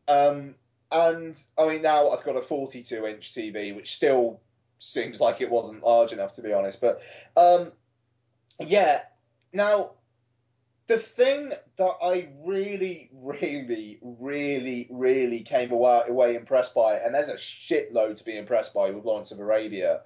[0.08, 0.54] Um,
[0.90, 4.40] and I mean, now I've got a 42 inch TV, which still
[4.78, 6.80] seems like it wasn't large enough, to be honest.
[6.80, 7.02] But
[7.36, 7.72] um,
[8.60, 9.02] yeah,
[9.52, 9.92] now
[10.86, 17.28] the thing that I really, really, really, really came away, away impressed by, and there's
[17.28, 20.00] a shitload to be impressed by with Lawrence of Arabia,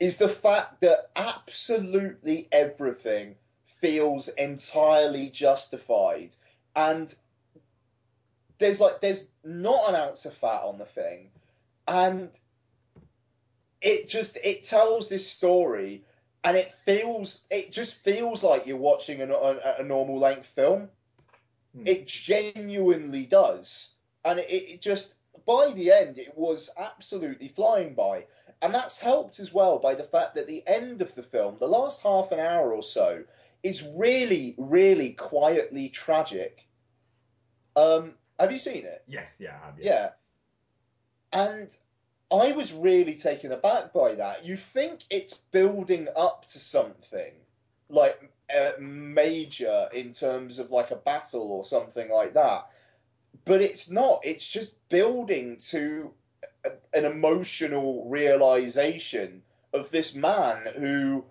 [0.00, 6.34] is the fact that absolutely everything feels entirely justified.
[6.74, 7.14] And
[8.58, 11.30] there's like there's not an ounce of fat on the thing.
[11.86, 12.30] And
[13.80, 16.04] it just it tells this story
[16.44, 20.88] and it feels it just feels like you're watching a, a, a normal length film.
[21.74, 21.86] Hmm.
[21.86, 23.90] It genuinely does,
[24.24, 25.14] and it, it just
[25.46, 28.26] by the end it was absolutely flying by,
[28.64, 31.68] and that's helped as well by the fact that the end of the film, the
[31.68, 33.22] last half an hour or so,
[33.62, 36.66] is really really quietly tragic.
[37.76, 39.04] Um, have you seen it?
[39.06, 39.74] Yes, yeah, I have.
[39.78, 40.08] Yeah.
[41.30, 41.76] And
[42.30, 44.46] I was really taken aback by that.
[44.46, 47.32] You think it's building up to something
[47.90, 48.18] like
[48.54, 52.66] uh, major in terms of like a battle or something like that,
[53.44, 54.20] but it's not.
[54.24, 56.14] It's just building to
[56.92, 59.42] an emotional realization
[59.72, 61.24] of this man who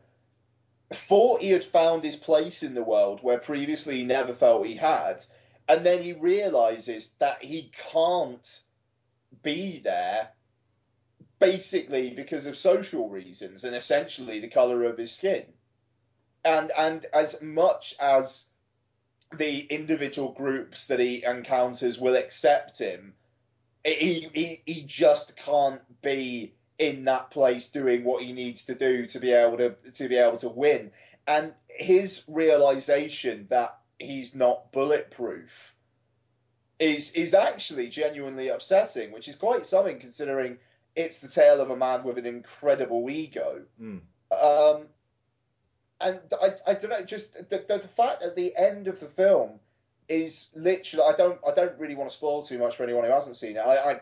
[0.92, 4.76] thought he had found his place in the world where previously he never felt he
[4.76, 5.24] had,
[5.68, 8.62] and then he realizes that he can't
[9.42, 10.30] be there
[11.40, 15.46] basically because of social reasons and essentially the color of his skin.
[16.46, 18.48] And and as much as
[19.36, 23.14] the individual groups that he encounters will accept him,
[23.84, 29.06] he he, he just can't be in that place doing what he needs to do
[29.08, 30.92] to be able to to be able to win.
[31.28, 35.74] And his realization that he's not bulletproof
[36.80, 40.58] is is actually genuinely upsetting, which is quite something considering
[40.96, 43.64] it's the tale of a man with an incredible ego.
[43.82, 44.02] Mm.
[44.32, 44.88] Um,
[46.02, 49.08] and I, I don't know, just the, the, the fact at the end of the
[49.08, 49.60] film
[50.08, 51.06] is literally.
[51.14, 53.58] I don't I don't really want to spoil too much for anyone who hasn't seen
[53.58, 53.60] it.
[53.60, 54.00] I,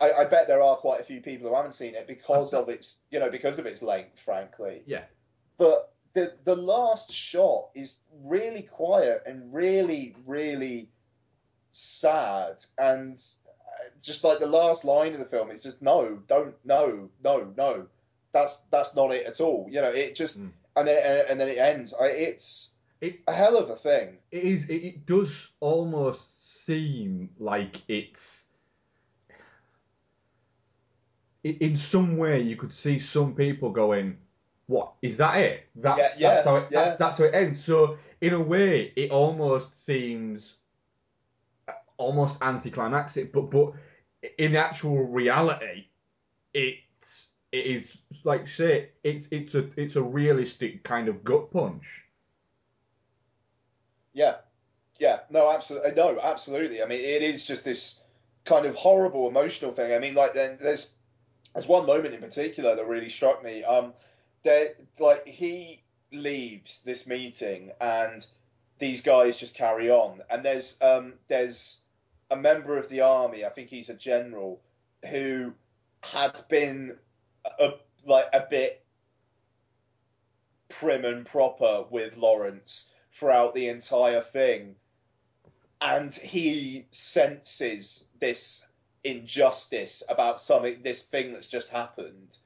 [0.00, 2.68] I, I bet there are quite a few people who haven't seen it because of
[2.68, 4.82] its you know because of its length, frankly.
[4.86, 5.04] Yeah.
[5.58, 10.88] But the the last shot is really quiet and really really
[11.72, 13.22] sad and
[14.02, 17.86] just like the last line of the film is just no, don't, no, no, no.
[18.32, 19.68] That's that's not it at all.
[19.70, 20.52] You know, it just Mm.
[20.76, 21.92] and then and then it ends.
[21.98, 22.06] I,
[23.00, 24.18] it's a hell of a thing.
[24.30, 24.64] It is.
[24.64, 28.44] It, it does almost seem like it's.
[31.42, 34.18] In some way, you could see some people going,
[34.66, 35.38] "What is that?
[35.38, 35.66] It?
[35.74, 36.84] That's Yeah, yeah, that's how it, yeah.
[36.84, 40.56] that's, that's how it ends." So, in a way, it almost seems
[41.66, 43.72] uh, almost anticlimactic, but but
[44.38, 45.86] in actual reality,
[46.52, 51.84] it's it is like say it's it's a it's a realistic kind of gut punch.
[54.12, 54.36] Yeah,
[54.98, 56.82] yeah, no, absolutely, no, absolutely.
[56.82, 58.00] I mean, it is just this
[58.44, 59.92] kind of horrible emotional thing.
[59.92, 60.92] I mean, like then there's
[61.54, 63.64] there's one moment in particular that really struck me.
[63.64, 63.92] Um,
[64.98, 65.82] like he
[66.12, 68.26] leaves this meeting and
[68.78, 71.80] these guys just carry on, and there's um there's
[72.30, 74.60] a member of the army, I think he's a general,
[75.08, 75.52] who
[76.02, 76.96] had been
[77.58, 77.72] a,
[78.06, 78.84] like a bit
[80.68, 82.90] prim and proper with Lawrence
[83.20, 84.74] throughout the entire thing.
[85.80, 88.66] And he senses this
[89.04, 92.36] injustice about something, this thing that's just happened.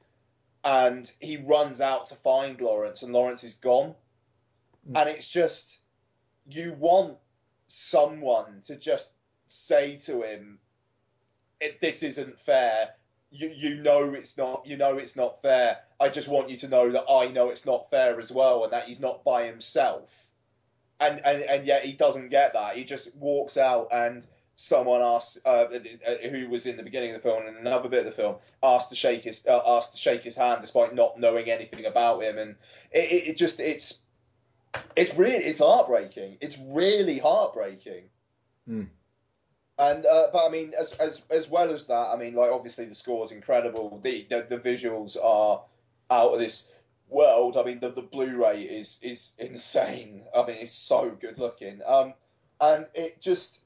[0.63, 3.95] And he runs out to find Lawrence, and Lawrence is gone.
[4.87, 4.97] Hmm.
[4.97, 5.79] And it's just,
[6.47, 7.17] you want
[7.67, 9.13] someone to just
[9.47, 10.59] say to him,
[11.81, 12.95] "This isn't fair.
[13.31, 14.65] You you know it's not.
[14.65, 15.79] You know it's not fair.
[15.99, 18.73] I just want you to know that I know it's not fair as well, and
[18.73, 20.24] that he's not by himself."
[20.99, 22.77] And and and yet he doesn't get that.
[22.77, 25.65] He just walks out, and someone asks, uh,
[26.29, 28.89] who was in the beginning of the film and another bit of the film, asked
[28.89, 32.37] to shake his uh, asked to shake his hand despite not knowing anything about him,
[32.37, 32.55] and
[32.91, 34.01] it, it, it just it's
[34.95, 36.37] it's really it's heartbreaking.
[36.41, 38.05] It's really heartbreaking.
[38.69, 38.87] Mm.
[39.77, 42.85] And uh, but I mean, as as as well as that, I mean, like obviously
[42.85, 43.99] the score is incredible.
[44.01, 45.63] The, the the visuals are
[46.09, 46.67] out of this
[47.09, 47.57] world.
[47.57, 50.23] I mean, the the Blu-ray is is insane.
[50.35, 51.81] I mean, it's so good looking.
[51.85, 52.13] Um,
[52.59, 53.61] and it just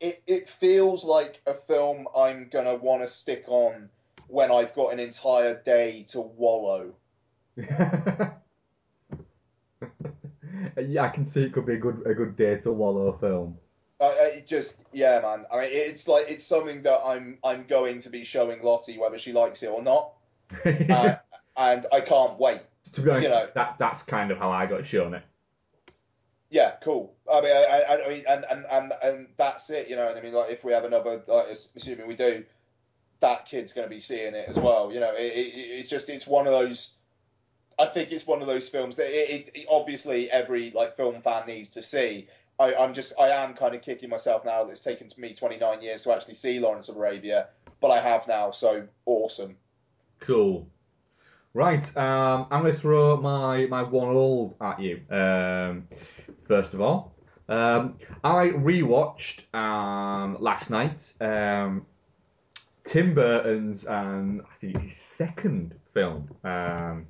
[0.00, 3.88] it it feels like a film I'm gonna want to stick on
[4.28, 6.94] when I've got an entire day to wallow.
[7.56, 8.32] yeah,
[10.76, 13.58] I can see it could be a good a good day to wallow film.
[14.00, 15.46] Uh, it just yeah, man.
[15.52, 19.18] I mean, it's like it's something that I'm I'm going to be showing Lottie whether
[19.18, 20.14] she likes it or not,
[20.64, 21.14] uh,
[21.56, 22.62] and I can't wait.
[22.94, 23.48] To be honest, You know.
[23.54, 25.22] that that's kind of how I got shown it.
[26.50, 27.14] yeah, cool.
[27.32, 30.08] I mean, I, I, I mean, and, and and and that's it, you know.
[30.08, 31.46] And I mean, like, if we have another, like,
[31.76, 32.44] assuming we do,
[33.20, 34.92] that kid's going to be seeing it as well.
[34.92, 36.94] You know, it, it, it's just it's one of those.
[37.78, 41.46] I think it's one of those films that it, it, obviously every like film fan
[41.46, 42.28] needs to see.
[42.60, 45.80] I, I'm just I am kind of kicking myself now that it's taken me 29
[45.80, 47.48] years to actually see Lawrence of Arabia,
[47.80, 49.56] but I have now, so awesome.
[50.20, 50.68] Cool.
[51.54, 55.02] Right, um, I'm going to throw my, my one old at you.
[55.10, 55.86] Um,
[56.48, 57.14] first of all,
[57.48, 61.84] um, I rewatched um, last night um,
[62.84, 67.06] Tim Burton's um, I think his second film um,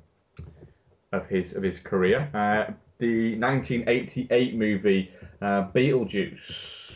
[1.11, 5.11] of his of his career, uh, the 1988 movie
[5.41, 6.37] uh, Beetlejuice.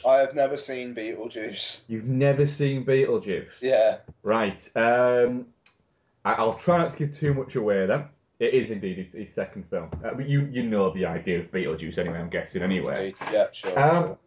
[0.05, 1.81] I have never seen Beetlejuice.
[1.87, 3.47] You've never seen Beetlejuice?
[3.61, 3.97] Yeah.
[4.23, 4.69] Right.
[4.75, 5.47] Um,
[6.27, 8.05] I, I'll try not to give too much away then.
[8.39, 9.89] It is indeed his, his second film.
[10.03, 12.19] Uh, but you you know the idea of Beetlejuice anyway.
[12.19, 13.13] I'm guessing anyway.
[13.31, 13.79] Yeah, sure.
[13.79, 14.17] Um, sure.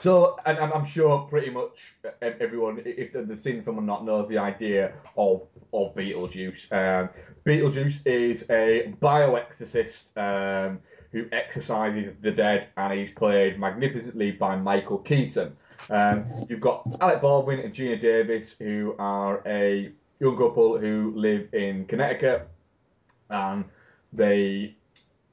[0.00, 1.76] So, and I'm, I'm sure pretty much
[2.20, 6.72] everyone, if they've seen the film or not, knows the idea of of Beetlejuice.
[6.72, 7.10] Um,
[7.46, 10.80] Beetlejuice is a bioexorcist um,
[11.12, 15.54] who exorcises the dead, and he's played magnificently by Michael Keaton.
[15.90, 19.92] Um, you've got Alec Baldwin and Geena Davis, who are a
[20.24, 22.48] young couple who live in Connecticut,
[23.28, 23.64] and
[24.12, 24.74] they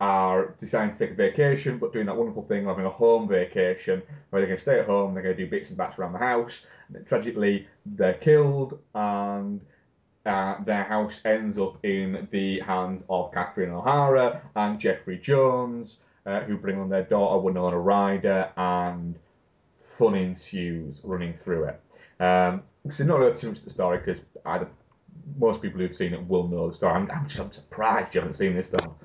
[0.01, 3.27] are deciding to take a vacation, but doing that wonderful thing of having a home
[3.27, 5.97] vacation where they're going to stay at home, they're going to do bits and bats
[5.97, 6.61] around the house.
[6.93, 9.61] And tragically, they're killed, and
[10.25, 16.41] uh, their house ends up in the hands of Catherine O'Hara and Jeffrey Jones, uh,
[16.41, 19.15] who bring on their daughter Winona Ryder, and
[19.97, 21.81] fun ensues running through it.
[22.21, 24.19] Um, so not really too much of the story because
[25.37, 26.93] most people who've seen it will know the story.
[26.93, 28.95] I'm, I'm, I'm surprised you haven't seen this film.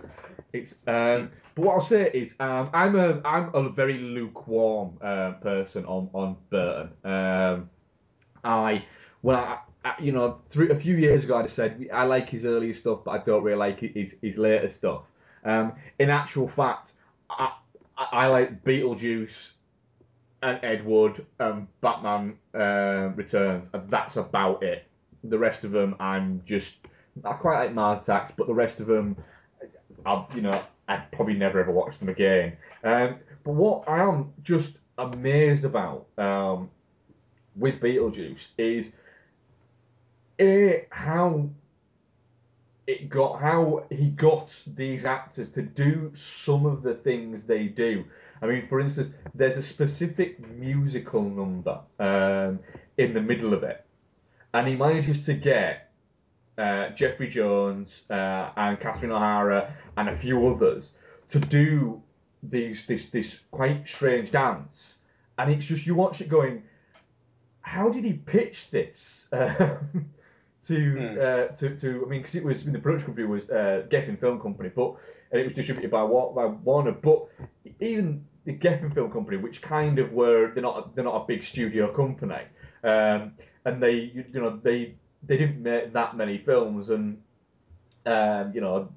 [0.53, 5.33] It's, um, but what I'll say is, um, I'm a I'm a very lukewarm uh,
[5.33, 6.91] person on on Burton.
[7.05, 7.71] Um,
[8.45, 8.85] I
[9.23, 12.45] when I, I you know three, a few years ago I said I like his
[12.45, 15.03] earlier stuff, but I don't really like his his later stuff.
[15.45, 16.93] Um, in actual fact,
[17.31, 17.53] I,
[17.97, 19.53] I, I like Beetlejuice
[20.43, 24.87] and Ed Wood and Batman uh, Returns, and that's about it.
[25.25, 26.77] The rest of them, I'm just
[27.25, 29.17] I quite like Mars Attacks, but the rest of them,
[30.05, 32.57] I'll you know I'd probably never ever watch them again.
[32.85, 36.71] Um, but what I am just amazed about um,
[37.57, 38.93] with Beetlejuice is
[40.39, 41.49] a how
[42.87, 48.05] it got how he got these actors to do some of the things they do.
[48.43, 52.61] I mean, for instance, there's a specific musical number um,
[52.99, 53.85] in the middle of it,
[54.57, 55.93] and he manages to get
[56.57, 60.93] uh, Jeffrey Jones uh, and Catherine O'Hara and a few others
[61.29, 62.03] to do
[62.43, 64.99] these this this quite strange dance,
[65.37, 66.63] and it's just you watch it going,
[67.61, 69.29] how did he pitch this?
[69.37, 70.11] Um,
[70.67, 74.19] to, uh, to to I mean, because it was the production company was uh, Geffen
[74.19, 74.97] Film Company, but
[75.31, 76.91] and it was distributed by, by Warner.
[76.91, 77.29] But
[77.79, 81.45] even the Geffen Film Company, which kind of were they're not they're not a big
[81.45, 82.43] studio company,
[82.83, 83.33] um,
[83.67, 84.95] and they you, know they
[85.27, 87.21] they didn't make that many films, and
[88.07, 88.89] um, you know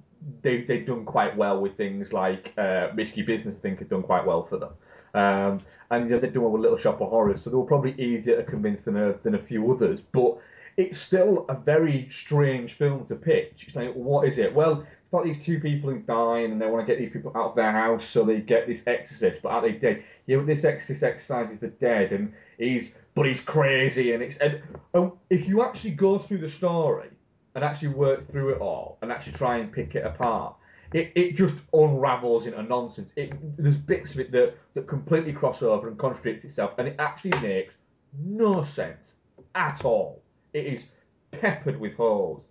[0.41, 3.55] they they've done quite well with things like uh, Risky Business.
[3.57, 4.71] I think had done quite well for them.
[5.13, 5.59] Um,
[5.91, 8.37] and you know, done well with Little Shop of Horrors, so they were probably easier
[8.37, 9.99] to convince than a, than a few others.
[9.99, 10.37] But
[10.77, 13.65] it's still a very strange film to pitch.
[13.67, 14.53] It's like, what is it?
[14.53, 17.31] Well, it's about these two people who die and they want to get these people
[17.35, 19.41] out of their house, so they get this exorcist.
[19.41, 20.03] But are they dead?
[20.27, 24.61] Yeah, but this exorcist exercises the dead, and he's but he's crazy, and it's and,
[24.93, 27.09] and if you actually go through the story
[27.53, 30.55] and actually work through it all and actually try and pick it apart.
[30.93, 33.11] It, it just unravels into nonsense.
[33.17, 36.95] It, there's bits of it that, that completely cross over and contradict itself, and it
[36.97, 37.73] actually makes
[38.17, 39.15] no sense
[39.53, 40.21] at all.
[40.53, 40.83] It is
[41.31, 42.41] peppered with holes.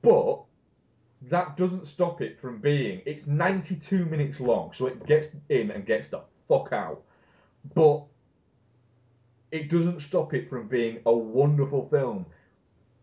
[0.00, 0.40] But
[1.28, 3.02] that doesn't stop it from being.
[3.04, 7.02] It's 92 minutes long, so it gets in and gets the fuck out.
[7.74, 8.04] But
[9.52, 12.26] it doesn't stop it from being a wonderful film,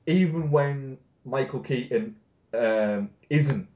[0.06, 2.16] even when Michael Keaton
[2.54, 3.68] um, isn't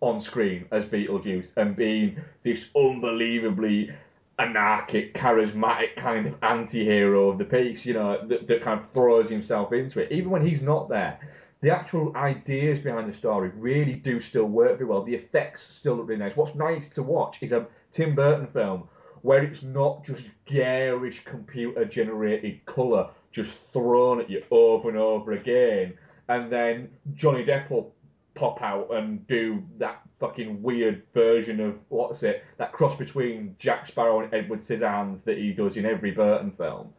[0.00, 3.90] on screen as Beetlejuice and being this unbelievably
[4.38, 9.30] anarchic, charismatic kind of anti-hero of the piece, you know, that, that kind of throws
[9.30, 10.10] himself into it.
[10.10, 11.18] Even when he's not there,
[11.60, 15.04] the actual ideas behind the story really do still work very well.
[15.04, 16.36] The effects still look really nice.
[16.36, 18.88] What's nice to watch is a Tim Burton film
[19.22, 25.94] where it's not just garish computer-generated colour just thrown at you over and over again,
[26.28, 27.94] and then Johnny Depp will
[28.34, 33.86] pop out and do that fucking weird version of what's it that cross between Jack
[33.86, 36.92] Sparrow and Edward Scissorhands that he does in every Burton film,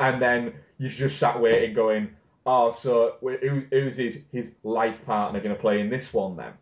[0.00, 2.10] and then you just sat waiting going,
[2.46, 6.52] oh, so who, who's his his life partner going to play in this one then?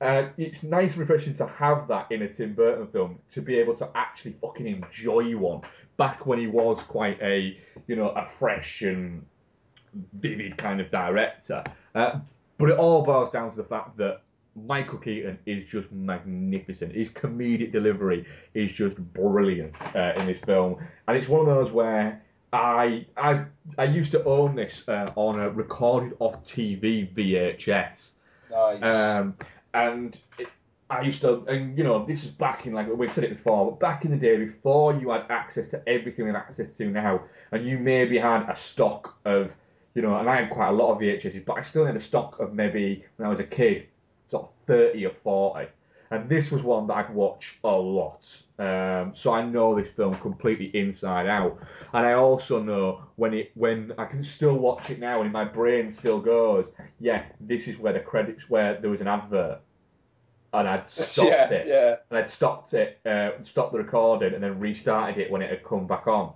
[0.00, 3.58] Uh, it's nice and refreshing to have that in a Tim Burton film to be
[3.58, 5.60] able to actually fucking enjoy one.
[5.98, 9.24] Back when he was quite a you know a fresh and
[10.14, 11.62] vivid kind of director.
[11.94, 12.20] Uh,
[12.58, 14.22] but it all boils down to the fact that
[14.54, 16.94] Michael Keaton is just magnificent.
[16.94, 20.76] His comedic delivery is just brilliant uh, in this film,
[21.08, 22.22] and it's one of those where
[22.52, 23.44] I I
[23.78, 27.92] I used to own this uh, on a recorded off TV VHS.
[28.50, 28.82] Nice.
[28.82, 29.36] Um,
[29.74, 30.48] and it,
[30.90, 33.70] I used to, and you know, this is back in like we've said it before,
[33.70, 36.86] but back in the day before you had access to everything we have access to
[36.90, 37.22] now,
[37.52, 39.50] and you maybe had a stock of,
[39.94, 42.00] you know, and I had quite a lot of VHSs, but I still had a
[42.00, 43.86] stock of maybe when I was a kid,
[44.28, 45.68] sort of thirty or forty,
[46.10, 48.20] and this was one that I'd watch a lot.
[48.58, 51.58] Um, so I know this film completely inside out,
[51.92, 55.32] and I also know when it when I can still watch it now, and in
[55.32, 56.66] my brain still goes,
[56.98, 59.60] yeah, this is where the credits where there was an advert,
[60.52, 61.96] and I'd stopped Yeah, it, yeah.
[62.10, 65.64] and I'd stopped it, uh, stopped the recording, and then restarted it when it had
[65.64, 66.34] come back on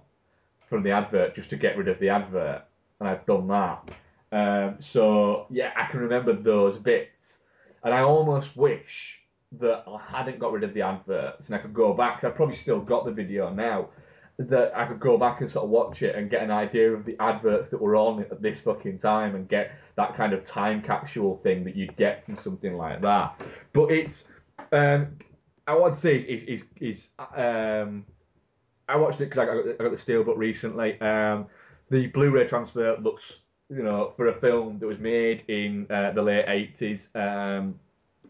[0.68, 2.62] from the advert just to get rid of the advert,
[3.00, 3.90] and I've done that.
[4.32, 7.38] Um, so yeah, I can remember those bits,
[7.82, 9.20] and I almost wish
[9.60, 12.24] that I hadn't got rid of the adverts and I could go back.
[12.24, 13.88] I've probably still got the video now.
[14.36, 17.04] That I could go back and sort of watch it and get an idea of
[17.04, 20.82] the adverts that were on at this fucking time and get that kind of time
[20.82, 23.40] capsule thing that you'd get from something like that.
[23.72, 24.26] But it's,
[24.72, 25.18] um,
[25.68, 28.04] I would say is is is um,
[28.88, 31.00] I watched it because I got, I got the steelbook recently.
[31.00, 31.46] Um,
[31.90, 33.22] the Blu-ray transfer looks,
[33.70, 37.78] you know, for a film that was made in uh, the late eighties, um,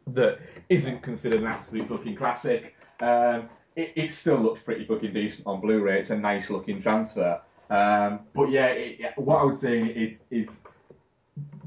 [0.09, 2.75] that isn't considered an absolute fucking classic.
[3.01, 6.01] Um, it, it still looks pretty fucking decent on Blu-ray.
[6.01, 7.41] It's a nice looking transfer.
[7.71, 10.61] Um, but yeah, it, yeah, what I would say is is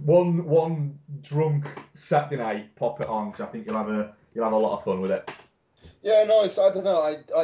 [0.05, 1.65] one one drunk
[1.95, 3.31] Saturday night, pop it on.
[3.31, 5.29] 'cause I think you'll have a you'll have a lot of fun with it.
[6.03, 6.57] Yeah, nice.
[6.57, 7.01] I don't know.
[7.01, 7.43] I, I,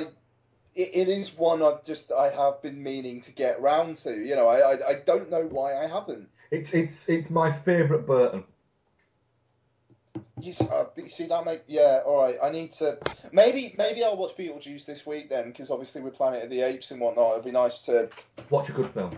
[0.75, 4.15] it, it is one I've just I have been meaning to get round to.
[4.15, 6.29] You know, I, I, I don't know why I haven't.
[6.51, 8.43] It's it's it's my favourite Burton.
[10.43, 12.01] You, uh, you see that make yeah.
[12.05, 12.97] All right, I need to
[13.31, 16.91] maybe maybe I'll watch Beetlejuice this week then because obviously with Planet of the Apes
[16.91, 18.09] and whatnot, it'd be nice to
[18.49, 19.11] Watch a good film.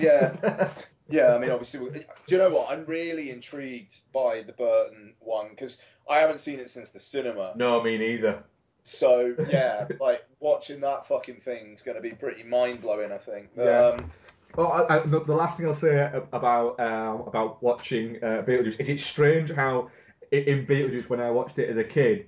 [0.00, 0.70] yeah.
[1.08, 2.70] Yeah, I mean, obviously, we- do you know what?
[2.70, 7.52] I'm really intrigued by the Burton one because I haven't seen it since the cinema.
[7.54, 8.44] No, me neither.
[8.84, 13.12] So yeah, like watching that fucking thing's going to be pretty mind blowing.
[13.12, 13.50] I think.
[13.58, 13.88] Yeah.
[13.88, 14.10] Um,
[14.56, 18.80] Well, I, I, the, the last thing I'll say about um, about watching uh, Beetlejuice
[18.80, 19.90] is it's strange how i-
[20.32, 22.26] in Beetlejuice when I watched it as a kid,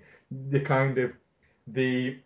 [0.50, 1.12] the kind of
[1.66, 2.18] the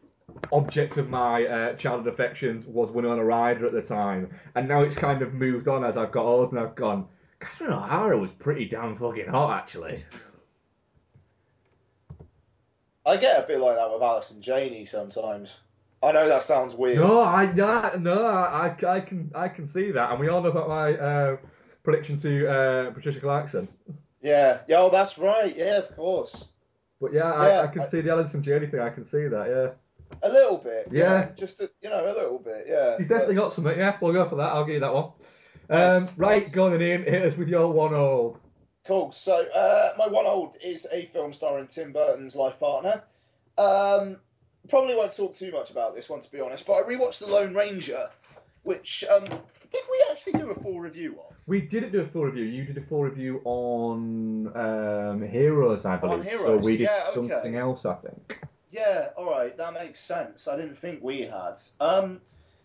[0.53, 4.97] object of my uh, childhood affections was Winona Ryder at the time, and now it's
[4.97, 7.07] kind of moved on as I've got older and I've gone.
[7.41, 10.05] Catherine O'Hara was pretty damn fucking hot actually.
[13.07, 15.57] I get a bit like that with Alison Janney sometimes.
[16.03, 16.99] I know that sounds weird.
[16.99, 20.51] No, I no, no I, I can I can see that, and we all know
[20.51, 21.37] about my uh,
[21.83, 23.69] prediction to uh, Patricia Clarkson.
[24.23, 25.55] Yeah, yeah, oh, that's right.
[25.57, 26.49] Yeah, of course.
[27.01, 28.81] But yeah, Yeah, I, I can see the Alison Janney thing.
[28.81, 29.47] I can see that.
[29.49, 30.19] Yeah.
[30.23, 30.89] A little bit.
[30.91, 31.09] you Yeah.
[31.09, 32.67] know, just a, you know, a little bit.
[32.69, 32.97] Yeah.
[32.99, 33.97] He's definitely got something, yeah.
[34.01, 34.53] We'll go for that.
[34.53, 35.13] I'll give you that one.
[35.71, 37.03] Um, Nice, right, go on in.
[37.05, 38.39] Hit us with your one old.
[38.87, 39.13] Cool.
[39.13, 43.03] So uh, my one old is a film starring Tim Burton's life partner.
[43.59, 44.17] Um,
[44.71, 47.27] probably won't talk too much about this one to be honest, but I rewatched The
[47.27, 48.09] Lone Ranger,
[48.63, 49.27] which um,
[49.71, 51.35] did we actually do a full review of?
[51.47, 52.45] We didn't do a full review.
[52.45, 56.25] You did a full review on um, Heroes, I believe.
[56.25, 57.29] So Heroes, we did yeah, okay.
[57.29, 58.41] something else, I think.
[58.71, 60.47] Yeah, all right, that makes sense.
[60.47, 61.55] I didn't think we had.
[61.81, 62.21] Um,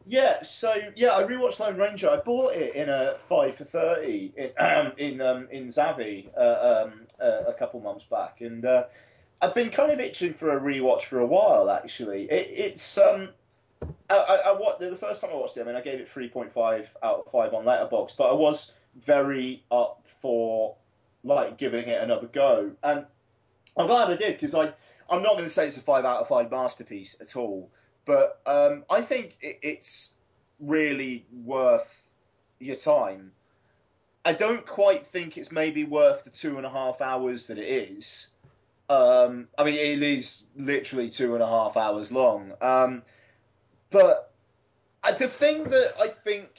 [0.06, 2.10] yeah, so yeah, I rewatched Lone Ranger.
[2.10, 6.86] I bought it in a five for thirty in um, in um, in Zavvi uh,
[6.86, 8.84] um, uh, a couple months back, and uh,
[9.42, 11.70] I've been kind of itching for a rewatch for a while.
[11.70, 13.30] Actually, it, it's um,
[14.10, 16.10] I, I, I what the first time I watched it, I mean, I gave it
[16.10, 20.76] three point five out of five on Letterboxd, but I was very up for
[21.24, 23.06] like giving it another go, and
[23.78, 24.74] I'm glad I did because I
[25.10, 27.72] I'm not going to say it's a five out of five masterpiece at all,
[28.06, 30.14] but um, I think it, it's
[30.60, 32.02] really worth
[32.60, 33.32] your time.
[34.26, 37.68] I don't quite think it's maybe worth the two and a half hours that it
[37.68, 38.28] is.
[38.90, 42.54] Um, I mean, it is literally two and a half hours long.
[42.62, 43.04] Um,
[43.94, 44.34] but
[45.04, 46.50] uh, the thing that I think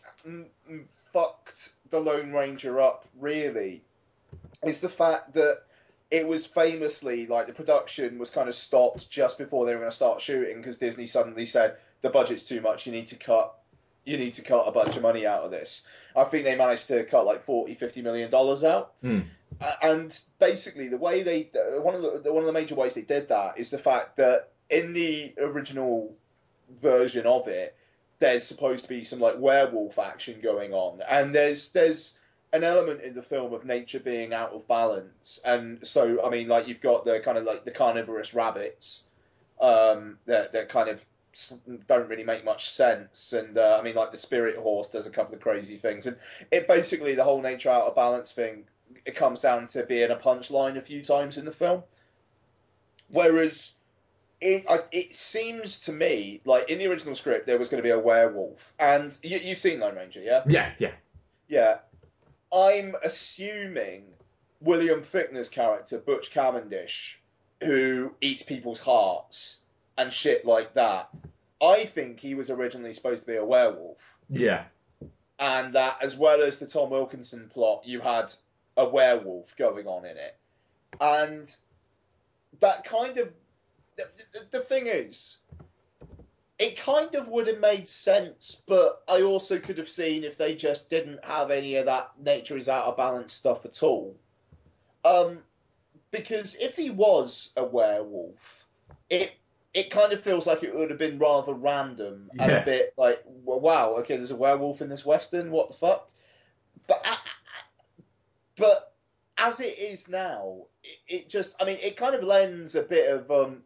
[1.13, 3.83] fucked the Lone Ranger up really
[4.63, 5.59] is the fact that
[6.11, 9.91] it was famously like the production was kind of stopped just before they were going
[9.91, 12.87] to start shooting because Disney suddenly said the budget's too much.
[12.87, 13.55] You need to cut.
[14.05, 15.87] You need to cut a bunch of money out of this.
[16.15, 18.93] I think they managed to cut like 40, 50 million dollars out.
[19.01, 19.21] Hmm.
[19.83, 21.51] And basically the way they
[21.81, 24.51] one of the one of the major ways they did that is the fact that
[24.69, 26.15] in the original
[26.81, 27.77] version of it
[28.19, 31.03] there's supposed to be some like werewolf action going on.
[31.09, 32.19] And there's there's
[32.53, 35.41] an element in the film of nature being out of balance.
[35.45, 39.07] And so i mean like you've got the kind of like the carnivorous rabbits
[39.61, 41.05] um that that kind of
[41.89, 43.33] don't really make much sense.
[43.33, 46.07] And uh, i mean like the spirit horse does a couple of crazy things.
[46.07, 46.17] And
[46.51, 48.65] it basically the whole nature out of balance thing
[49.05, 51.83] it comes down to being a punchline a few times in the film.
[53.09, 53.75] Whereas
[54.41, 57.87] it, I, it seems to me like in the original script there was going to
[57.87, 60.43] be a werewolf, and you, you've seen Lone Ranger, yeah?
[60.47, 60.93] Yeah, yeah.
[61.49, 61.79] Yeah.
[62.53, 64.05] I'm assuming
[64.61, 67.21] William Fichtner's character, Butch Cavendish,
[67.61, 69.59] who eats people's hearts
[69.99, 71.09] and shit like that.
[71.63, 74.65] I think he was originally supposed to be a werewolf Yeah.
[75.39, 78.33] and that as well as the Tom Wilkinson plot, you had
[78.77, 80.37] a werewolf going on in it,
[81.01, 81.55] and
[82.61, 83.33] that kind of
[83.97, 85.39] the, the, thing is,
[86.59, 90.55] it kind of would have made sense, but I also could have seen if they
[90.55, 94.17] just didn't have any of that nature is out of balance stuff at all.
[95.05, 95.39] Um,
[96.11, 98.67] because if he was a werewolf,
[99.11, 99.35] it
[99.75, 103.21] it kind of feels like it would have been rather random and a bit like,
[103.27, 105.51] well, wow, okay, there's a werewolf in this western.
[105.51, 106.09] What the fuck?
[106.87, 107.17] But I,
[108.57, 108.93] but
[109.37, 113.11] as it is now, it, it just, I mean, it kind of lends a bit
[113.11, 113.63] of um,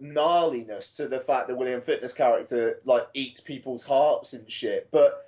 [0.00, 5.24] gnarliness to the fact that William Fichtner's character like eats people's hearts and shit, but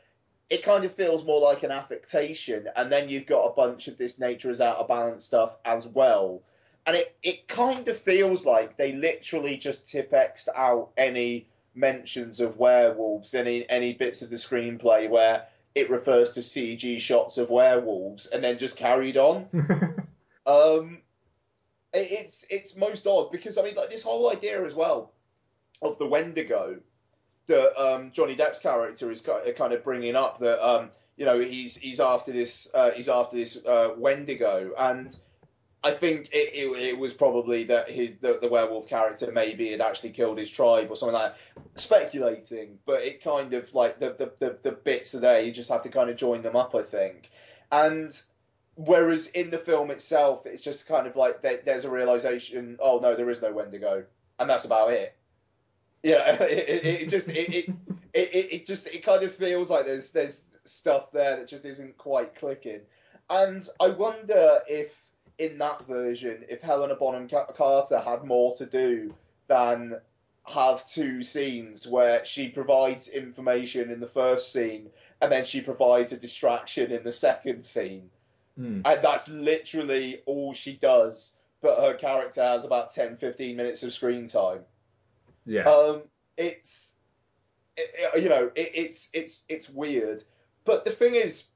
[0.48, 3.97] it kind of feels more like an affectation, and then you've got a bunch of
[3.97, 6.42] this nature is out of balance stuff as well.
[6.86, 12.59] And it, it kind of feels like they literally just tip-exed out any mentions of
[12.59, 18.26] werewolves, any any bits of the screenplay where it refers to CG shots of werewolves,
[18.26, 19.47] and then just carried on.
[20.47, 20.98] um,
[21.92, 25.12] it's it's most odd because I mean like this whole idea as well
[25.82, 26.78] of the Wendigo
[27.46, 29.26] that um, Johnny Depp's character is
[29.56, 33.36] kind of bringing up that um, you know he's he's after this uh, he's after
[33.36, 35.16] this uh, Wendigo and
[35.82, 39.80] I think it, it, it was probably that his the, the werewolf character maybe had
[39.80, 41.80] actually killed his tribe or something like that.
[41.80, 45.40] Speculating, but it kind of like the, the, the, the bits are there.
[45.40, 47.30] You just have to kind of join them up, I think.
[47.72, 48.20] And
[48.85, 52.78] whereas in the film itself, it's just kind of like there, there's a realization.
[52.81, 54.05] Oh no, there is no Wendigo,
[54.39, 55.15] and that's about it.
[56.02, 57.74] Yeah, it, it, it just it, it,
[58.15, 61.98] it, it just it kind of feels like there's there's stuff there that just isn't
[61.98, 62.81] quite clicking.
[63.28, 64.97] And I wonder if
[65.39, 69.15] in that version, if Helena Bonham Carter had more to do
[69.47, 70.01] than
[70.44, 74.90] have two scenes where she provides information in the first scene
[75.20, 78.11] and then she provides a distraction in the second scene.
[78.60, 78.82] Hmm.
[78.84, 83.92] And that's literally all she does, but her character has about 10 15 minutes of
[83.94, 84.60] screen time.
[85.46, 85.62] Yeah.
[85.62, 86.02] Um,
[86.36, 86.92] it's
[87.78, 90.22] it, it- you know it, it's it's it's weird,
[90.66, 91.48] but the thing is,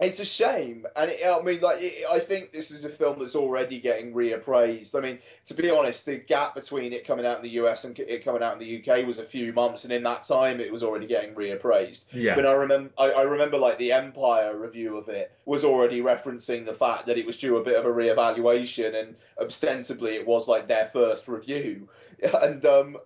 [0.00, 3.18] it's a shame, and it, I mean like it, I think this is a film
[3.18, 4.96] that's already getting reappraised.
[4.96, 7.98] I mean, to be honest, the gap between it coming out in the US and
[7.98, 10.72] it coming out in the UK was a few months, and in that time it
[10.72, 12.06] was already getting reappraised.
[12.14, 12.34] Yeah.
[12.34, 16.64] But I remember I, I remember like the Empire review of it was already referencing
[16.64, 20.48] the fact that it was due a bit of a reevaluation, and ostensibly it was
[20.48, 21.88] like their first review.
[22.22, 22.98] And um,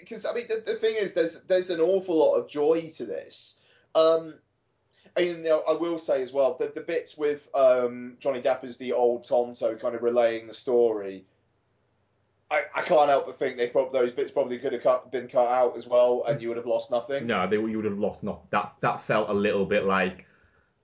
[0.00, 3.04] because I mean the, the thing is, there's there's an awful lot of joy to
[3.04, 3.60] this.
[3.94, 4.34] Um,
[5.16, 8.64] and you know, I will say as well that the bits with um, Johnny Depp
[8.64, 11.24] as the old Tonto kind of relaying the story.
[12.50, 15.28] I, I can't help but think they prob- those bits probably could have cut, been
[15.28, 17.26] cut out as well, and you would have lost nothing.
[17.26, 18.42] No, they, you would have lost nothing.
[18.50, 20.26] That that felt a little bit like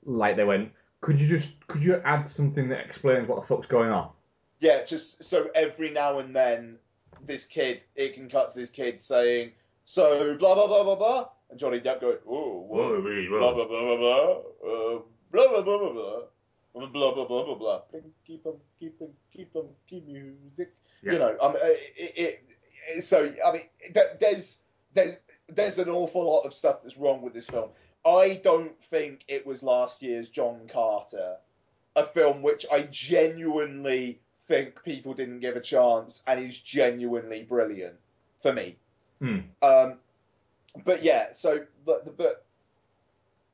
[0.04, 0.72] like they went.
[1.00, 4.10] Could you just could you add something that explains what the fuck's going on?
[4.60, 6.78] Yeah, just so every now and then,
[7.24, 9.52] this kid, it can cut to this kid saying,
[9.84, 13.80] so blah blah blah blah blah, and Johnny Depp going, oh, whoa, blah blah blah
[13.80, 14.30] blah blah,
[14.64, 14.98] uh,
[15.30, 16.22] blah blah blah blah blah,
[16.74, 17.80] blah blah blah blah blah blah.
[17.92, 20.74] Keep 'em, keep 'em, keep 'em, keep them, keep music.
[21.02, 21.12] Yeah.
[21.12, 22.44] You know, um, it, it,
[22.96, 23.62] it, so I mean,
[24.20, 24.60] there's
[24.94, 25.18] there's
[25.48, 27.70] there's an awful lot of stuff that's wrong with this film.
[28.04, 31.36] I don't think it was last year's John Carter,
[31.96, 37.96] a film which I genuinely think people didn't give a chance and is genuinely brilliant
[38.42, 38.76] for me.
[39.20, 39.38] Hmm.
[39.62, 39.94] Um,
[40.84, 42.44] but yeah, so the, the but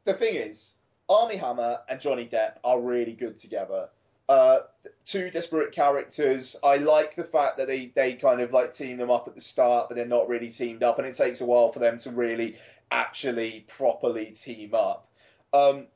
[0.05, 0.77] the thing is,
[1.09, 3.89] Armie Hammer and Johnny Depp are really good together.
[4.29, 4.61] Uh,
[5.05, 6.57] two disparate characters.
[6.65, 9.41] I like the fact that they, they kind of like team them up at the
[9.41, 12.11] start, but they're not really teamed up, and it takes a while for them to
[12.11, 12.57] really
[12.91, 15.09] actually properly team up.
[15.53, 15.87] Um,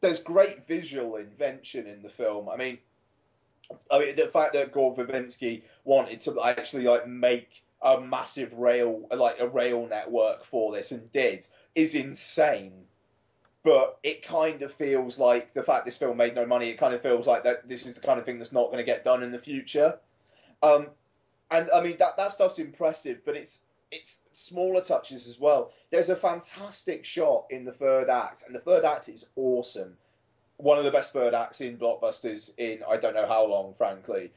[0.00, 2.48] there's great visual invention in the film.
[2.48, 2.78] I mean,
[3.90, 9.08] I mean the fact that Gore Verbinski wanted to actually like make a massive rail
[9.14, 12.84] like a rail network for this and did is insane.
[13.62, 16.70] But it kind of feels like the fact this film made no money.
[16.70, 18.78] It kind of feels like that this is the kind of thing that's not going
[18.78, 19.98] to get done in the future.
[20.62, 20.88] Um,
[21.50, 25.72] and I mean that that stuff's impressive, but it's it's smaller touches as well.
[25.90, 29.96] There's a fantastic shot in the third act, and the third act is awesome.
[30.56, 34.32] One of the best third acts in blockbusters in I don't know how long, frankly.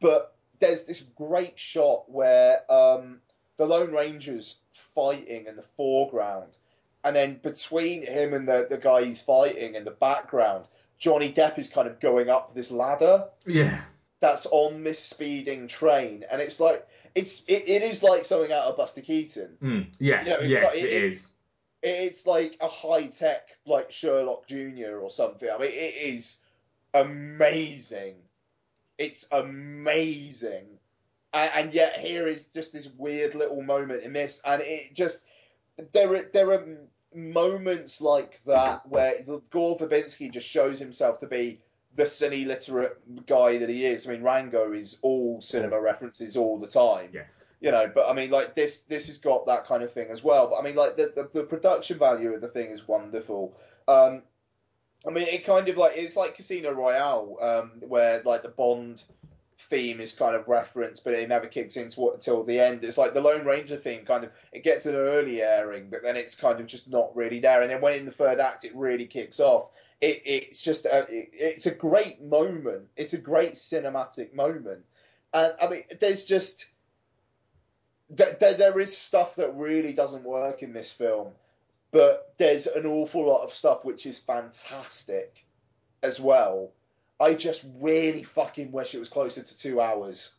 [0.00, 3.20] But there's this great shot where um,
[3.56, 4.58] the Lone Ranger's
[4.94, 6.56] fighting in the foreground,
[7.04, 10.66] and then between him and the, the guy he's fighting in the background,
[10.98, 13.80] Johnny Depp is kind of going up this ladder Yeah.
[14.20, 18.64] that's on this speeding train, and it's like it's it, it is like something out
[18.64, 19.56] of Buster Keaton.
[19.62, 19.86] Mm.
[19.98, 21.26] Yes, You know, yes, like- it it- is.
[21.82, 25.48] It's like a high tech like Sherlock Junior or something.
[25.48, 26.42] I mean, it is
[26.94, 28.14] amazing.
[28.98, 30.66] It's amazing,
[31.32, 35.26] and, and yet here is just this weird little moment in this, and it just
[35.92, 36.64] there are there are
[37.14, 41.60] moments like that where the Gore Verbinski just shows himself to be
[41.94, 44.08] the cine literate guy that he is.
[44.08, 47.10] I mean, Rango is all cinema references all the time.
[47.12, 47.32] Yes.
[47.60, 50.22] You know, but I mean, like this, this has got that kind of thing as
[50.22, 50.48] well.
[50.48, 53.56] But I mean, like the the, the production value of the thing is wonderful.
[53.88, 54.22] Um,
[55.06, 59.02] I mean, it kind of like it's like Casino Royale, um, where like the Bond
[59.68, 62.84] theme is kind of referenced, but it never kicks into what until the end.
[62.84, 66.16] It's like the Lone Ranger theme, kind of it gets an early airing, but then
[66.16, 67.62] it's kind of just not really there.
[67.62, 69.70] And then when in the third act, it really kicks off.
[70.00, 72.88] It, it's just a, it, it's a great moment.
[72.96, 74.84] It's a great cinematic moment,
[75.32, 76.66] and I mean, there's just
[78.10, 81.32] there, there, there is stuff that really doesn't work in this film,
[81.90, 85.44] but there's an awful lot of stuff which is fantastic
[86.02, 86.72] as well.
[87.18, 90.32] I just really fucking wish it was closer to two hours.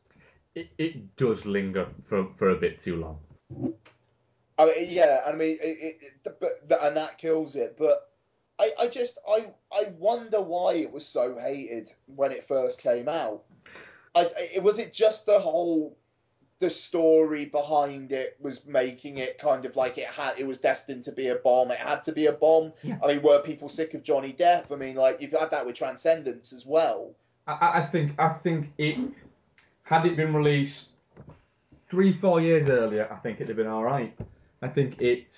[0.53, 3.19] It, it does linger for, for a bit too long.
[4.59, 7.75] I mean, yeah, I mean, it, it, but and that kills it.
[7.77, 8.09] But
[8.59, 13.07] I, I just, I, I wonder why it was so hated when it first came
[13.07, 13.43] out.
[14.15, 15.95] I, it was it just the whole,
[16.59, 21.03] the story behind it was making it kind of like it had, it was destined
[21.03, 21.71] to be a bomb.
[21.71, 22.73] It had to be a bomb.
[22.81, 22.97] Yeah.
[23.03, 24.71] I mean, were people sick of Johnny Depp?
[24.71, 27.11] I mean, like you've had that with Transcendence as well.
[27.45, 28.97] I- I, think I think it
[29.83, 30.89] had it been released
[31.89, 34.13] three four years earlier, I think it'd have been all right.
[34.61, 35.37] I think it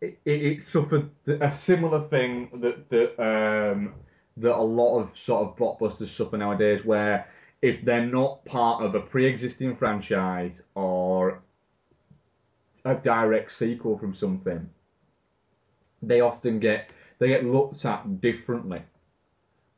[0.00, 3.94] it, it, it suffered a similar thing that that um,
[4.38, 7.28] that a lot of sort of blockbusters suffer nowadays, where
[7.62, 11.42] if they're not part of a pre-existing franchise or
[12.84, 14.68] a direct sequel from something,
[16.02, 18.82] they often get they get looked at differently.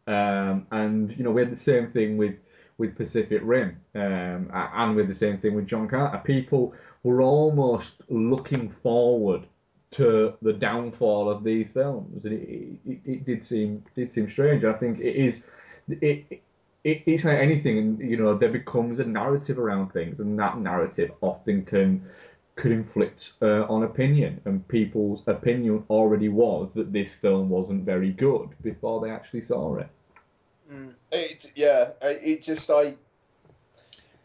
[0.06, 2.34] Um, and you know we had the same thing with
[2.78, 6.20] with Pacific Rim, um, and with the same thing with John Carter.
[6.24, 9.42] People were almost looking forward
[9.90, 14.64] to the downfall of these films, and it, it, it did seem did seem strange.
[14.64, 15.44] I think it is
[15.88, 16.42] it,
[16.90, 20.58] it it's like anything, and you know there becomes a narrative around things, and that
[20.58, 22.02] narrative often can
[22.56, 28.10] could inflict uh, on opinion, and people's opinion already was that this film wasn't very
[28.10, 29.88] good before they actually saw it.
[31.12, 32.94] It, yeah, it it just I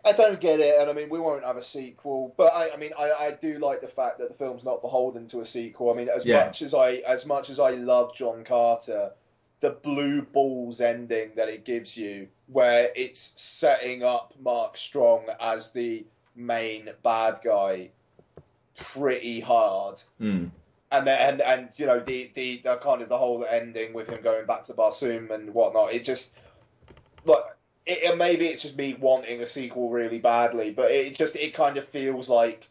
[0.05, 2.77] I don't get it, and I mean we won't have a sequel, but I, I
[2.77, 5.91] mean I, I do like the fact that the film's not beholden to a sequel.
[5.91, 6.45] I mean as Yeah.
[6.45, 9.11] much as I as much as I love John Carter,
[9.63, 15.71] the blue balls ending that it gives you, where it's setting up Mark Strong as
[15.71, 17.91] the main bad guy,
[18.77, 20.51] pretty hard Mm.
[20.91, 24.09] and then and, and you know the, the the kind of the whole ending with
[24.09, 25.93] him going back to Barsoom and whatnot.
[25.93, 26.35] It just
[27.23, 27.43] like
[27.85, 31.53] it, and maybe it's just me wanting a sequel really badly, but it just it
[31.53, 32.67] kind of feels like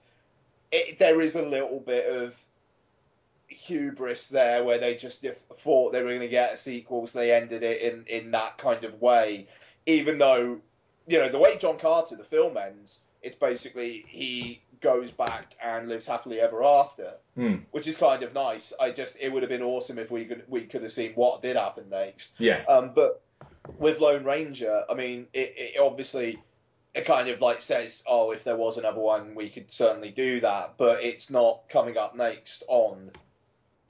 [0.71, 2.37] it, there is a little bit of
[3.53, 5.25] hubris there where they just
[5.61, 8.59] thought they were going to get a sequel, so they ended it in in that
[8.59, 9.47] kind of way.
[9.87, 10.61] Even though
[11.07, 15.89] you know the way John Carter the film ends, it's basically he goes back and
[15.89, 17.63] lives happily ever after Mm.
[17.71, 18.75] which is kind of nice.
[18.79, 21.41] I just it would have been awesome if we could we could have seen what
[21.41, 22.35] did happen next.
[22.39, 22.63] Yeah.
[22.69, 23.23] Um, but
[23.79, 26.39] with Lone Ranger, I mean, it, it obviously
[26.95, 30.41] it kind of like says, oh, if there was another one, we could certainly do
[30.43, 30.75] that.
[30.77, 33.13] But it's not coming up next on.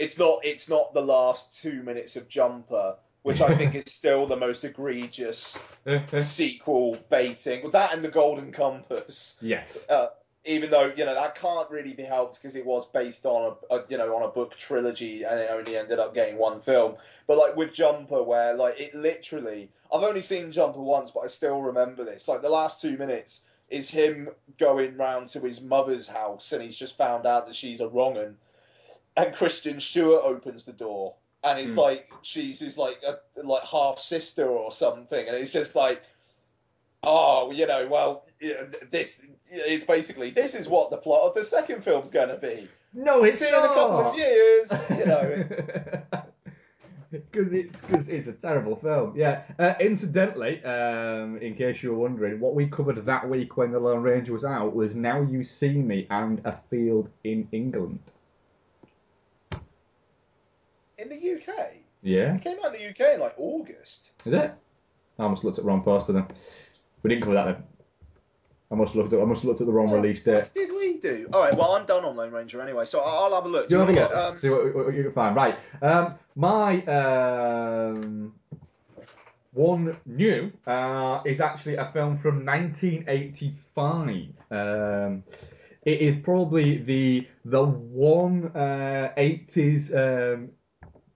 [0.02, 0.40] It's not.
[0.44, 4.64] It's not the last two minutes of Jumper which I think is still the most
[4.64, 5.58] egregious
[6.18, 7.62] sequel baiting.
[7.62, 9.38] With that and the Golden Compass.
[9.40, 9.78] Yes.
[9.88, 10.08] Uh,
[10.44, 13.74] even though you know that can't really be helped because it was based on a,
[13.76, 16.96] a you know on a book trilogy and it only ended up getting one film.
[17.26, 21.28] But like with Jumper, where like it literally, I've only seen Jumper once, but I
[21.28, 22.26] still remember this.
[22.26, 26.76] Like the last two minutes is him going round to his mother's house and he's
[26.76, 28.18] just found out that she's a wrong
[29.16, 31.14] and Kristen Stewart opens the door
[31.44, 31.80] and it's Hmm.
[31.80, 36.02] like she's his like a like half sister or something, and it's just like
[37.04, 38.24] oh, you know, well,
[38.90, 42.68] this it's basically this is what the plot of the second film's going to be.
[42.94, 45.44] No, it's See you in a couple of years, you know.
[47.10, 49.12] Because it's, cause it's a terrible film.
[49.14, 49.42] Yeah.
[49.58, 53.78] Uh, incidentally, um, in case you were wondering, what we covered that week when The
[53.78, 57.98] Lone Ranger was out was Now You See Me and A Field in England.
[61.02, 61.54] In the UK,
[62.02, 62.36] Yeah.
[62.36, 64.12] it came out in the UK in like August.
[64.24, 64.54] Is it?
[65.18, 66.26] I almost looked at wrong poster then.
[67.02, 67.62] We didn't cover that then.
[68.70, 70.52] I must have looked at, I must have looked at the wrong release date.
[70.54, 71.28] Did we do?
[71.34, 71.54] All right.
[71.54, 73.68] Well, I'm done on Lone Ranger anyway, so I'll, have a look.
[73.68, 74.16] Do you have a look?
[74.16, 75.36] um, See what, what you can find.
[75.36, 75.58] Right.
[75.82, 78.32] Um, my um,
[79.52, 84.28] one new uh, is actually a film from 1985.
[84.50, 85.22] Um,
[85.84, 89.92] it is probably the the one uh, 80s
[90.34, 90.48] um,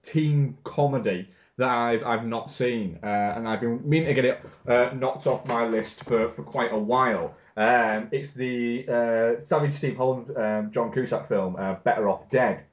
[0.06, 1.28] teen comedy
[1.58, 5.26] that I've I've not seen, uh, and I've been meaning to get it uh, knocked
[5.26, 7.34] off my list for, for quite a while.
[7.56, 12.64] Um, it's the uh, Savage Steve Holland um, John Cusack film, uh, Better Off Dead,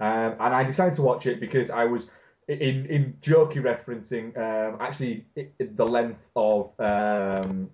[0.00, 2.06] um, and I decided to watch it because I was
[2.48, 7.70] in in jokey referencing um, actually i i- the length of um,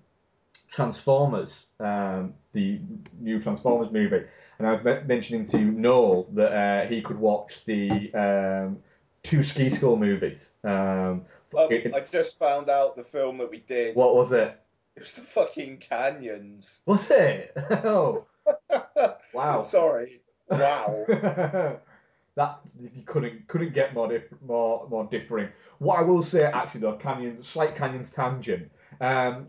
[0.70, 2.78] Transformers, um, the
[3.18, 4.22] new Transformers movie,
[4.58, 7.88] and I was me- mentioning to Noel that uh, he could watch the
[9.22, 10.48] two Ski School movies.
[10.64, 10.70] Um,
[11.56, 13.97] um, it- I just found out the film that we did.
[13.97, 14.59] what was it?
[14.97, 16.82] It was the fucking Canyons.
[16.86, 17.56] Was it?
[17.70, 18.26] Oh,
[19.34, 19.62] wow.
[19.62, 20.20] Sorry.
[20.48, 21.05] Wow.
[22.36, 25.48] that you couldn't couldn't get more diff- more more differing.
[25.78, 28.70] What I will say actually though, Canyons slight Canyons tangent.
[29.01, 29.48] Um,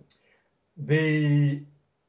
[0.77, 1.61] the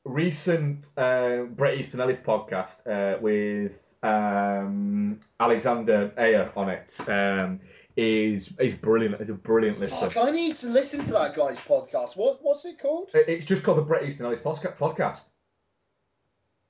[0.05, 3.73] recent uh, Bret Easton Ellis podcast uh, with
[4.03, 7.61] um, Alexander Ayer on it um,
[7.97, 9.21] is is brilliant.
[9.21, 9.97] It's a brilliant listen.
[10.11, 12.17] Fuck, I need to listen to that guy's podcast.
[12.17, 13.11] What what's it called?
[13.15, 15.21] It- It's just called the Bret Easton Ellis podcast.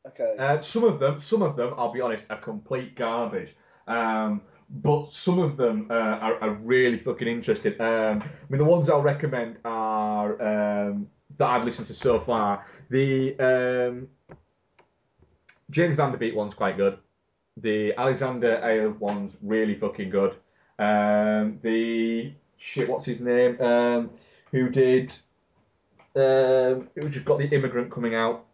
[0.09, 0.35] Okay.
[0.39, 3.51] Uh, some of them, some of them, I'll be honest, are complete garbage.
[3.87, 7.81] Um, but some of them uh, are, are really fucking interesting.
[7.81, 12.67] Um, I mean, the ones I'll recommend are um, that I've listened to so far.
[12.91, 14.09] The um,
[15.71, 16.99] James Van Der Beek one's quite good.
[17.59, 20.37] The Alexander Ayer one's really fucking good.
[20.79, 23.61] Um, the shit, what's his name?
[23.61, 24.11] Um,
[24.51, 25.13] who did?
[26.17, 28.47] Um, who just got the immigrant coming out?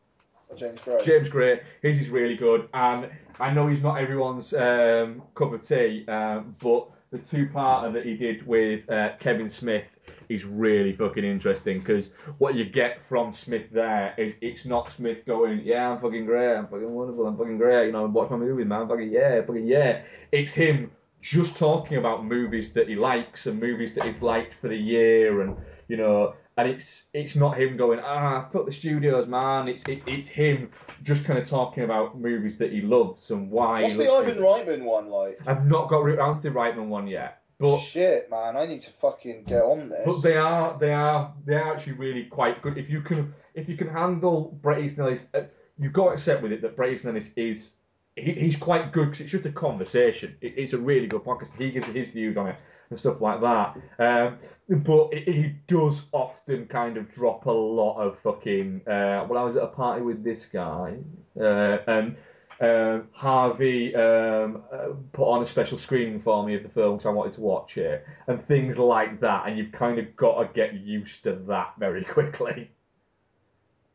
[0.56, 1.04] James Gray.
[1.04, 5.66] James Gray, his is really good, and I know he's not everyone's um, cup of
[5.66, 9.84] tea, um, but the two-parter that he did with uh, Kevin Smith
[10.28, 15.24] is really fucking interesting because what you get from Smith there is it's not Smith
[15.26, 18.36] going, yeah, I'm fucking great, I'm fucking wonderful, I'm fucking great, you know, watch my
[18.36, 20.02] movies, man, fucking yeah, fucking yeah.
[20.32, 20.90] It's him
[21.20, 25.42] just talking about movies that he likes and movies that he's liked for the year,
[25.42, 25.56] and
[25.88, 29.68] you know, and it's it's not him going, ah, fuck the studios, man.
[29.68, 30.70] It's it, it's him
[31.02, 33.82] just kind of talking about movies that he loves and why.
[33.82, 34.38] What's he the Ivan.
[34.38, 35.38] Reitman one like?
[35.46, 38.90] I've not got around to the Reitman one yet, but Shit, man, I need to
[39.00, 40.06] fucking get on this.
[40.06, 42.78] but they are they are they are actually really quite good.
[42.78, 45.42] If you can if you can handle Bret Easton Ellis, uh,
[45.78, 47.72] you've got to accept with it that Bret Easton Ellis is
[48.16, 50.36] he, he's quite good because it's just a conversation.
[50.40, 51.48] It, it's a really good podcast.
[51.56, 52.56] He gives his views on it
[52.90, 53.76] and stuff like that.
[53.98, 58.82] Um, but he does often kind of drop a lot of fucking.
[58.86, 60.96] Uh, well, I was at a party with this guy,
[61.38, 62.16] uh, and
[62.60, 67.06] um, Harvey um, uh, put on a special screening for me of the film because
[67.06, 69.46] I wanted to watch it, and things like that.
[69.46, 72.70] And you've kind of got to get used to that very quickly.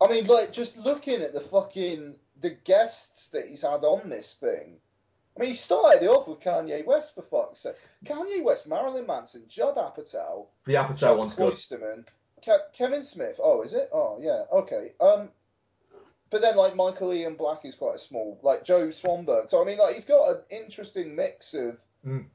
[0.01, 4.33] I mean, like, just looking at the fucking the guests that he's had on this
[4.33, 4.77] thing.
[5.35, 7.75] I mean, he started it off with Kanye West, for fuck's sake.
[8.05, 11.53] Kanye West, Marilyn Manson, Judd Apatow, The Apatow Chuck one's good.
[11.53, 12.05] Klosterman,
[12.45, 13.39] Ke- Kevin Smith.
[13.41, 13.89] Oh, is it?
[13.91, 14.43] Oh, yeah.
[14.51, 14.91] Okay.
[14.99, 15.29] Um,
[16.33, 19.51] but then like Michael Ian Black is quite a small, like Joe Swanberg.
[19.51, 22.25] So I mean, like he's got an interesting mix of Mm.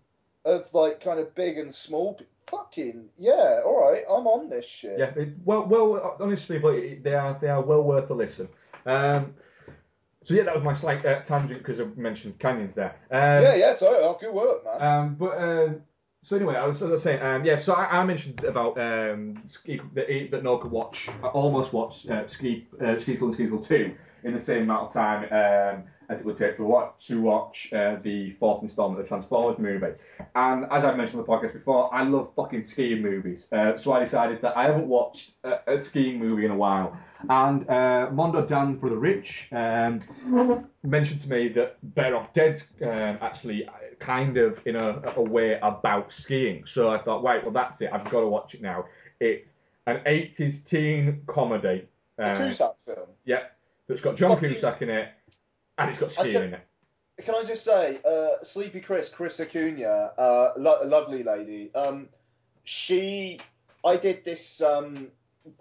[0.46, 2.18] of like kind of big and small.
[2.48, 3.60] Fucking yeah.
[3.66, 4.98] All right, I'm on this shit.
[4.98, 8.48] Yeah, it, well, well, honestly, but they are they are well worth a listen.
[8.86, 9.34] Um,
[10.24, 12.94] so yeah, that was my slight uh, tangent because I mentioned canyons there.
[13.10, 13.74] Um, yeah, yeah.
[13.74, 14.80] So oh, good work, man.
[14.82, 15.68] Um, but uh,
[16.22, 17.56] So anyway, I was sort of saying, um, yeah.
[17.56, 22.08] So I, I mentioned about um, ski, that, that Noel could watch, I almost watch
[22.08, 25.24] uh, Ski uh, Ski School and Ski School Two in the same amount of time
[25.32, 29.08] um, as it would take to watch to watch uh, the fourth installment of the
[29.08, 29.92] Transformers movie.
[30.34, 33.46] And as I've mentioned on the podcast before, I love fucking skiing movies.
[33.52, 36.96] Uh, so I decided that I haven't watched a, a skiing movie in a while.
[37.28, 40.00] And uh, Mondo Dan's brother Rich um,
[40.82, 43.68] mentioned to me that Better Off Dead um, actually
[43.98, 46.64] kind of in a, a way about skiing.
[46.66, 47.90] So I thought, right, well that's it.
[47.92, 48.84] I've got to watch it now.
[49.20, 49.54] It's
[49.86, 51.86] an 80s teen comedy.
[52.16, 53.08] The Um, Cusack film.
[53.24, 53.44] yeah,
[53.88, 55.08] that's got John Cusack in it,
[55.78, 56.60] and it's got can- in it.
[57.24, 61.74] Can I just say, uh, Sleepy Chris, Chris Acuna, uh, lo- lovely lady.
[61.74, 62.08] Um,
[62.62, 63.40] she,
[63.84, 65.08] I did this um,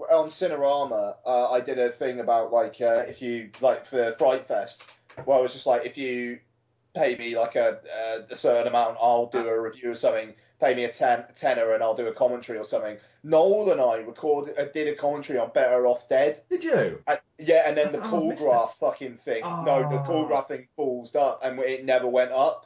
[0.07, 1.15] on Cinerama.
[1.26, 4.85] Uh, I did a thing about like uh, if you like for Fright Fest,
[5.26, 6.38] where I was just like, if you
[6.98, 7.78] pay me like a,
[8.30, 10.34] a, a certain amount, I'll do a review of something.
[10.60, 12.98] Pay me a ten, tenner and I'll do a commentary or something.
[13.24, 16.41] Noel and I recorded, uh, did a commentary on Better Off Dead.
[16.49, 16.99] Did you?
[17.06, 19.41] Uh, yeah, and then the Oh, call missed graph fucking thing.
[19.44, 20.28] No, the call Oh.
[20.28, 22.65] graph thing falls up and it never went up.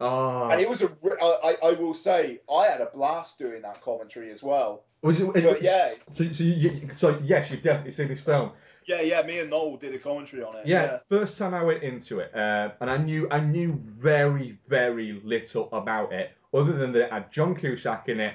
[0.00, 0.48] Oh.
[0.48, 0.90] And it was a.
[1.22, 4.84] I, I will say, I had a blast doing that commentary as well.
[5.02, 8.50] Was it, But yeah, So, so, you, so yes, you've definitely seen this film.
[8.88, 9.22] Yeah, yeah.
[9.22, 10.66] Me and Noel did a commentary on it.
[10.66, 15.20] Yeah, first time I went into it, uh, and I knew I knew very very
[15.24, 18.34] little about it, other than that it had John Cusack in it,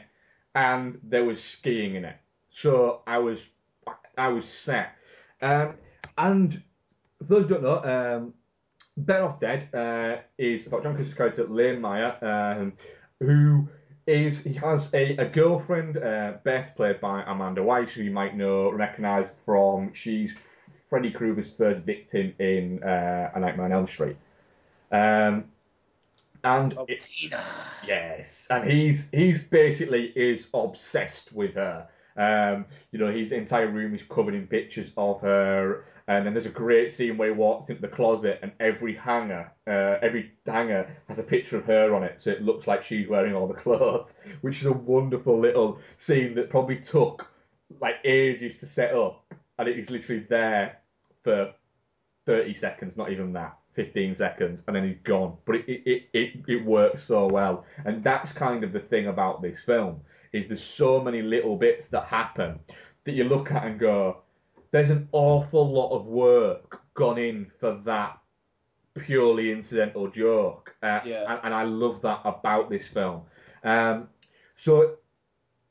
[0.56, 2.18] and there was skiing in it.
[2.52, 3.50] So I was
[4.18, 4.96] I was set.
[5.42, 5.74] Um,
[6.18, 6.62] and
[7.18, 8.34] for those who don't know, um,
[8.96, 12.74] Better Off Dead uh, is about John Cusack's character Lane Meyer, um,
[13.20, 13.68] who
[14.06, 18.36] is he has a, a girlfriend, uh, Beth, played by Amanda Wyss, who you might
[18.36, 20.32] know recognise from she's
[20.90, 24.18] Freddy Krueger's first victim in uh, A Nightmare on Elm Street.
[24.92, 25.46] Um,
[26.44, 27.10] and it's
[27.88, 31.88] Yes, and he's he's basically is obsessed with her.
[32.16, 36.46] Um, you know, his entire room is covered in pictures of her, and then there's
[36.46, 40.96] a great scene where he walks into the closet, and every hanger, uh, every hanger
[41.08, 43.54] has a picture of her on it, so it looks like she's wearing all the
[43.54, 47.30] clothes, which is a wonderful little scene that probably took
[47.80, 49.26] like ages to set up,
[49.58, 50.80] and it is literally there
[51.24, 51.54] for
[52.26, 55.38] 30 seconds, not even that, 15 seconds, and then he's gone.
[55.46, 57.66] But it, it, it, it works so well.
[57.86, 60.02] And that's kind of the thing about this film,
[60.32, 62.60] is there's so many little bits that happen
[63.06, 64.18] that you look at and go,
[64.74, 68.18] there's an awful lot of work gone in for that
[68.96, 70.76] purely incidental joke.
[70.82, 71.32] Uh, Yeah.
[71.32, 73.22] and, and I love that about this film.
[73.64, 74.10] Um,
[74.58, 74.98] so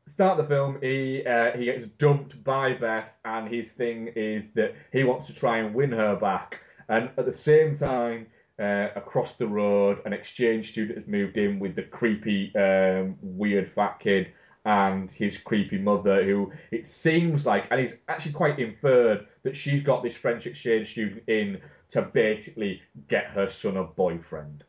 [0.06, 4.52] start of the film, he uh, he gets dumped by Beth, and his thing is
[4.52, 6.60] that he wants to try and win her back.
[6.88, 8.28] And at the same time,
[8.60, 13.72] uh, across the road, an exchange student has moved in with the creepy, um, weird
[13.74, 14.28] fat kid
[14.64, 19.82] and his creepy mother, who it seems like, and it's actually quite inferred that she's
[19.82, 21.60] got this French exchange student in
[21.90, 24.64] to basically get her son a boyfriend,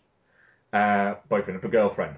[0.74, 2.18] uh, boyfriend, a girlfriend.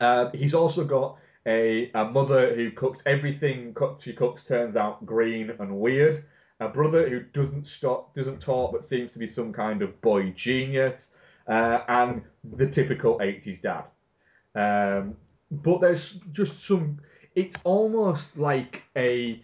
[0.00, 5.52] Uh, he's also got a, a mother who cooks everything she cooks turns out green
[5.58, 6.24] and weird.
[6.58, 10.30] A brother who doesn't stop, doesn't talk, but seems to be some kind of boy
[10.36, 11.08] genius,
[11.48, 12.22] uh, and
[12.56, 13.84] the typical 80s dad.
[14.54, 15.16] Um,
[15.50, 16.98] but there's just some.
[17.34, 19.42] It's almost like a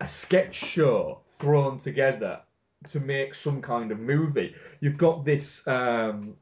[0.00, 2.40] a sketch show thrown together
[2.88, 4.54] to make some kind of movie.
[4.80, 5.66] You've got this.
[5.66, 6.36] Um,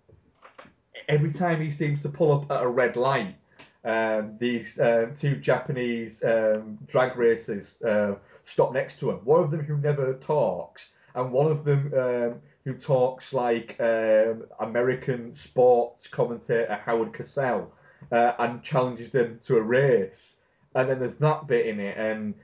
[1.09, 3.37] every time he seems to pull up at a red light,
[3.85, 8.15] um, these um, two Japanese um, drag racers uh,
[8.45, 9.17] stop next to him.
[9.25, 14.45] One of them who never talks, and one of them um, who talks like um,
[14.61, 17.69] American sports commentator Howard Cosell,
[18.13, 20.35] uh, and challenges them to a race.
[20.75, 22.35] And then there's that bit in it, and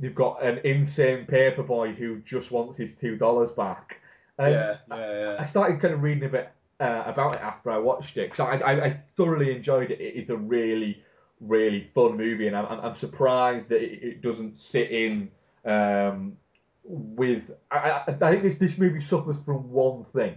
[0.00, 4.00] you've got an insane paperboy who just wants his two dollars back.
[4.38, 5.36] And yeah, yeah, yeah.
[5.38, 6.50] I started kind of reading a bit
[6.80, 10.00] uh, about it after I watched it because I, I, I thoroughly enjoyed it.
[10.00, 11.02] It is a really,
[11.40, 15.30] really fun movie, and I'm, I'm- surprised that it, it doesn't sit in
[15.64, 16.36] um,
[16.84, 17.44] with.
[17.70, 20.36] I, I, I think this, this movie suffers from one thing.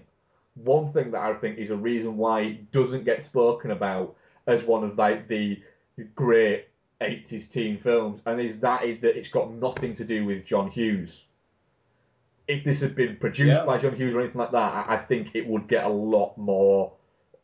[0.55, 4.15] One thing that I think is a reason why it doesn't get spoken about
[4.47, 5.61] as one of like the
[6.15, 6.65] great
[7.01, 10.69] 80s teen films, and is that is that it's got nothing to do with John
[10.69, 11.23] Hughes
[12.47, 13.65] if this had been produced Yeah.
[13.65, 16.37] by John Hughes or anything like that, I, I think it would get a lot
[16.37, 16.91] more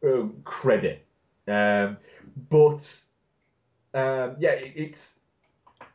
[0.04, 1.04] um, credit.
[1.48, 1.98] Um,
[2.50, 3.00] but
[3.94, 5.14] um, yeah, it, it's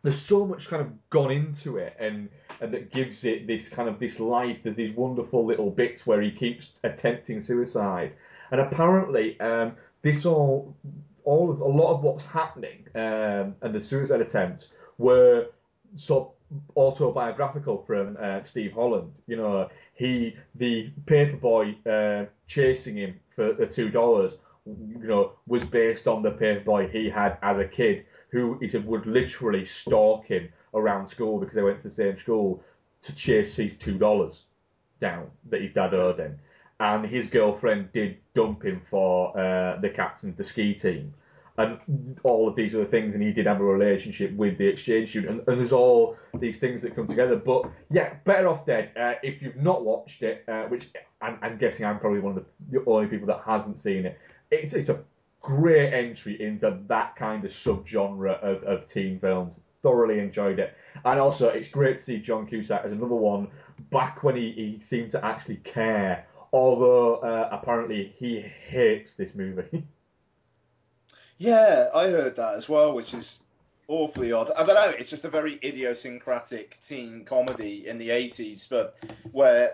[0.03, 2.29] there's so much kind of gone into it, and
[2.61, 4.59] and that gives it this kind of this life.
[4.63, 8.13] There's these wonderful little bits where he keeps attempting suicide,
[8.51, 9.73] and apparently um,
[10.03, 10.77] this all
[11.25, 14.69] all of a lot of what's happening um, and the suicide attempts
[14.99, 15.47] were
[15.97, 19.13] sort of autobiographical from uh, Steve Holland.
[19.27, 24.35] You know, he the paperboy uh, chasing him for the two dollars.
[24.67, 28.87] You know, was based on the paperboy he had as a kid, who he said
[28.87, 32.63] would literally stalk him around school because they went to the same school
[33.03, 34.43] to chase his two dollars
[35.01, 36.39] down that his dad owed him.
[36.83, 41.15] And his girlfriend did dump him for uh, the captain of the ski team.
[41.57, 45.11] And all of these other things, and he did have a relationship with the exchange
[45.11, 47.37] student, and, and there's all these things that come together.
[47.37, 48.91] But yeah, Better Off Dead.
[48.99, 50.89] Uh, if you've not watched it, uh, which
[51.21, 54.19] I'm, I'm guessing I'm probably one of the, the only people that hasn't seen it,
[54.51, 54.99] it's it's a
[55.41, 59.61] great entry into that kind of subgenre of, of teen films.
[59.85, 63.49] Thoroughly enjoyed it, and also it's great to see John Cusack as another one
[63.91, 66.27] back when he, he seemed to actually care.
[66.53, 69.85] Although uh, apparently he hates this movie.
[71.39, 73.43] Yeah, I heard that as well, which is
[73.89, 74.51] awfully odd.
[74.57, 74.95] I don't know.
[74.97, 78.97] It's just a very idiosyncratic teen comedy in the 80s, but
[79.33, 79.73] where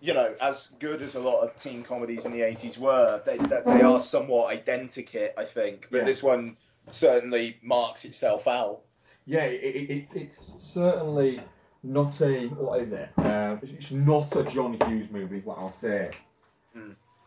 [0.00, 3.38] you know, as good as a lot of teen comedies in the 80s were, they
[3.38, 5.88] they, they are somewhat identikit, I think.
[5.90, 6.04] But Yeah.
[6.04, 6.56] this one
[6.88, 8.80] certainly marks itself out.
[9.24, 11.40] Yeah, it, it, it, it's certainly
[11.84, 13.08] not a what is it?
[13.18, 15.40] Uh, it's not a John Hughes movie.
[15.44, 16.10] What I'll say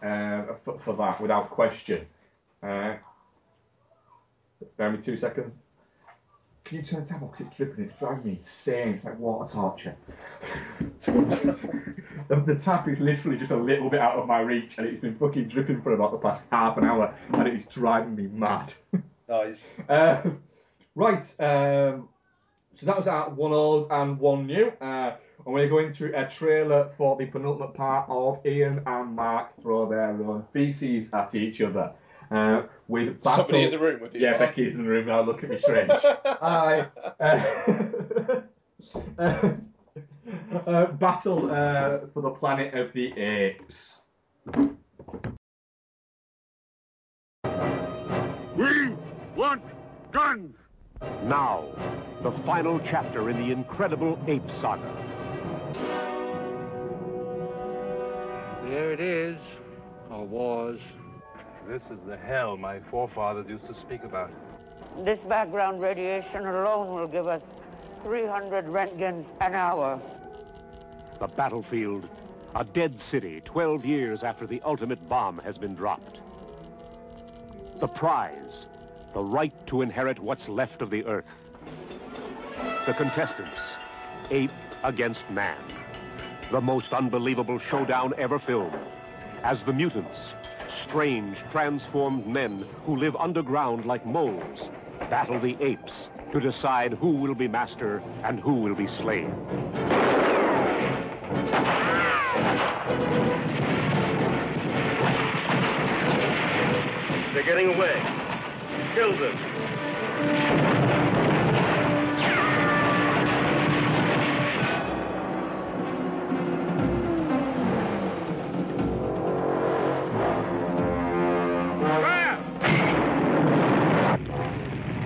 [0.04, 2.06] uh, for, for that, without question.
[2.62, 2.96] Uh,
[4.78, 5.54] bear me two seconds.
[6.66, 7.32] Can you turn the tap off?
[7.32, 7.86] 'Cause it's dripping.
[7.86, 8.96] It's driving me insane.
[8.96, 9.96] It's like water torture.
[11.02, 15.00] the, the tap is literally just a little bit out of my reach, and it's
[15.00, 18.28] been fucking dripping for about the past half an hour, and it is driving me
[18.28, 18.74] mad.
[19.30, 19.76] Nice.
[19.90, 20.22] Uh,
[20.96, 22.08] right, um,
[22.78, 24.72] so that was our one old and one new.
[24.80, 29.60] Uh, and we're going to a trailer for the penultimate part of Ian and Mark
[29.62, 31.92] throw their own feces at each other.
[32.30, 33.46] Uh, with battle...
[33.46, 34.42] Somebody in the room with you, Yeah, Mark.
[34.42, 35.22] Becky's in the room now.
[35.22, 35.92] Look at me strange.
[36.26, 36.88] Hi.
[37.20, 38.42] Uh,
[39.18, 39.50] uh,
[40.68, 44.02] uh, battle uh, for the planet of the apes.
[48.56, 48.96] We
[49.36, 49.64] want
[50.12, 50.56] guns!
[51.02, 51.66] Now,
[52.24, 54.94] the final chapter in the incredible Ape Saga.
[58.64, 59.38] There it is,
[60.10, 60.80] or was.
[61.68, 64.32] This is the hell my forefathers used to speak about.
[65.04, 67.42] This background radiation alone will give us
[68.04, 70.00] 300 roentgens an hour.
[71.20, 72.08] The battlefield,
[72.56, 76.22] a dead city 12 years after the ultimate bomb has been dropped.
[77.82, 78.67] The prize,
[79.18, 81.26] the right to inherit what's left of the Earth.
[82.86, 83.60] The contestants,
[84.30, 84.52] ape
[84.84, 85.58] against man.
[86.52, 88.78] The most unbelievable showdown ever filmed.
[89.42, 90.20] As the mutants,
[90.84, 94.70] strange, transformed men who live underground like moles,
[95.10, 99.34] battle the apes to decide who will be master and who will be slain.
[107.34, 108.27] They're getting away.
[108.98, 109.38] Kill them.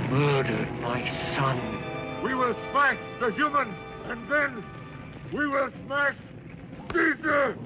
[0.09, 1.59] Murdered my son.
[2.23, 4.63] We will smash the human, and then
[5.33, 6.15] we will smash
[6.93, 7.57] Caesar!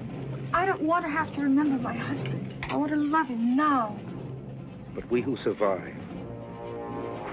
[0.52, 2.52] I don't want to have to remember my husband.
[2.68, 3.96] I want to love him now.
[4.92, 5.94] But we who survive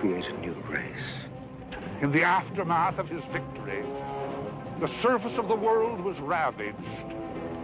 [0.03, 1.13] create a new race.
[2.01, 3.81] In the aftermath of his victory,
[4.81, 6.75] the surface of the world was ravaged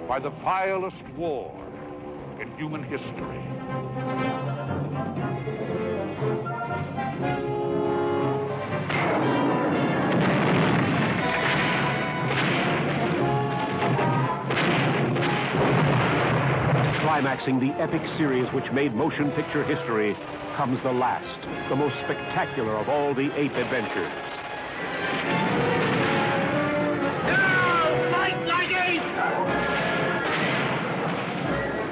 [0.07, 1.53] by the vilest war
[2.39, 3.43] in human history.
[17.01, 20.15] Climaxing the epic series which made motion picture history
[20.59, 24.11] comes the last, the most spectacular of all the ape adventures.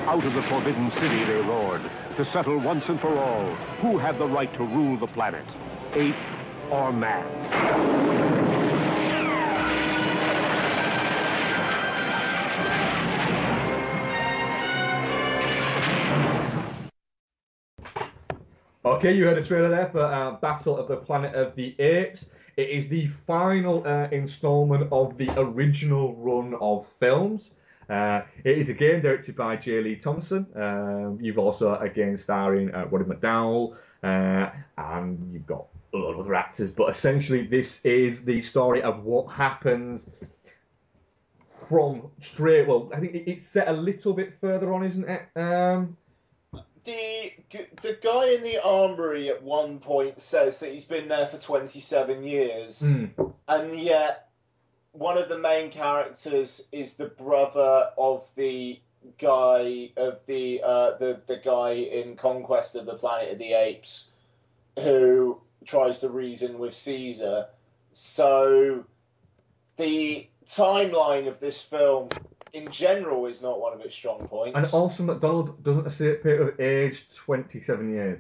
[0.06, 4.20] Out of the Forbidden City they roared to settle once and for all who had
[4.20, 5.46] the right to rule the planet,
[5.94, 6.18] ape
[6.70, 8.17] or man.
[18.98, 22.26] Okay, you heard a trailer there for uh, Battle of the Planet of the Apes.
[22.56, 27.52] It is the final uh, installment of the original run of films.
[27.88, 29.82] Uh, it is again directed by J.
[29.82, 30.48] Lee Thompson.
[30.56, 34.50] Um, you've also again starring uh, Roddy McDowall, uh,
[34.80, 36.72] and you've got a lot of other actors.
[36.72, 40.10] But essentially, this is the story of what happens
[41.70, 42.68] from straight.
[42.68, 45.22] Well, I think it's set a little bit further on, isn't it?
[45.36, 45.98] Um,
[46.88, 47.34] The
[47.82, 52.24] the guy in the armory at one point says that he's been there for 27
[52.24, 53.08] years, hmm.
[53.46, 54.30] and yet
[54.94, 58.80] one of the main characters is the brother of the
[59.18, 64.14] guy of the uh, the the guy in Conquest of the Planet of the Apes
[64.80, 67.48] who tries to reason with Caesar.
[67.92, 68.86] So
[69.76, 72.08] the timeline of this film
[72.58, 74.58] in general is not one of its strong points.
[74.58, 78.20] And also, McDonald doesn't appear to have aged 27 years.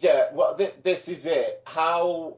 [0.00, 1.62] Yeah, well, th- this is it.
[1.66, 2.36] How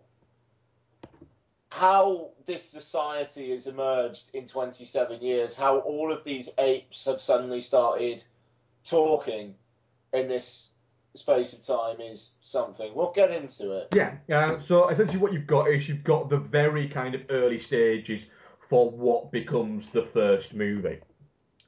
[1.68, 7.62] how this society has emerged in 27 years, how all of these apes have suddenly
[7.62, 8.22] started
[8.84, 9.54] talking
[10.12, 10.70] in this
[11.14, 12.94] space of time is something.
[12.94, 13.94] We'll get into it.
[13.94, 14.16] Yeah.
[14.30, 18.26] Uh, so essentially, what you've got is you've got the very kind of early stages
[18.72, 20.98] for what becomes the first movie.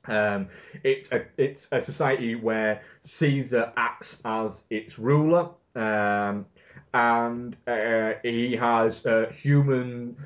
[0.07, 0.49] Um,
[0.83, 6.47] it's a it's a society where Caesar acts as its ruler, um,
[6.95, 10.17] and uh, he has uh, human.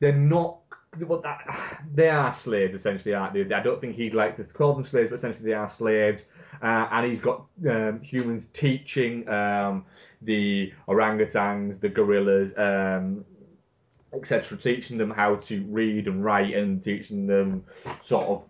[0.00, 0.58] They're not.
[0.98, 3.54] That, they are slaves essentially, aren't they?
[3.54, 6.22] I don't think he'd like to call them slaves, but essentially they are slaves.
[6.60, 9.84] Uh, and he's got um, humans teaching um,
[10.22, 13.24] the orangutans, the gorillas, um,
[14.14, 17.64] etc., teaching them how to read and write and teaching them
[18.00, 18.42] sort of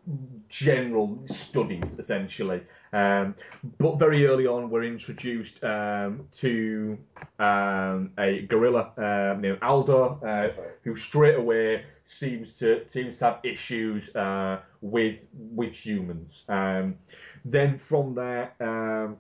[0.49, 2.61] general studies, essentially.
[2.93, 3.35] Um,
[3.79, 6.97] but very early on, we're introduced um, to
[7.39, 13.41] um, a gorilla uh, named Aldo, uh, who straight away seems to seems to have
[13.43, 16.45] issues uh, with with humans.
[16.49, 16.97] Um,
[17.45, 19.17] then from there, um,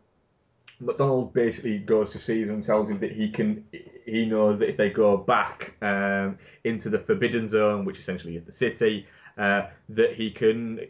[0.85, 3.65] McDonald basically goes to Caesar and tells him that he can.
[4.05, 8.45] He knows that if they go back um, into the Forbidden Zone, which essentially is
[8.45, 9.07] the city,
[9.39, 10.81] uh, that he can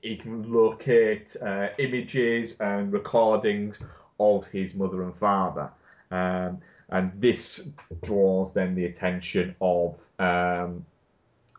[0.00, 3.76] he can locate uh, images and recordings
[4.18, 5.70] of his mother and father,
[6.10, 6.58] um,
[6.88, 7.68] and this
[8.02, 10.84] draws then the attention of um,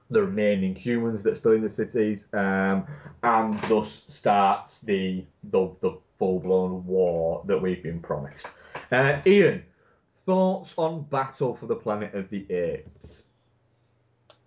[0.10, 2.86] the remaining humans that still in the cities, um,
[3.22, 8.48] and thus starts the the, the full blown war that we've been promised.
[8.92, 9.64] Uh, Ian,
[10.26, 13.24] thoughts on Battle for the Planet of the Apes?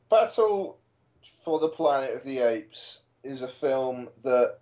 [0.09, 0.79] Battle
[1.45, 4.59] for the Planet of the Apes is a film that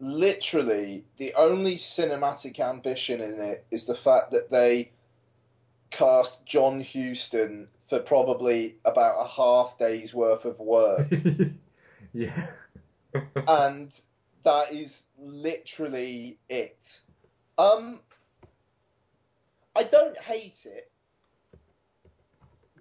[0.00, 4.90] literally the only cinematic ambition in it is the fact that they
[5.90, 11.12] cast John Huston for probably about a half day's worth of work.
[12.12, 12.46] yeah.
[13.46, 13.92] and
[14.44, 17.00] that is literally it.
[17.58, 18.00] Um,
[19.74, 20.90] I don't hate it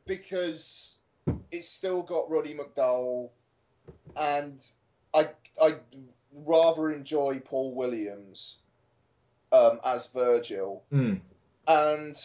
[0.06, 0.98] because
[1.52, 3.30] it's still got Roddy McDowall,
[4.16, 4.66] and
[5.14, 5.30] I
[5.62, 5.76] I
[6.34, 8.60] rather enjoy Paul Williams
[9.52, 11.20] um, as Virgil, Mm.
[11.68, 12.16] and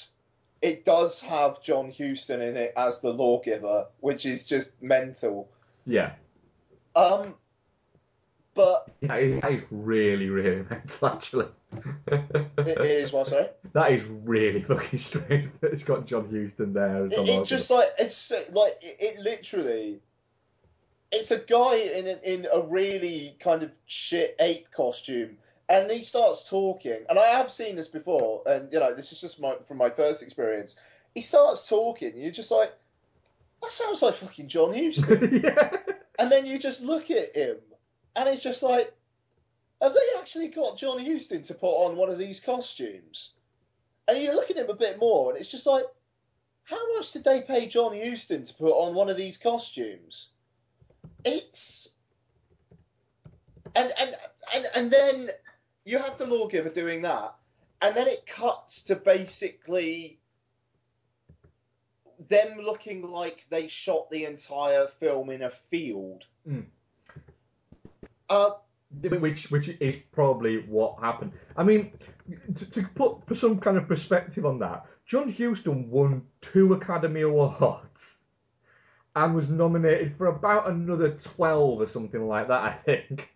[0.62, 5.48] it does have John Huston in it as the lawgiver, which is just mental.
[5.84, 6.12] Yeah.
[6.94, 7.34] Um,
[8.56, 11.46] but That is, that is really, really mental, actually.
[12.06, 13.48] it is what sorry.
[13.74, 17.70] That is really fucking strange that it's got John Huston there as It, it's just
[17.70, 20.00] like it's like it, it literally.
[21.12, 25.36] It's a guy in a, in a really kind of shit ape costume,
[25.68, 26.98] and he starts talking.
[27.08, 29.90] And I have seen this before, and you know this is just my from my
[29.90, 30.76] first experience.
[31.14, 32.72] He starts talking, and you're just like,
[33.62, 35.44] that sounds like fucking John Huston.
[36.18, 37.56] And then you just look at him,
[38.16, 38.92] and it's just like,
[39.80, 43.34] have they actually got John Huston to put on one of these costumes?
[44.08, 45.84] And you look at him a bit more, and it's just like,
[46.64, 50.30] how much did they pay John Huston to put on one of these costumes?
[51.24, 51.90] It's
[53.74, 54.14] and and
[54.54, 55.30] and, and then
[55.84, 57.34] you have the lawgiver doing that,
[57.82, 60.18] and then it cuts to basically
[62.28, 66.24] them looking like they shot the entire film in a field.
[66.48, 66.66] Mm.
[68.28, 68.50] Uh,
[69.02, 71.32] which which is probably what happened.
[71.56, 71.92] I mean,
[72.56, 78.18] to, to put some kind of perspective on that, John Huston won two Academy Awards
[79.14, 83.28] and was nominated for about another twelve or something like that, I think.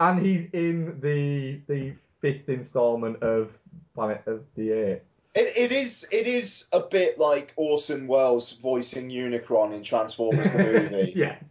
[0.00, 3.50] And he's in the the fifth instalment of
[3.94, 5.04] Planet of the Apes.
[5.34, 10.58] It, it is it is a bit like Orson Welles voicing Unicron in Transformers the
[10.90, 11.12] movie.
[11.16, 11.42] yes.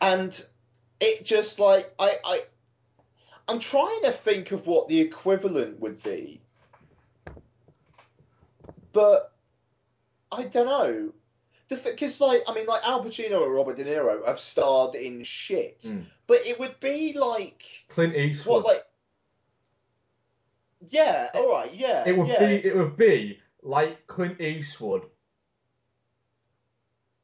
[0.00, 0.40] And
[1.00, 2.40] it just like I, I
[3.48, 6.40] I'm trying to think of what the equivalent would be.
[8.92, 9.32] but
[10.32, 11.12] I don't know.
[11.68, 15.22] The Because, like, I mean, like Al Pacino and Robert De Niro have starred in
[15.24, 16.04] shit, Mm.
[16.26, 18.64] but it would be like Clint Eastwood.
[18.64, 18.84] what, like,
[20.88, 22.38] yeah, all right, yeah, it would yeah.
[22.40, 25.02] be it would be like Clint Eastwood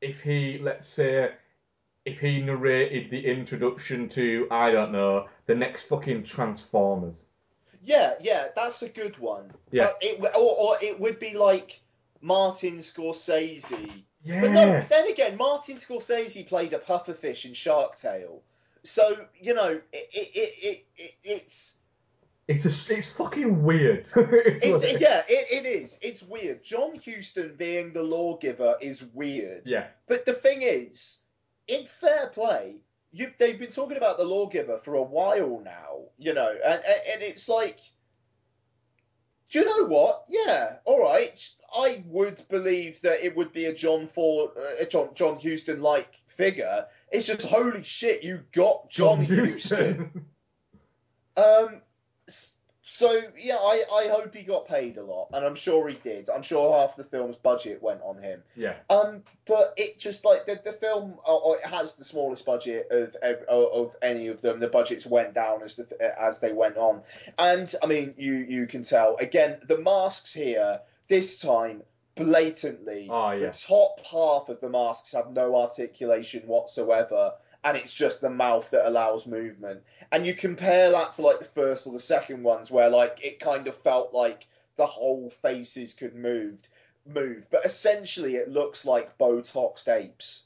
[0.01, 1.33] if he let's say
[2.07, 7.23] if he narrated the introduction to I don't know the next fucking Transformers.
[7.83, 9.53] Yeah, yeah, that's a good one.
[9.71, 9.91] Yeah.
[10.01, 11.81] It, or, or it would be like
[12.21, 13.91] Martin Scorsese.
[14.25, 14.41] Yeah.
[14.41, 18.43] But no, then again, Martin Scorsese played a pufferfish in Shark Tale.
[18.83, 21.79] So, you know, it, it, it, it, it, it's.
[22.49, 24.07] It's a it's fucking weird.
[24.17, 25.99] It's, yeah, it, it is.
[26.01, 26.63] It's weird.
[26.63, 29.63] John Huston being the lawgiver is weird.
[29.67, 29.87] Yeah.
[30.07, 31.19] But the thing is,
[31.69, 32.77] in fair play,
[33.13, 36.83] you, they've been talking about the lawgiver for a while now, you know, and,
[37.13, 37.79] and, it's like,
[39.51, 40.25] do you know what?
[40.29, 41.49] Yeah, all right.
[41.75, 45.81] I would believe that it would be a John Ford, uh, a John John Huston
[45.83, 46.87] like figure.
[47.13, 50.27] It's just holy shit, you got John, Huston.
[51.37, 51.83] Um,
[52.29, 52.56] s-
[52.89, 56.31] so yeah, I, I hope he got paid a lot, and I'm sure he did.
[56.31, 58.45] I'm sure half the film's budget went on him.
[58.55, 58.75] yeah.
[58.89, 62.87] Um, but it just like the, the film, uh, uh, it has the smallest budget
[62.93, 64.61] of, of of any of them.
[64.61, 67.03] The budgets went down as the as they went on,
[67.37, 71.83] and I mean, you you can tell again the masks here this time
[72.15, 73.09] blatantly.
[73.11, 73.51] Oh, yeah.
[73.51, 77.33] The top half of the masks have no articulation whatsoever.
[77.65, 79.83] And it's just the mouth that allows movement.
[80.13, 83.41] And you compare that to like the first or the second ones, where like it
[83.41, 84.47] kind of felt like
[84.77, 86.61] the whole faces could move,
[87.07, 87.47] move.
[87.51, 90.45] But essentially, it looks like Botoxed apes.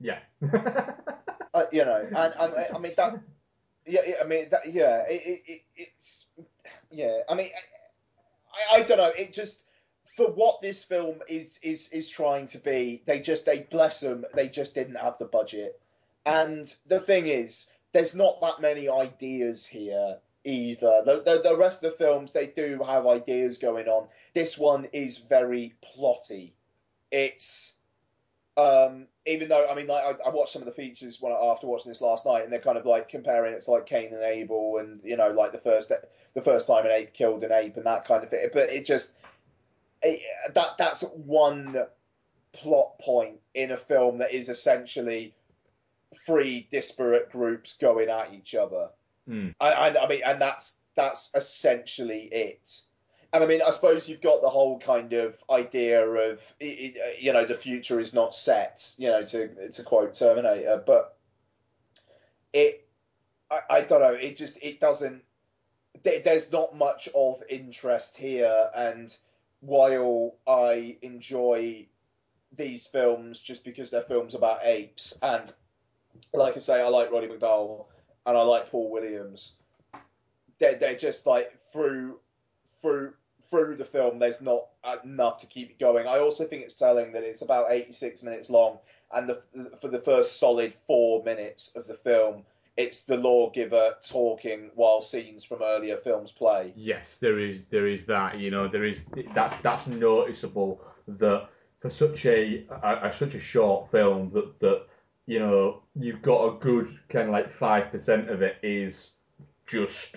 [0.00, 0.18] Yeah.
[1.54, 3.20] Uh, you know, and, and I mean that.
[3.84, 4.72] Yeah, yeah, I mean that.
[4.72, 6.26] Yeah, it, it it's.
[6.90, 7.50] Yeah, I mean,
[8.54, 9.12] I, I don't know.
[9.14, 9.62] It just
[10.16, 13.02] for what this film is is is trying to be.
[13.04, 14.24] They just they bless them.
[14.34, 15.78] They just didn't have the budget.
[16.24, 21.02] And the thing is, there's not that many ideas here either.
[21.04, 24.08] The, the, the rest of the films, they do have ideas going on.
[24.34, 26.52] This one is very plotty.
[27.10, 27.78] It's
[28.56, 31.66] um, even though I mean, like I, I watched some of the features when after
[31.66, 34.22] watching this last night, and they're kind of like comparing it to like Cain and
[34.22, 35.90] Abel, and you know, like the first
[36.34, 38.48] the first time an ape killed an ape and that kind of thing.
[38.52, 39.14] But it just
[40.02, 40.20] it,
[40.54, 41.86] that that's one
[42.52, 45.34] plot point in a film that is essentially
[46.26, 48.88] three disparate groups going at each other.
[49.28, 49.54] Mm.
[49.60, 52.82] I, I, I mean, and that's that's essentially it.
[53.32, 57.46] And I mean, I suppose you've got the whole kind of idea of you know
[57.46, 61.16] the future is not set, you know, to to quote Terminator, but
[62.52, 62.86] it
[63.50, 65.22] I, I don't know, it just it doesn't.
[66.02, 69.14] There's not much of interest here, and
[69.60, 71.86] while I enjoy
[72.54, 75.52] these films just because they're films about apes, and
[76.32, 77.86] like I say, I like Roddy McDowall
[78.26, 79.54] and I like Paul Williams.
[80.58, 82.18] They're they're just like through
[82.80, 83.14] through
[83.50, 84.18] through the film.
[84.18, 84.68] There's not
[85.04, 86.06] enough to keep it going.
[86.06, 88.78] I also think it's telling that it's about 86 minutes long,
[89.12, 92.44] and the, for the first solid four minutes of the film,
[92.76, 96.72] it's the lawgiver talking while scenes from earlier films play.
[96.76, 98.38] Yes, there is there is that.
[98.38, 99.00] You know, there is
[99.34, 101.48] that's that's noticeable that
[101.80, 104.86] for such a, a, a such a short film that that
[105.26, 109.12] you know you've got a good kind of like five percent of it is
[109.66, 110.16] just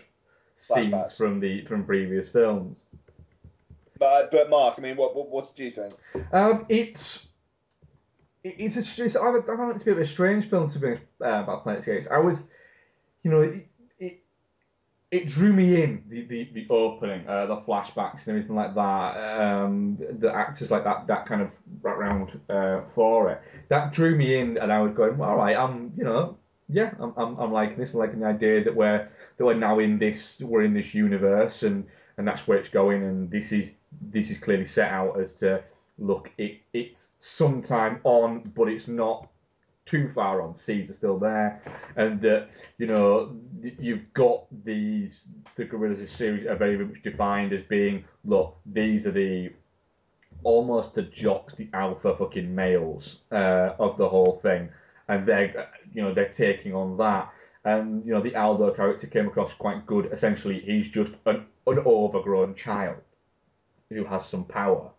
[0.58, 1.18] scenes Flashbacks.
[1.18, 2.78] from the from previous films.
[3.98, 5.94] But but Mark, I mean, what what, what do you think?
[6.34, 7.28] Um, it's
[8.44, 10.80] it's a it's, I found it to be a bit of a strange film to
[10.80, 12.08] be uh, about Planet Apes.
[12.12, 12.38] I was,
[13.24, 13.68] you know, it
[15.16, 19.42] it, drew me in the the, the opening, uh, the flashbacks and everything like that.
[19.42, 21.50] Um, the actors like that that kind of
[21.84, 25.56] background uh, for it that drew me in, and I was going, well, all right,
[25.56, 26.38] I'm you know.
[26.68, 27.94] Yeah, I'm, I'm, I'm liking this.
[27.94, 31.62] I'm liking the idea that we're that we're now in this we're in this universe
[31.62, 31.86] and,
[32.18, 33.04] and that's where it's going.
[33.04, 35.64] And this is this is clearly set out as to
[35.98, 39.30] look, it it's sometime on, but it's not
[39.86, 40.56] too far on.
[40.56, 41.62] Seeds are still there,
[41.96, 45.26] and that you know you've got these
[45.56, 49.52] the gorillas series are very much defined as being look these are the
[50.44, 54.70] almost the jocks, the alpha fucking males uh, of the whole thing,
[55.08, 57.32] and they're you know they're taking on that.
[57.64, 60.10] And you know the Aldo character came across quite good.
[60.12, 62.98] Essentially, he's just an, an overgrown child
[63.90, 64.92] who has some power.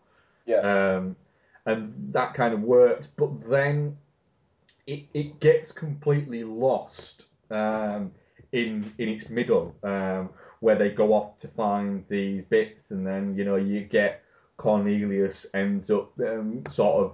[0.46, 0.96] Yeah.
[0.96, 1.16] Um,
[1.64, 3.96] and that kind of worked, but then
[4.86, 8.12] it, it gets completely lost um,
[8.52, 10.30] in in its middle, um,
[10.60, 14.22] where they go off to find these bits, and then you know you get
[14.56, 17.12] Cornelius ends up um, sort of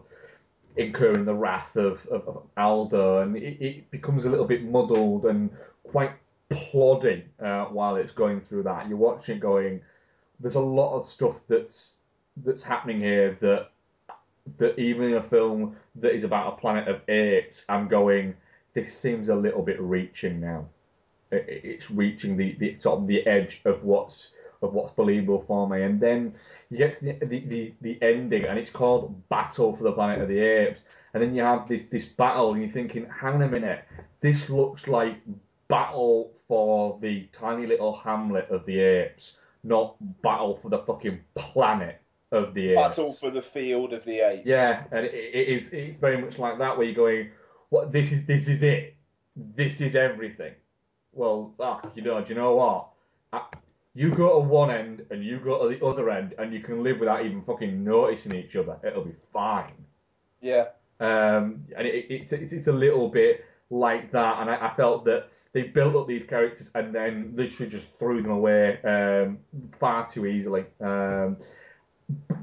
[0.76, 5.26] incurring the wrath of, of, of Aldo, and it, it becomes a little bit muddled
[5.26, 5.50] and
[5.84, 6.12] quite
[6.50, 8.88] plodding uh, while it's going through that.
[8.88, 9.80] You're watching it going.
[10.40, 11.96] There's a lot of stuff that's
[12.44, 13.70] that's happening here that
[14.58, 18.34] that even in a film that is about a planet of apes, I'm going.
[18.74, 20.66] This seems a little bit reaching now.
[21.30, 24.32] It, it- it's reaching the, the sort of the edge of what's
[24.62, 25.82] of what's believable for me.
[25.82, 26.34] And then
[26.70, 30.28] you get the, the, the, the ending, and it's called Battle for the Planet of
[30.28, 30.82] the Apes.
[31.14, 33.84] And then you have this, this battle, and you're thinking, hang on a minute,
[34.20, 35.16] this looks like
[35.68, 39.32] battle for the tiny little hamlet of the apes,
[39.64, 42.01] not battle for the fucking planet
[42.32, 42.96] of the apes.
[42.96, 44.46] Battle for the field of the apes.
[44.46, 47.30] Yeah, and it, it is it's very much like that where you're going,
[47.68, 48.96] what this is this is it,
[49.36, 50.54] this is everything.
[51.12, 52.88] Well, ah, you know, do you know what?
[53.32, 53.42] I,
[53.94, 56.82] you go to one end and you go to the other end, and you can
[56.82, 58.78] live without even fucking noticing each other.
[58.82, 59.74] It'll be fine.
[60.40, 60.64] Yeah.
[60.98, 65.04] Um, and it, it's, it's it's a little bit like that, and I, I felt
[65.04, 69.38] that they built up these characters and then literally just threw them away um,
[69.78, 70.64] far too easily.
[70.80, 71.36] Um,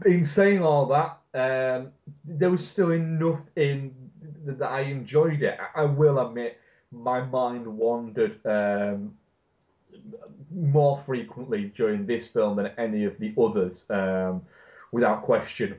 [0.05, 1.91] in saying all that, um,
[2.25, 3.93] there was still enough in
[4.45, 5.57] th- that I enjoyed it.
[5.75, 6.57] I, I will admit,
[6.91, 9.13] my mind wandered um,
[10.51, 14.41] more frequently during this film than any of the others, um,
[14.91, 15.75] without question.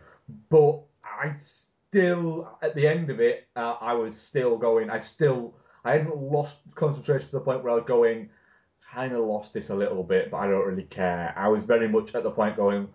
[0.48, 4.90] But I still, at the end of it, uh, I was still going.
[4.90, 5.54] I still,
[5.84, 8.30] I hadn't lost concentration to the point where I was going.
[8.92, 11.34] Kind of lost this a little bit, but I don't really care.
[11.36, 12.88] I was very much at the point going,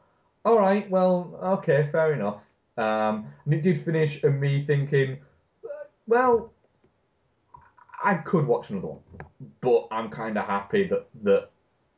[0.46, 2.42] all right, well, okay, fair enough.
[2.78, 5.18] Um, and it did finish, and me thinking,
[6.08, 6.52] well,
[8.04, 9.00] I could watch another one,
[9.62, 11.50] but I'm kind of happy that that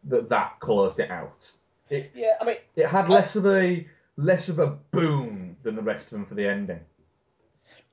[0.05, 1.51] that that closed it out.
[1.89, 5.81] It, Yeah, I mean, it had less of a less of a boom than the
[5.81, 6.79] rest of them for the ending.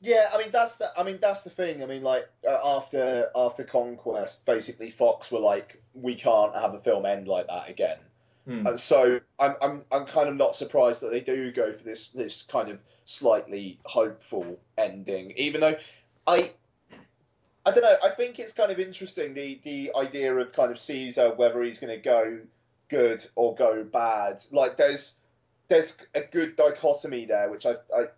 [0.00, 1.82] Yeah, I mean that's the I mean that's the thing.
[1.82, 6.80] I mean like uh, after after Conquest, basically Fox were like, we can't have a
[6.80, 7.98] film end like that again.
[8.46, 8.66] Hmm.
[8.66, 12.10] And so I'm I'm I'm kind of not surprised that they do go for this
[12.10, 15.76] this kind of slightly hopeful ending, even though
[16.26, 16.52] I
[17.66, 17.96] I don't know.
[18.02, 21.80] I think it's kind of interesting the the idea of kind of Caesar whether he's
[21.80, 22.40] going to go
[22.88, 24.42] good or go bad.
[24.52, 25.16] Like there's
[25.68, 28.08] there's a good dichotomy there, which I I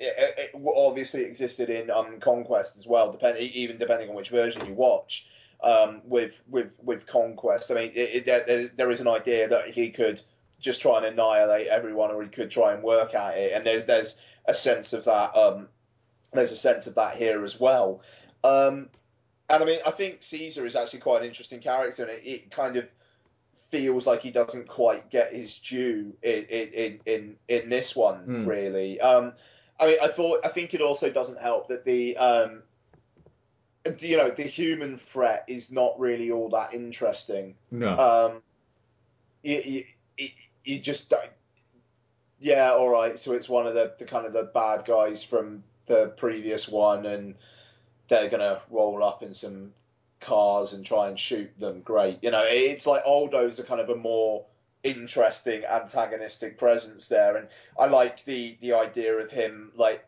[0.00, 4.66] it, it obviously existed in um, Conquest as well, depending even depending on which version
[4.66, 5.26] you watch.
[5.60, 9.70] Um, with with with Conquest, I mean, it, it, there, there is an idea that
[9.70, 10.22] he could
[10.60, 13.86] just try and annihilate everyone, or he could try and work at it, and there's
[13.86, 15.36] there's a sense of that.
[15.36, 15.68] Um,
[16.32, 18.02] there's a sense of that here as well.
[18.44, 18.88] Um,
[19.48, 22.50] and I mean, I think Caesar is actually quite an interesting character, and it, it
[22.50, 22.86] kind of
[23.70, 28.46] feels like he doesn't quite get his due in in in, in this one Hmm.
[28.46, 29.00] really.
[29.00, 29.32] Um,
[29.80, 32.62] I mean, I thought I think it also doesn't help that the um,
[34.00, 37.54] you know the human threat is not really all that interesting.
[37.70, 37.96] No.
[37.98, 38.42] Um,
[39.42, 39.84] you, you,
[40.16, 40.28] you-
[40.64, 41.30] you just don't.
[42.40, 43.18] Yeah, all right.
[43.18, 47.06] So it's one of the, the kind of the bad guys from the previous one,
[47.06, 47.34] and
[48.08, 49.72] they're gonna roll up in some
[50.20, 51.80] cars and try and shoot them.
[51.80, 52.18] Great.
[52.22, 54.44] You know, it's like Aldo's a kind of a more
[54.82, 60.04] interesting antagonistic presence there, and I like the the idea of him like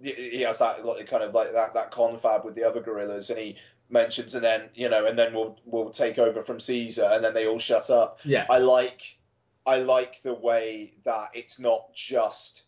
[0.00, 3.38] he- he has that kind of like that that confab with the other gorillas, and
[3.38, 3.56] he
[3.88, 7.34] mentions and then you know and then we'll we'll take over from Caesar, and then
[7.34, 8.18] they all shut up.
[8.24, 8.46] Yeah.
[8.50, 9.16] I like
[9.64, 12.62] I like the way that it's not just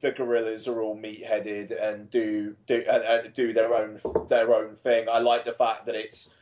[0.00, 4.76] the gorillas are all meat-headed and do do and, and do their own their own
[4.76, 5.08] thing.
[5.08, 6.34] I like the fact that it's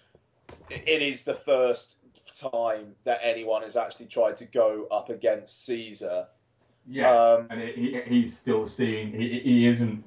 [0.70, 1.96] it is the first
[2.34, 6.26] time that anyone has actually tried to go up against Caesar.
[6.86, 9.12] Yeah, Um, and he, he's still seen.
[9.12, 10.04] He, he isn't.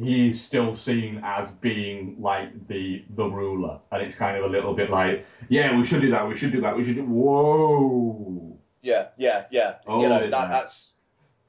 [0.00, 4.74] He's still seen as being like the the ruler, and it's kind of a little
[4.74, 6.28] bit like, yeah, we should do that.
[6.28, 6.76] We should do that.
[6.76, 7.04] We should do.
[7.04, 8.58] Whoa.
[8.82, 9.76] Yeah, yeah, yeah.
[9.86, 10.98] Oh, you know that that's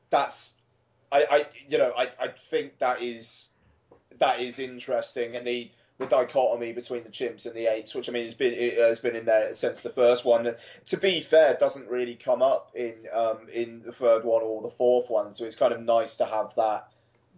[0.09, 0.55] that's
[1.11, 3.53] I, I you know I, I think that is
[4.17, 8.13] that is interesting and the the dichotomy between the chimps and the apes, which I
[8.13, 10.55] mean has been it has been in there since the first one.
[10.87, 14.71] To be fair, doesn't really come up in um, in the third one or the
[14.71, 16.87] fourth one, so it's kind of nice to have that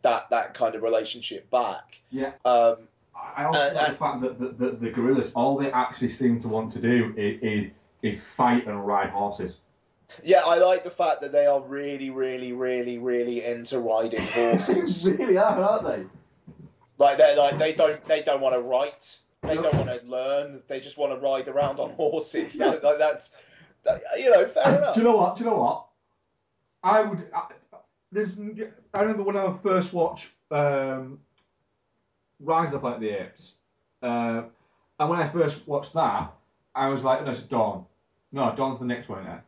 [0.04, 2.00] that that kind of relationship back.
[2.12, 2.34] Yeah.
[2.46, 2.78] Um,
[3.16, 6.42] I also Uh, like the fact that the, the, the gorillas, all they actually seem
[6.42, 7.72] to want to do is, is
[8.16, 9.56] is fight and ride horses.
[10.24, 15.04] yeah, I like the fact that they are really, really, really, really into riding horses.
[15.04, 16.04] they really are, aren't they?
[17.02, 19.18] Like they like they don't they don't want to write.
[19.42, 20.62] They don't want to learn.
[20.68, 22.56] They just want to ride around on horses.
[22.60, 23.32] Like, that's
[23.84, 24.94] that, you know fair enough.
[24.94, 25.36] Do you know what?
[25.36, 25.86] Do you know what?
[26.84, 27.26] I would.
[27.34, 27.42] I,
[28.12, 28.30] there's.
[28.94, 31.20] I remember when I first watched um,
[32.40, 33.54] Rise of the Planet of the Apes,
[34.04, 34.44] uh,
[35.00, 36.32] and when I first watched that,
[36.76, 37.86] I was like, no, it's Dawn.
[38.32, 39.42] No, Dawn's the next one, isn't?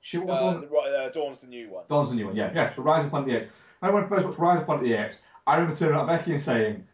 [0.00, 1.84] She, Uh, the- right, uh, Dawn's the new one.
[1.88, 2.74] Dawn's the new one, yeah, yeah.
[2.74, 3.52] So Rise of the Planet of the Apes.
[3.82, 5.98] I when I first watched Rise of the Planet of the Apes, I remember turning
[5.98, 6.86] to Becky and saying,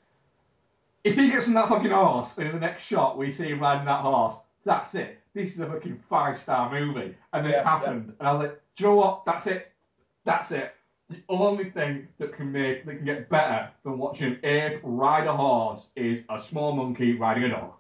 [1.05, 3.61] if he gets on that fucking horse, and in the next shot we see him
[3.61, 5.19] riding that horse, that's it.
[5.35, 7.17] This is a fucking five star movie.
[7.33, 9.25] And then Yeah, it happened, and I was like, do you know what?
[9.25, 9.73] That's it.
[10.25, 10.75] That's it.
[11.11, 15.37] The only thing that can make that can get better than watching ape ride a
[15.37, 17.73] horse is a small monkey riding a dog.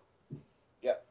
[0.82, 1.06] Yep.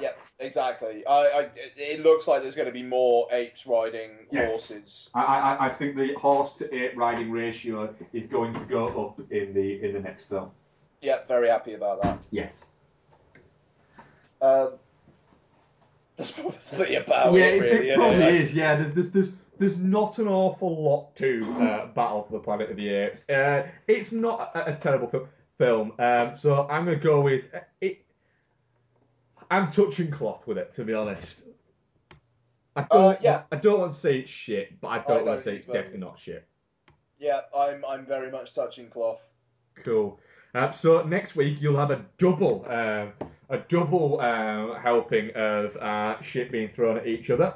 [0.00, 1.06] Yep, exactly.
[1.06, 4.50] I, I, it- looks like there's going to be more apes riding Yes.
[4.50, 5.10] horses.
[5.14, 9.20] I, I, I think the horse to ape riding ratio is going to go up
[9.30, 10.50] in the in the next film.
[11.02, 12.18] Yep, very happy about that.
[12.30, 12.64] Yes.
[14.42, 14.72] Um,
[16.16, 17.88] that's probably about yeah, it, really.
[17.90, 18.34] it probably it?
[18.34, 18.54] is.
[18.54, 19.28] Yeah, there's, there's, there's,
[19.58, 23.20] there's not an awful lot to uh, Battle for the Planet of the Apes.
[23.30, 25.26] Uh, it's not a, a terrible fi-
[25.58, 28.02] film, um, so I'm going to go with uh, it.
[29.50, 31.36] I'm touching cloth with it, to be honest.
[32.76, 33.42] I don't, Uh, yeah.
[33.50, 35.56] I don't want to say it's shit, but I I don't don't want to say
[35.56, 36.46] it's definitely not shit.
[37.18, 39.20] Yeah, I'm, I'm very much touching cloth.
[39.84, 40.18] Cool.
[40.54, 43.12] Uh, so next week you'll have a double, um,
[43.50, 47.54] a double uh, helping of uh, shit being thrown at each other,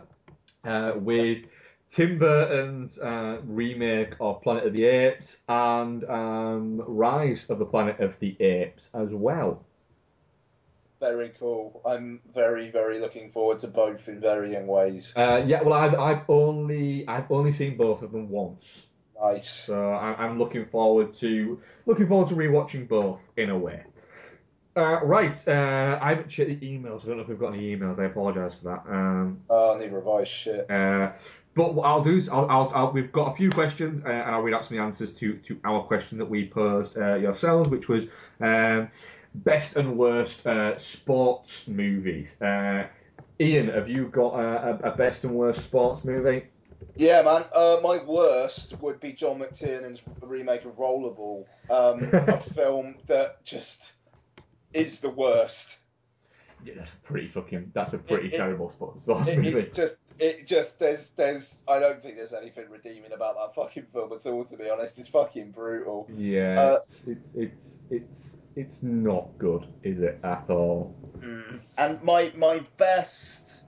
[0.64, 1.44] uh, with
[1.90, 8.00] Tim Burton's uh, remake of Planet of the Apes and um, Rise of the Planet
[8.00, 9.64] of the Apes as well.
[11.05, 11.83] Very cool.
[11.84, 15.12] I'm very, very looking forward to both in varying ways.
[15.15, 18.86] Uh, yeah, well, I've, I've only I've only seen both of them once.
[19.23, 19.50] Nice.
[19.50, 23.83] So I'm, I'm looking forward to looking forward to rewatching both in a way.
[24.74, 27.05] Uh, right, uh, I haven't checked the emails.
[27.05, 28.00] I don't know if we've got any emails.
[28.00, 28.91] I apologise for that.
[28.91, 30.24] Um, Oh, neither have I.
[30.24, 30.70] Shit.
[30.70, 31.12] uh,
[31.55, 34.34] but what I'll do is I'll, I'll, I'll, we've got a few questions uh, and
[34.34, 37.15] I'll read out some of the answers to, to our question that we posed uh,
[37.16, 38.05] yourselves, which was
[38.41, 38.89] um,
[39.34, 42.28] best and worst uh, sports movies.
[42.40, 42.86] Uh,
[43.40, 46.44] Ian, have you got a, a, a best and worst sports movie?
[46.96, 47.44] Yeah, man.
[47.52, 53.92] Uh, my worst would be John McTiernan's remake of Rollerball, um, a film that just
[54.72, 55.76] is the worst.
[56.64, 57.72] Yeah, that's pretty fucking.
[57.74, 59.58] That's a pretty It- it- terrible sports, sports It, movie.
[59.60, 63.86] it just, it just, there's, there's, I don't think there's anything redeeming about that fucking
[63.92, 64.44] film at all.
[64.44, 66.08] To be honest, it's fucking brutal.
[66.16, 70.94] Yeah, Uh, it's, it's it's it's not good, is it at all?
[71.18, 71.60] Mm.
[71.78, 73.62] And my my best,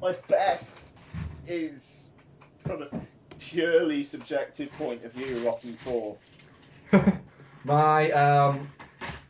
[0.00, 0.80] my best
[1.46, 2.12] is
[2.58, 2.88] from a
[3.38, 6.16] purely subjective point of view, Rocky Four.
[7.64, 8.68] My um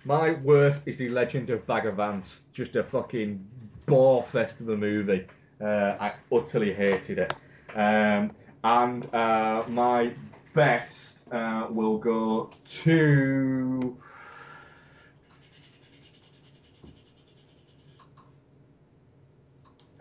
[0.05, 3.45] my worst is the Legend of Bagger Just a fucking
[3.87, 5.27] bore fest of a movie.
[5.61, 7.35] Uh, I utterly hated it.
[7.75, 8.31] Um,
[8.63, 10.13] and uh, my
[10.55, 12.51] best uh, will go
[12.83, 13.97] to.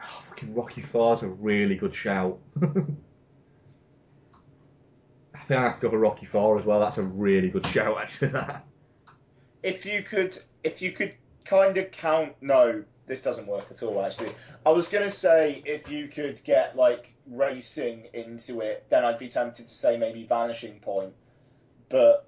[0.02, 2.40] Oh, fucking Rocky Four's a really good shout.
[2.62, 2.68] I
[5.48, 6.80] think I have to go for Rocky Four as well.
[6.80, 8.30] That's a really good shout, actually.
[8.30, 8.66] That.
[9.62, 14.04] If you could, if you could kind of count, no, this doesn't work at all.
[14.04, 14.32] Actually,
[14.66, 19.30] I was gonna say if you could get like racing into it, then I'd be
[19.30, 21.14] tempted to say maybe Vanishing Point,
[21.90, 22.28] but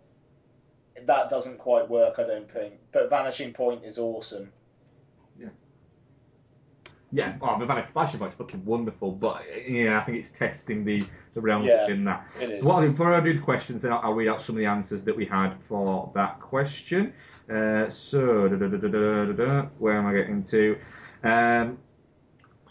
[1.06, 2.76] that doesn't quite work, I don't think.
[2.92, 4.52] But Vanishing Point is awesome.
[7.12, 11.04] Yeah, oh, the Vanishing Vanishing Point's fucking wonderful, but yeah, I think it's testing the
[11.36, 12.28] the realms Yeah, in that.
[12.42, 12.60] it is.
[12.62, 14.56] So what I'll do, before I do the questions, then I'll, I'll read out some
[14.56, 17.14] of the answers that we had for that question.
[17.50, 20.78] Uh, so, da, da, da, da, da, da, da, where am I getting to?
[21.24, 21.78] Um,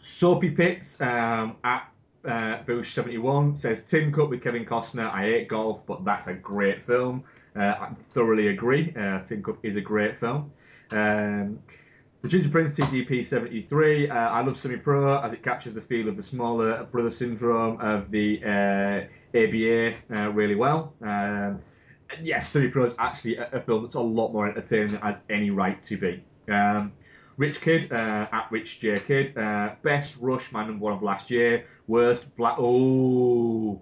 [0.03, 1.89] Soapy Pits um, at
[2.25, 5.11] uh, Boosh71 says Tin Cup with Kevin Costner.
[5.11, 7.25] I hate golf, but that's a great film.
[7.57, 8.93] Uh, I thoroughly agree.
[8.99, 10.53] Uh, Tin Cup is a great film.
[10.91, 11.59] Um,
[12.29, 14.11] Ginger Prince TGP73.
[14.11, 17.81] Uh, I love Semi Pro as it captures the feel of the smaller brother syndrome
[17.81, 20.95] of the uh, ABA uh, really well.
[21.03, 21.61] Um,
[22.23, 25.03] yes, Semi Pro is actually a, a film that's a lot more entertaining than it
[25.03, 26.25] has any right to be.
[26.53, 26.93] Um,
[27.37, 29.37] Rich Kid uh, at Rich J Kid.
[29.37, 31.67] Uh, best Rush, my number one of last year.
[31.87, 32.57] Worst Black.
[32.59, 33.81] Oh,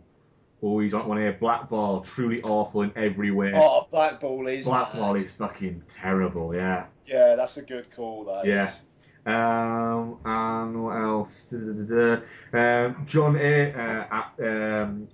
[0.65, 1.37] oh, he's on one here.
[1.39, 3.53] Blackball, truly awful in every way.
[3.55, 5.25] Oh, Black Ball is Blackball mad.
[5.27, 6.55] is fucking terrible.
[6.55, 6.87] Yeah.
[7.07, 8.25] Yeah, that's a good call.
[8.25, 8.69] That Yeah.
[8.69, 8.81] is.
[9.27, 11.53] Um, and what else?
[11.53, 13.73] Um, John A.
[13.73, 15.09] Uh, um,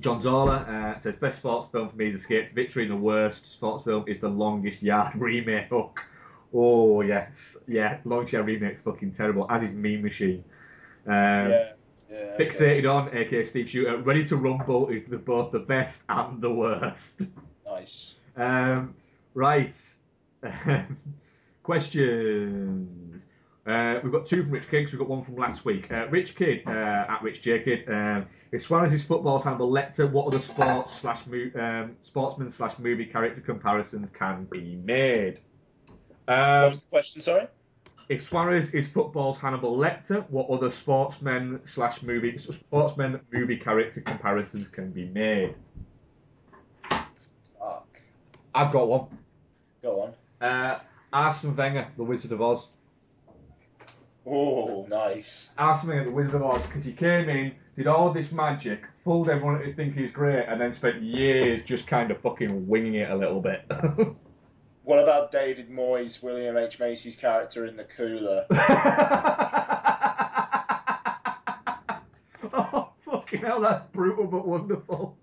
[0.00, 2.96] John Zola uh, says best sports film for me is Escape to Victory, and the
[2.96, 5.68] worst sports film is The Longest Yard remake.
[6.54, 9.46] Oh yes, yeah, Longest Yard remake's fucking terrible.
[9.50, 10.44] As is Mean Machine.
[11.06, 11.14] Um,
[11.50, 11.72] Yeah.
[12.10, 13.98] Yeah, Fixated on, aka Steve Shooter.
[13.98, 17.22] Ready to Rumble is the, both the best and the worst.
[17.66, 18.14] Nice.
[18.36, 18.94] Um,
[19.34, 19.74] right.
[21.62, 23.22] Questions.
[23.66, 25.92] Uh, we've got two from Rich Kid, we've got one from last week.
[25.92, 29.70] Uh, Rich Kid, uh, at Rich J Kid, um, if Suarez is his football's Hannibal
[29.70, 35.40] Lecter, what other sports slash mo- um, sportsman slash movie character comparisons can be made?
[36.26, 37.48] Um, what was the question, sorry?
[38.08, 44.66] If Suarez is football's Hannibal Lecter, what other sportsmen slash movie sportsmen movie character comparisons
[44.68, 45.54] can be made?
[46.88, 48.00] Fuck.
[48.54, 49.06] I've got one.
[49.82, 50.46] Go on.
[50.48, 50.80] Uh,
[51.12, 52.68] Arsene Wenger, The Wizard of Oz.
[54.24, 55.50] Oh, nice.
[55.58, 59.28] Arsene Wenger, The Wizard of Oz, because he came in, did all this magic, fooled
[59.28, 63.10] everyone to think he's great, and then spent years just kind of fucking winging it
[63.10, 63.70] a little bit.
[64.88, 66.80] What about David Moyes, William H.
[66.80, 68.46] Macy's character in The Cooler?
[72.54, 75.14] oh, fucking hell, that's brutal but wonderful.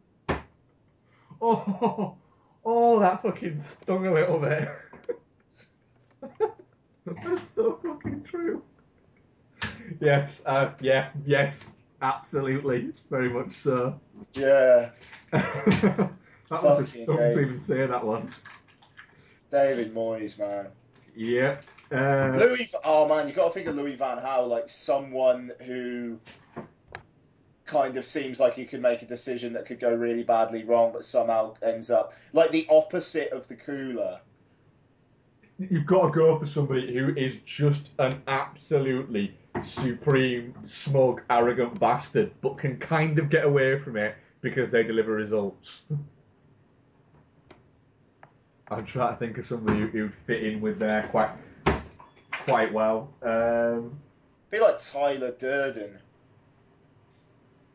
[1.41, 2.15] Oh,
[2.63, 4.69] oh, that fucking stung a little bit.
[7.23, 8.61] that's so fucking true.
[9.99, 11.65] Yes, uh, yeah, yes,
[12.03, 13.99] absolutely, very much so.
[14.33, 14.91] Yeah.
[15.31, 16.11] that
[16.51, 18.31] was a stung to even say that one.
[19.55, 20.67] David Moyes, man.
[21.15, 21.59] Yeah.
[21.89, 26.19] Uh, Louis, oh man, you got to think of Louis Van Gaal like someone who
[27.65, 30.91] kind of seems like he could make a decision that could go really badly wrong,
[30.91, 34.19] but somehow ends up like the opposite of the cooler.
[35.57, 42.29] you've got to go for somebody who is just an absolutely supreme, smug, arrogant bastard,
[42.41, 45.79] but can kind of get away from it because they deliver results.
[48.69, 51.29] I'm trying to think of somebody who who'd fit in with there quite,
[52.45, 53.09] quite well.
[53.21, 53.99] Um,
[54.49, 55.99] Be like Tyler Durden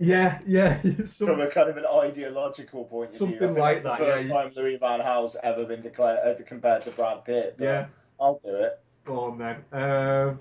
[0.03, 3.39] yeah, yeah, some- from a kind of an ideological point of view.
[3.39, 4.33] Something like that, First yeah.
[4.33, 7.57] time Louis Van Gaal's ever been declared uh, compared to Brad Pitt.
[7.59, 7.87] but Yeah.
[8.19, 8.81] I'll do it.
[9.05, 9.57] Go on then.
[9.73, 10.39] Um,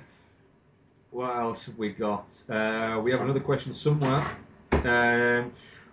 [1.11, 2.33] what else have we got?
[2.49, 4.25] Uh, we have another question somewhere.
[4.71, 5.51] Um,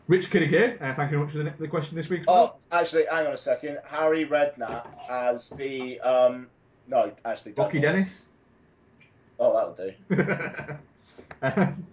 [0.09, 0.79] Rich Kid again.
[0.81, 2.23] Uh, thank you very much for the, the question this week.
[2.29, 3.79] Oh, actually, hang on a second.
[3.85, 6.47] Harry Redknapp as the um.
[6.89, 7.93] No, actually, Rocky know.
[7.93, 8.23] Dennis.
[9.39, 10.77] Oh, that'll do.
[11.43, 11.87] Um,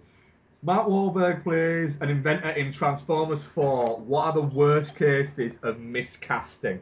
[0.62, 3.98] Mark Wahlberg plays an inventor in Transformers 4.
[3.98, 6.78] What are the worst cases of miscasting?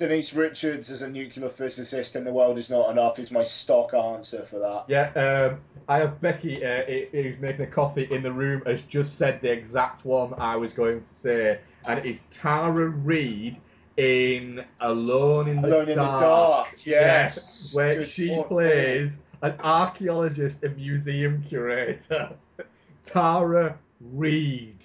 [0.00, 3.92] Denise Richards as a nuclear physicist in The World Is Not Enough is my stock
[3.92, 4.84] answer for that.
[4.88, 5.10] Yeah,
[5.52, 9.42] um, I have Becky, uh, who's making a coffee in the room, has just said
[9.42, 13.58] the exact one I was going to say, and it is Tara Reid
[13.98, 16.20] in Alone in the Alone in the Dark.
[16.22, 17.74] Dark, yes.
[17.74, 18.48] where Good she point.
[18.48, 19.12] plays
[19.42, 22.30] an archaeologist and museum curator.
[23.04, 24.78] Tara Reid.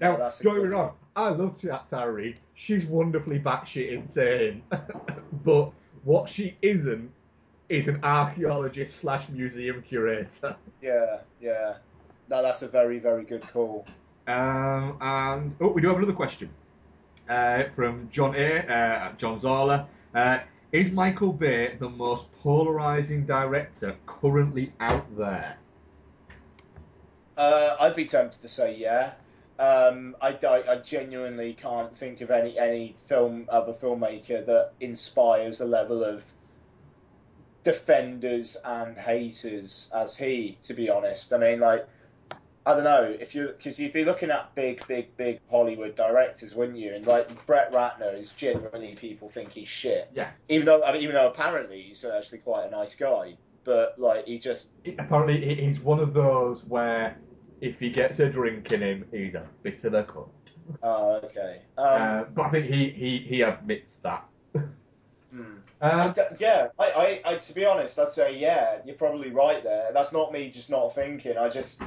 [0.00, 4.62] Now, a don't get me wrong, I love Tara She's wonderfully batshit insane.
[5.44, 5.72] but
[6.04, 7.10] what she isn't
[7.68, 10.56] is an archaeologist slash museum curator.
[10.82, 11.74] Yeah, yeah.
[12.28, 13.86] No, that's a very, very good call.
[14.26, 16.50] Um, and oh, we do have another question
[17.28, 18.58] uh, from John A.
[18.58, 19.88] Uh, John Zola.
[20.14, 20.38] Uh,
[20.72, 25.56] is Michael Bay the most polarizing director currently out there?
[27.36, 29.12] Uh, I'd be tempted to say yeah.
[29.60, 35.60] Um, I, I, I genuinely can't think of any any film other filmmaker that inspires
[35.60, 36.24] a level of
[37.62, 40.56] defenders and haters as he.
[40.62, 41.86] To be honest, I mean, like,
[42.64, 46.54] I don't know if you because you'd be looking at big, big, big Hollywood directors,
[46.54, 46.94] wouldn't you?
[46.94, 50.10] And like Brett Ratner is generally people think he's shit.
[50.14, 50.30] Yeah.
[50.48, 54.26] Even though I mean, even though apparently he's actually quite a nice guy, but like
[54.26, 57.18] he just Apparently, he's one of those where
[57.60, 60.28] if he gets a drink in him, he's a bit of a cunt.
[60.82, 61.62] Oh, okay.
[61.76, 64.24] Um, uh, but I think he, he, he admits that.
[64.54, 65.56] hmm.
[66.14, 69.90] D- yeah, I, I, I, to be honest, I'd say yeah, you're probably right there.
[69.94, 71.38] That's not me just not thinking.
[71.38, 71.82] I just,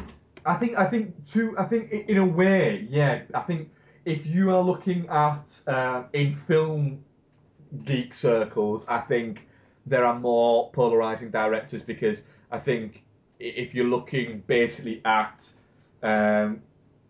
[0.46, 1.56] I think I think too.
[1.60, 3.22] I think in a way, yeah.
[3.36, 3.70] I think
[4.06, 7.04] if you are looking at um, in film
[7.86, 9.48] geek circles, I think
[9.86, 12.20] there are more polarizing directors because
[12.52, 13.04] I think
[13.40, 15.46] if you're looking basically at
[16.04, 16.62] um,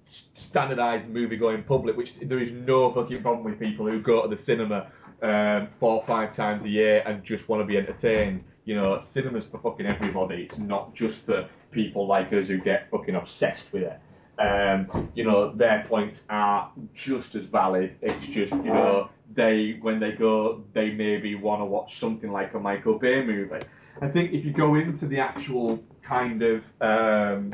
[0.06, 4.36] standardized movie going public, which there is no fucking problem with people who go to
[4.36, 4.92] the cinema
[5.22, 8.44] um, four or five times a year and just want to be entertained.
[8.66, 10.48] You know, cinema's for fucking everybody.
[10.50, 14.00] It's not just for people like us who get fucking obsessed with it.
[14.40, 17.96] Um, you know, their points are just as valid.
[18.02, 22.54] It's just, you know, they when they go, they maybe want to watch something like
[22.54, 23.66] a Michael Bay movie.
[24.02, 27.54] I think if you go into the actual kind of um,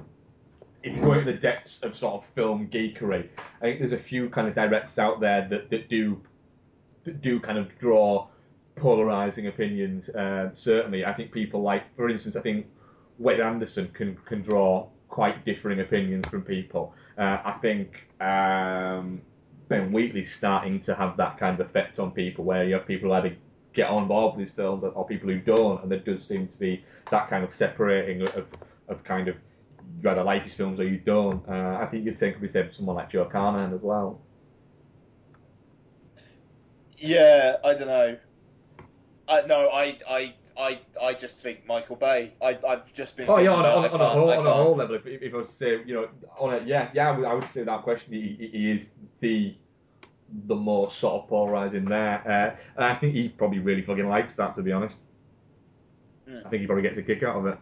[0.83, 3.27] if you go into the depths of sort of film geekery,
[3.61, 6.21] I think there's a few kind of directors out there that, that do
[7.03, 8.27] that do kind of draw
[8.75, 10.09] polarizing opinions.
[10.09, 12.67] Uh, certainly, I think people like, for instance, I think
[13.17, 16.93] Wes Anderson can can draw quite differing opinions from people.
[17.17, 19.21] Uh, I think um,
[19.67, 23.09] Ben Wheatley's starting to have that kind of effect on people, where you have people
[23.09, 23.35] who either
[23.73, 26.57] get on board with these films or people who don't, and there does seem to
[26.57, 28.47] be that kind of separating of,
[28.87, 29.35] of kind of
[30.01, 31.47] you either like his films or you don't.
[31.47, 34.21] Uh, I think the same could be said for someone like Joe Carnahan as well.
[36.97, 38.17] Yeah, I don't know.
[39.27, 42.33] I no, I I I, I just think Michael Bay.
[42.41, 43.29] I I've just been.
[43.29, 45.37] Oh yeah, on, a- on, on a whole on a whole level, if, if I
[45.37, 47.83] was to say, you know, on a yeah yeah, I would, I would say that
[47.83, 49.55] question he, he- is the
[50.47, 54.35] the most sort of polarizing there, uh, and I think he probably really fucking likes
[54.35, 54.97] that to be honest.
[56.27, 56.39] Hmm.
[56.45, 57.57] I think he probably gets a kick out of it.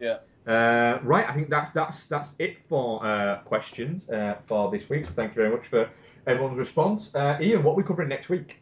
[0.00, 0.18] Yeah.
[0.46, 5.06] Uh, right, I think that's that's that's it for uh, questions uh, for this week.
[5.06, 5.88] So thank you very much for
[6.26, 7.14] everyone's response.
[7.14, 8.56] Uh, Ian, what are we covering next week?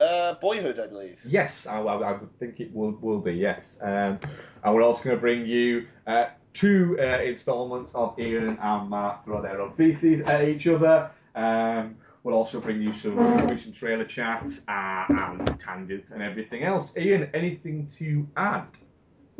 [0.00, 1.20] Uh, Boyhood, I believe.
[1.26, 3.76] Yes, I, I, I think it will, will be, yes.
[3.82, 4.18] Um,
[4.64, 9.24] and we're also going to bring you uh, two uh, instalments of Ian and Mark
[9.26, 11.10] throw their own feces at each other.
[11.34, 16.96] Um, we'll also bring you some, some trailer chats uh, and tangents and everything else.
[16.96, 18.68] Ian, anything to add?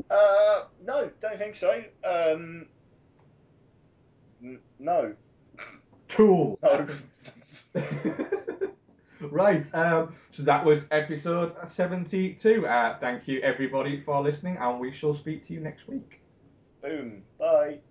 [0.08, 1.82] Uh, no, don't think so.
[2.04, 2.66] Um,
[4.42, 5.14] n- no.
[6.08, 6.58] Cool.
[6.62, 6.86] No.
[9.20, 12.66] Right, um, so that was episode 72.
[12.66, 16.22] Uh, thank you everybody for listening, and we shall speak to you next week.
[16.80, 17.22] Boom.
[17.38, 17.80] Bye.